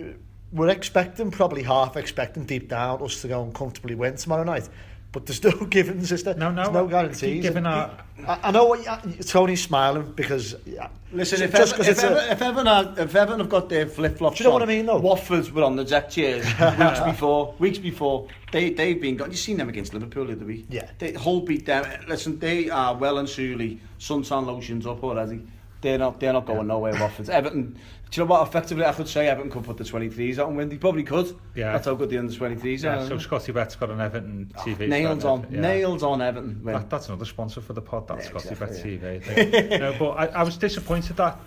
uh, 0.00 0.12
we're 0.52 0.68
expecting, 0.68 1.32
probably 1.32 1.64
half 1.64 1.96
expecting 1.96 2.44
deep 2.44 2.68
down 2.68 3.02
us 3.02 3.20
to 3.22 3.26
go 3.26 3.42
and 3.42 3.52
comfortably 3.52 3.96
win 3.96 4.14
tomorrow 4.14 4.44
night 4.44 4.68
but 5.16 5.24
there's 5.24 5.42
no 5.42 5.66
givens, 5.70 6.12
is 6.12 6.24
there? 6.24 6.34
No, 6.34 6.50
no. 6.50 6.64
There's 6.64 6.74
no 6.74 6.86
guarantees. 6.88 7.42
Giving 7.42 7.64
our... 7.64 7.90
I, 8.26 8.38
I 8.42 8.50
know 8.50 8.66
what 8.66 9.06
you, 9.06 9.22
Tony's 9.22 9.62
smiling 9.62 10.12
because. 10.12 10.54
Yeah, 10.66 10.88
Listen, 11.10 11.40
if, 11.40 11.52
just 11.52 11.72
Ever, 11.72 11.90
if, 11.90 12.04
Ever, 12.04 12.14
a, 12.16 12.32
if 12.32 12.42
Everton 12.42 12.66
have, 12.66 12.98
if 12.98 13.16
Everton 13.16 13.40
have 13.40 13.48
got 13.48 13.70
their 13.70 13.86
flip 13.86 14.18
flops, 14.18 14.36
do 14.36 14.44
you 14.44 14.50
know 14.50 14.54
on, 14.56 14.60
what 14.60 14.68
I 14.68 14.74
mean? 14.74 14.84
Though 14.84 14.98
Watford's 14.98 15.50
were 15.50 15.64
on 15.64 15.74
the 15.74 15.84
deck 15.84 16.10
chairs 16.10 16.44
weeks 16.78 17.00
before. 17.00 17.54
Weeks 17.58 17.78
before, 17.78 18.28
they 18.52 18.74
they've 18.74 19.00
been 19.00 19.16
got. 19.16 19.30
You 19.30 19.36
seen 19.38 19.56
them 19.56 19.70
against 19.70 19.94
Liverpool 19.94 20.26
the 20.26 20.32
other 20.32 20.44
week? 20.44 20.66
Yeah. 20.68 20.90
They 20.98 21.14
whole 21.14 21.40
beat 21.40 21.64
them. 21.64 21.86
Listen, 22.06 22.38
they 22.38 22.68
are 22.68 22.94
well 22.94 23.16
and 23.16 23.26
truly 23.26 23.80
suntan 23.98 24.44
lotions 24.44 24.86
up 24.86 25.02
already. 25.02 25.40
they're 25.80 25.98
not 25.98 26.20
they're 26.20 26.32
not 26.32 26.46
going 26.46 26.60
yeah. 26.60 26.64
nowhere 26.64 26.92
with 26.92 27.00
offense. 27.00 27.28
Everton, 27.28 27.78
do 28.10 28.20
you 28.20 28.24
know 28.24 28.30
what? 28.30 28.46
Effectively, 28.46 28.84
I 28.84 28.92
could 28.92 29.08
say 29.08 29.28
Everton 29.28 29.50
could 29.50 29.64
put 29.64 29.76
the 29.76 29.84
23s 29.84 30.38
out 30.38 30.48
and 30.48 30.56
win. 30.56 30.68
They 30.68 30.78
probably 30.78 31.02
could. 31.02 31.36
Yeah. 31.54 31.72
That's 31.72 31.86
how 31.86 31.94
good 31.94 32.08
the 32.08 32.18
under 32.18 32.32
23s 32.32 32.82
yeah, 32.82 32.94
are. 32.94 33.02
Yeah, 33.02 33.08
so 33.08 33.18
Scotty 33.18 33.52
Bett's 33.52 33.76
got 33.76 33.90
an 33.90 34.00
Everton 34.00 34.52
ah, 34.56 34.62
TV. 34.62 34.82
Oh, 34.82 34.86
nailed 34.86 35.24
on, 35.24 35.46
yeah. 35.50 35.60
nailed 35.60 36.02
on 36.02 36.22
Everton. 36.22 36.62
Win. 36.62 36.74
That, 36.74 36.88
that's 36.88 37.08
another 37.08 37.24
sponsor 37.24 37.60
for 37.60 37.72
the 37.72 37.82
pod. 37.82 38.08
That's 38.08 38.24
yeah, 38.24 38.38
Scotty 38.38 38.48
exactly, 38.50 38.96
Bet 38.96 39.26
yeah. 39.26 39.32
TV. 39.34 39.80
no, 39.80 39.96
but 39.98 40.10
I, 40.10 40.26
I 40.26 40.42
was 40.42 40.56
disappointed 40.56 41.16
that 41.16 41.38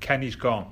Kenny's 0.00 0.36
gone. 0.36 0.70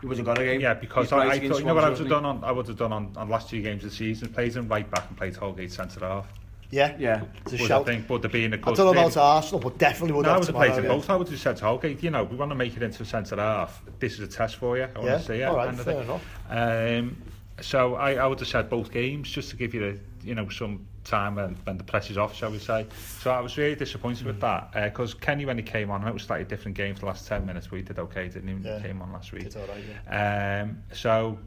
He 0.00 0.06
wasn't 0.06 0.26
got 0.26 0.38
a 0.38 0.44
game. 0.44 0.60
Yeah, 0.60 0.74
because 0.74 1.12
I, 1.12 1.28
I 1.28 1.48
thought, 1.48 1.58
you 1.58 1.64
know 1.64 1.74
what 1.74 1.84
I 1.84 1.88
would 1.88 1.98
have 1.98 2.08
done 2.08 2.24
on 2.26 2.44
I 2.44 2.52
would 2.52 2.66
have 2.66 2.76
done 2.76 2.92
on, 2.92 3.12
on 3.16 3.28
last 3.28 3.48
two 3.48 3.62
games 3.62 3.82
of 3.84 3.90
the 3.90 3.96
season, 3.96 4.28
played 4.28 4.54
him 4.54 4.68
right 4.68 4.88
back 4.90 5.08
and 5.08 5.16
played 5.16 5.36
Holgate 5.36 5.72
centre 5.72 6.00
half. 6.00 6.28
Yeah, 6.70 6.96
yeah. 6.98 7.22
It's 7.42 7.52
a 7.54 7.58
shout. 7.58 7.82
I 7.82 7.84
think, 7.84 8.08
but 8.08 8.22
there 8.22 8.30
being 8.30 8.52
a 8.52 8.56
good 8.56 8.72
I 8.72 8.76
don't 8.76 8.94
know 8.94 9.00
about 9.00 9.16
Arsenal, 9.16 9.60
but 9.60 9.78
definitely 9.78 10.14
would 10.16 10.24
no, 10.24 10.30
have 10.30 10.36
I 10.36 10.38
would 10.40 10.68
have 10.68 10.74
played 10.76 10.88
both. 10.88 11.10
I 11.10 11.16
would 11.16 11.28
have 11.28 11.38
said 11.38 11.56
to 11.58 11.64
Holgate, 11.64 12.02
you 12.02 12.10
know, 12.10 12.24
we 12.24 12.36
want 12.36 12.50
to 12.50 12.56
make 12.56 12.76
it 12.76 12.82
into 12.82 13.02
a 13.02 13.06
centre 13.06 13.36
half. 13.36 13.82
This 13.98 14.14
is 14.14 14.20
a 14.20 14.26
test 14.26 14.56
for 14.56 14.76
you. 14.76 14.84
I 14.84 14.98
want 14.98 15.04
yeah. 15.04 15.18
to 15.18 15.24
see 15.24 15.34
it. 15.34 15.44
All 15.44 15.56
right, 15.56 15.74
fair 15.74 16.02
enough. 16.02 16.24
Um, 16.50 17.16
so 17.60 17.94
I, 17.94 18.14
I 18.14 18.26
would 18.26 18.38
have 18.40 18.48
said 18.48 18.68
both 18.68 18.92
games 18.92 19.30
just 19.30 19.50
to 19.50 19.56
give 19.56 19.72
you 19.72 19.80
the, 19.80 20.00
you 20.26 20.34
know 20.34 20.48
some 20.48 20.86
time 21.04 21.36
when, 21.36 21.54
when 21.64 21.78
the 21.78 21.84
press 21.84 22.10
is 22.10 22.18
off, 22.18 22.34
shall 22.34 22.50
we 22.50 22.58
say. 22.58 22.86
So 23.20 23.30
I 23.30 23.40
was 23.40 23.56
really 23.56 23.76
disappointed 23.76 24.24
mm. 24.24 24.26
with 24.26 24.40
that 24.40 24.72
because 24.72 25.14
uh, 25.14 25.18
Kenny 25.18 25.46
when 25.46 25.56
he 25.56 25.62
came 25.62 25.90
on, 25.90 26.06
it 26.06 26.12
was 26.12 26.24
slightly 26.24 26.44
different 26.44 26.76
game 26.76 26.94
for 26.94 27.00
the 27.00 27.06
last 27.06 27.26
10 27.26 27.46
minutes, 27.46 27.70
We 27.70 27.82
did 27.82 27.98
okay, 27.98 28.28
didn't 28.28 28.62
he, 28.62 28.68
yeah. 28.68 28.80
came 28.80 29.00
on 29.00 29.12
last 29.12 29.32
week. 29.32 29.44
It's 29.44 29.56
All 29.56 29.66
right, 29.66 29.82
yeah. 30.06 30.62
um, 30.62 30.82
so 30.92 31.38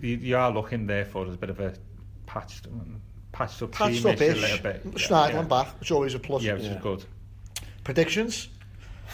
you, 0.00 0.16
you 0.16 0.36
are 0.36 0.50
looking 0.50 0.86
there 0.86 1.04
for 1.04 1.26
a 1.26 1.30
bit 1.30 1.50
of 1.50 1.60
a 1.60 1.74
patched, 2.26 2.66
patched 3.38 3.62
up 3.62 3.70
patched 3.72 4.04
up 4.04 4.20
a 4.20 4.32
little 4.34 4.58
bit. 4.58 4.84
Schneiderlin 4.94 5.32
yeah. 5.32 5.42
back, 5.42 5.78
which 5.78 5.88
is 5.88 5.92
always 5.92 6.14
a 6.14 6.18
plus. 6.18 6.42
Yeah, 6.42 6.54
which 6.54 6.64
yeah. 6.64 6.74
is 6.74 6.82
good. 6.82 7.04
Predictions? 7.84 8.48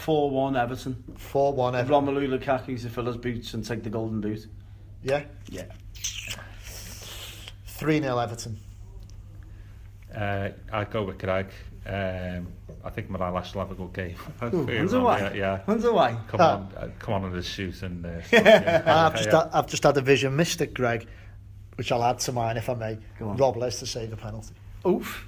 4-1 0.03 0.59
Everton. 0.61 1.03
4-1 1.13 1.75
Everton. 1.75 2.05
Romelu 2.05 2.39
Lukaku 2.39 2.81
to 2.81 2.89
fill 2.89 3.05
his 3.05 3.17
boots 3.17 3.53
and 3.53 3.63
take 3.63 3.83
the 3.83 3.89
golden 3.89 4.19
boot. 4.19 4.47
Yeah? 5.03 5.23
Yeah. 5.49 5.65
3-0 7.67 8.23
Everton. 8.23 8.57
Uh, 10.13 10.49
I'd 10.73 10.91
go 10.91 11.03
with 11.03 11.19
Greg. 11.19 11.47
Um, 11.85 12.47
I 12.83 12.89
think 12.89 13.09
Mirallas 13.09 13.53
will 13.53 13.61
have 13.61 13.71
a 13.71 13.75
good 13.75 13.93
game. 13.93 14.15
wonder 14.41 14.99
why. 15.01 15.19
Yeah, 15.19 15.33
yeah. 15.33 15.61
Wonder 15.67 15.93
why. 15.93 16.17
Come 16.27 16.41
uh, 16.41 16.43
on, 16.43 16.73
uh, 16.75 16.89
come 16.97 17.13
on 17.13 17.25
in 17.25 17.31
the 17.31 17.43
shoot 17.43 17.83
and. 17.83 18.05
Uh, 18.05 18.21
stuff, 18.23 18.31
yeah. 18.45 19.05
I've 19.05 19.15
just 19.15 19.29
yeah. 19.29 19.49
I've 19.53 19.67
just 19.67 19.83
had 19.83 19.95
a 19.97 20.01
vision, 20.01 20.35
Mister 20.35 20.65
Greg, 20.65 21.07
which 21.75 21.91
I'll 21.91 22.03
add 22.03 22.19
to 22.19 22.31
mine 22.31 22.57
if 22.57 22.69
I 22.69 22.73
may. 22.73 22.97
Rob 23.19 23.57
Lester 23.57 23.85
save 23.85 24.09
the 24.09 24.17
penalty. 24.17 24.53
Oof. 24.87 25.27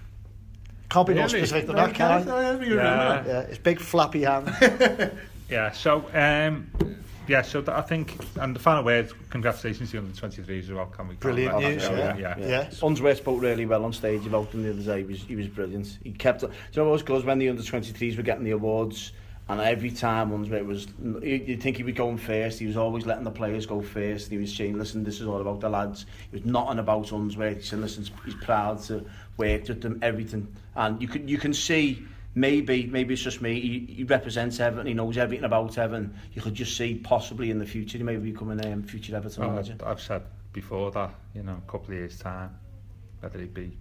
Can't 0.90 1.08
be 1.08 1.14
more 1.14 1.28
specific 1.28 1.68
than 1.68 1.76
that, 1.76 1.94
can 1.94 2.30
I? 2.30 2.64
Yeah. 2.64 3.26
yeah, 3.26 3.40
it's 3.42 3.58
big 3.58 3.80
flappy 3.80 4.24
hand. 4.24 4.54
yeah. 5.50 5.72
So. 5.72 6.06
Um, 6.14 6.72
yeah, 7.28 7.42
so 7.42 7.62
I 7.68 7.82
think, 7.82 8.18
and 8.40 8.56
the 8.56 8.60
final 8.60 8.84
word, 8.84 9.12
congratulations 9.30 9.92
to 9.92 9.98
you 9.98 10.04
on 10.04 10.12
the 10.12 10.18
23s 10.18 10.64
as 10.64 10.72
well, 10.72 10.86
can 10.86 11.10
we? 11.10 11.16
Brilliant 11.16 11.60
news, 11.60 11.84
yeah. 11.84 12.18
yeah. 12.18 12.38
yeah. 12.38 12.48
yeah. 12.48 12.70
Unsworth 12.82 13.18
spoke 13.18 13.42
really 13.42 13.66
well 13.66 13.84
on 13.84 13.92
stage 13.92 14.26
about 14.26 14.48
him 14.52 14.64
the 14.64 14.70
other 14.70 14.82
day, 14.82 15.00
he 15.00 15.06
was, 15.06 15.22
he 15.24 15.36
was 15.36 15.48
brilliant. 15.48 15.98
He 16.04 16.14
kept, 16.14 16.42
do 16.42 16.48
you 16.48 16.54
know 16.78 16.86
what 16.86 16.94
was 16.94 17.04
good 17.04 17.26
when 17.26 17.38
the 17.38 17.50
under-23s 17.50 18.16
were 18.16 18.24
getting 18.24 18.46
the 18.46 18.52
awards, 18.52 19.12
and 19.50 19.62
every 19.62 19.92
time 19.92 20.34
Unsworth 20.34 20.66
was, 20.66 20.88
you'd 21.22 21.62
think 21.62 21.78
he 21.78 21.84
would 21.84 21.96
go 21.96 22.18
first, 22.18 22.60
he 22.60 22.66
was 22.66 22.76
always 22.76 23.06
letting 23.06 23.24
the 23.24 23.32
players 23.32 23.66
go 23.66 23.82
first, 23.82 24.30
he 24.30 24.38
was 24.38 24.54
saying, 24.54 24.78
listen, 24.78 25.04
this 25.04 25.22
is 25.22 25.28
all 25.28 25.40
about 25.40 25.62
the 25.62 25.70
lads. 25.70 26.06
He 26.30 26.38
was 26.38 26.46
nothing 26.46 26.80
about 26.80 27.12
Unsworth, 27.12 27.58
he 27.58 27.64
said, 27.64 27.80
listen, 27.80 28.06
he's 28.26 28.36
proud 28.36 28.82
to 28.84 29.06
work 29.38 29.68
with 29.68 29.82
them, 29.82 30.00
everything. 30.02 30.54
And 30.76 31.02
you 31.02 31.08
can, 31.08 31.28
you 31.28 31.38
can 31.38 31.54
see, 31.54 32.06
maybe 32.36 32.86
maybe 32.86 33.16
it's 33.16 33.24
just 33.24 33.42
me 33.42 33.60
he, 33.60 33.94
he 33.96 34.04
represents 34.04 34.60
Everton 34.60 34.86
he 34.86 34.94
knows 34.94 35.18
everything 35.18 35.44
about 35.44 35.76
Everton 35.76 36.14
you 36.34 36.42
could 36.42 36.54
just 36.54 36.78
see 36.78 36.94
possibly 36.94 37.50
in 37.50 37.58
the 37.58 37.66
future 37.66 37.98
he 37.98 38.04
may 38.04 38.16
be 38.16 38.32
becoming 38.32 38.64
a 38.64 38.74
um, 38.74 38.84
future 38.84 39.16
Everton 39.16 39.42
well, 39.42 39.54
manager 39.54 39.76
I've 39.84 40.00
said 40.00 40.22
before 40.54 40.92
that 40.92 41.16
you 41.34 41.42
know 41.42 41.60
a 41.68 41.72
couple 41.72 41.94
of 41.94 42.00
years 42.00 42.20
time 42.20 42.56
whether 43.22 43.40
he 43.40 43.46
be 43.46 43.76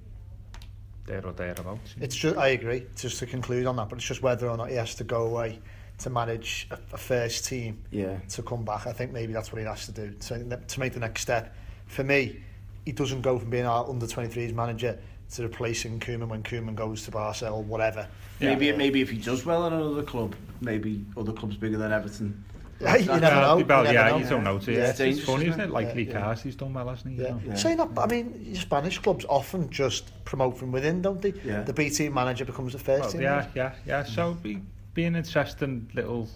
there 1.06 1.24
or 1.24 1.32
thereabouts 1.32 1.94
it's 2.00 2.16
just 2.16 2.36
I 2.36 2.48
agree 2.48 2.86
just 2.96 3.18
to 3.20 3.26
conclude 3.26 3.66
on 3.66 3.76
that 3.76 3.88
but 3.88 3.98
it's 3.98 4.06
just 4.06 4.22
whether 4.22 4.48
or 4.48 4.56
not 4.56 4.70
he 4.70 4.76
has 4.76 4.94
to 4.96 5.04
go 5.04 5.26
away 5.26 5.60
to 5.98 6.10
manage 6.10 6.68
a, 6.70 6.78
a 6.92 6.98
first 6.98 7.46
team 7.46 7.82
yeah. 7.90 8.18
to 8.30 8.42
come 8.42 8.64
back 8.64 8.86
I 8.86 8.92
think 8.92 9.12
maybe 9.12 9.32
that's 9.32 9.52
what 9.52 9.60
he 9.60 9.66
has 9.66 9.86
to 9.86 9.92
do 9.92 10.10
to, 10.12 10.56
to 10.56 10.80
make 10.80 10.92
the 10.92 11.00
next 11.00 11.22
step 11.22 11.54
for 11.86 12.04
me 12.04 12.42
he 12.84 12.92
doesn't 12.92 13.22
go 13.22 13.38
from 13.38 13.50
being 13.50 13.66
our 13.66 13.88
under 13.88 14.06
23s 14.06 14.54
manager 14.54 14.98
to 15.34 15.42
replacing 15.42 15.98
Koeman 16.00 16.28
when 16.28 16.42
Koeman 16.42 16.74
goes 16.74 17.04
to 17.04 17.10
Barcelona 17.10 17.56
or 17.56 17.62
whatever. 17.62 18.08
Yeah. 18.38 18.50
Maybe 18.50 18.72
maybe 18.72 19.00
if 19.00 19.10
he 19.10 19.18
does 19.18 19.44
well 19.44 19.66
at 19.66 19.72
another 19.72 20.02
club, 20.02 20.34
maybe 20.60 21.04
other 21.16 21.32
clubs 21.32 21.56
bigger 21.56 21.76
than 21.76 21.92
Everton. 21.92 22.44
Yeah, 22.80 22.96
you 22.96 23.06
never 23.06 23.40
know. 23.40 23.64
Well, 23.66 23.86
you 23.86 23.92
yeah, 23.92 24.10
know. 24.10 24.18
you 24.18 24.26
don't 24.26 24.44
know. 24.44 24.60
Yeah, 24.60 24.72
yeah, 24.74 24.90
it's, 24.90 25.00
it's 25.00 25.24
funny, 25.24 25.46
isn't 25.48 25.60
it? 25.60 25.70
Like 25.70 25.88
yeah, 25.88 25.94
Lee 25.94 26.08
yeah. 26.08 26.34
he's 26.34 26.56
done 26.56 26.74
well, 26.74 26.88
hasn't 26.88 27.14
he? 27.14 27.22
Yeah. 27.22 27.38
yeah. 27.46 27.54
Saying 27.54 27.78
that, 27.78 27.88
I 27.96 28.06
mean, 28.06 28.54
Spanish 28.54 28.98
clubs 28.98 29.24
often 29.28 29.70
just 29.70 30.12
promote 30.24 30.58
from 30.58 30.72
within, 30.72 31.00
don't 31.02 31.20
they? 31.20 31.32
Yeah. 31.44 31.62
The 31.62 31.72
B 31.72 31.88
team 31.90 32.14
manager 32.14 32.44
becomes 32.44 32.72
the 32.72 32.78
first 32.78 33.02
well, 33.02 33.12
team. 33.12 33.22
Yeah, 33.22 33.46
yeah, 33.54 33.74
yeah. 33.86 34.04
So 34.04 34.34
be, 34.34 34.60
be 34.94 35.04
an 35.04 35.16
interesting 35.16 35.90
little 35.94 36.28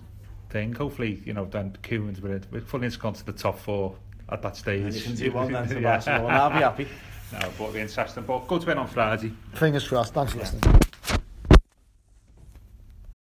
thing. 0.49 0.73
Hopefully, 0.73 1.23
you 1.25 1.35
know, 1.35 1.45
then 1.45 1.77
Koeman's 1.83 2.21
with 2.21 2.33
it. 2.33 2.47
We're 2.51 2.61
fully 2.61 2.89
gone 2.91 3.15
to 3.15 3.27
the 3.27 3.33
top 3.33 3.59
four 3.59 3.97
at 4.31 4.43
that 4.43 4.57
stage. 4.57 4.83
And 4.83 4.95
you 4.95 5.03
can 5.03 5.15
do 5.15 5.33
one 5.33 5.53
then 5.53 5.69
to 5.69 5.81
Barcelona. 5.81 6.29
I'll 6.29 6.51
be 6.51 6.57
happy. 6.57 6.89
No, 7.33 7.39
but 7.41 7.51
it'll 7.53 7.73
be 7.73 7.81
interesting. 7.81 8.25
But 8.25 8.49
good 8.49 8.65
win 8.65 8.79
on 8.79 8.89
Friday. 8.89 9.33
Fingers 9.55 9.87
crossed. 9.87 10.15
Thanks 10.15 10.33
for 10.33 10.39
listening. 10.39 10.81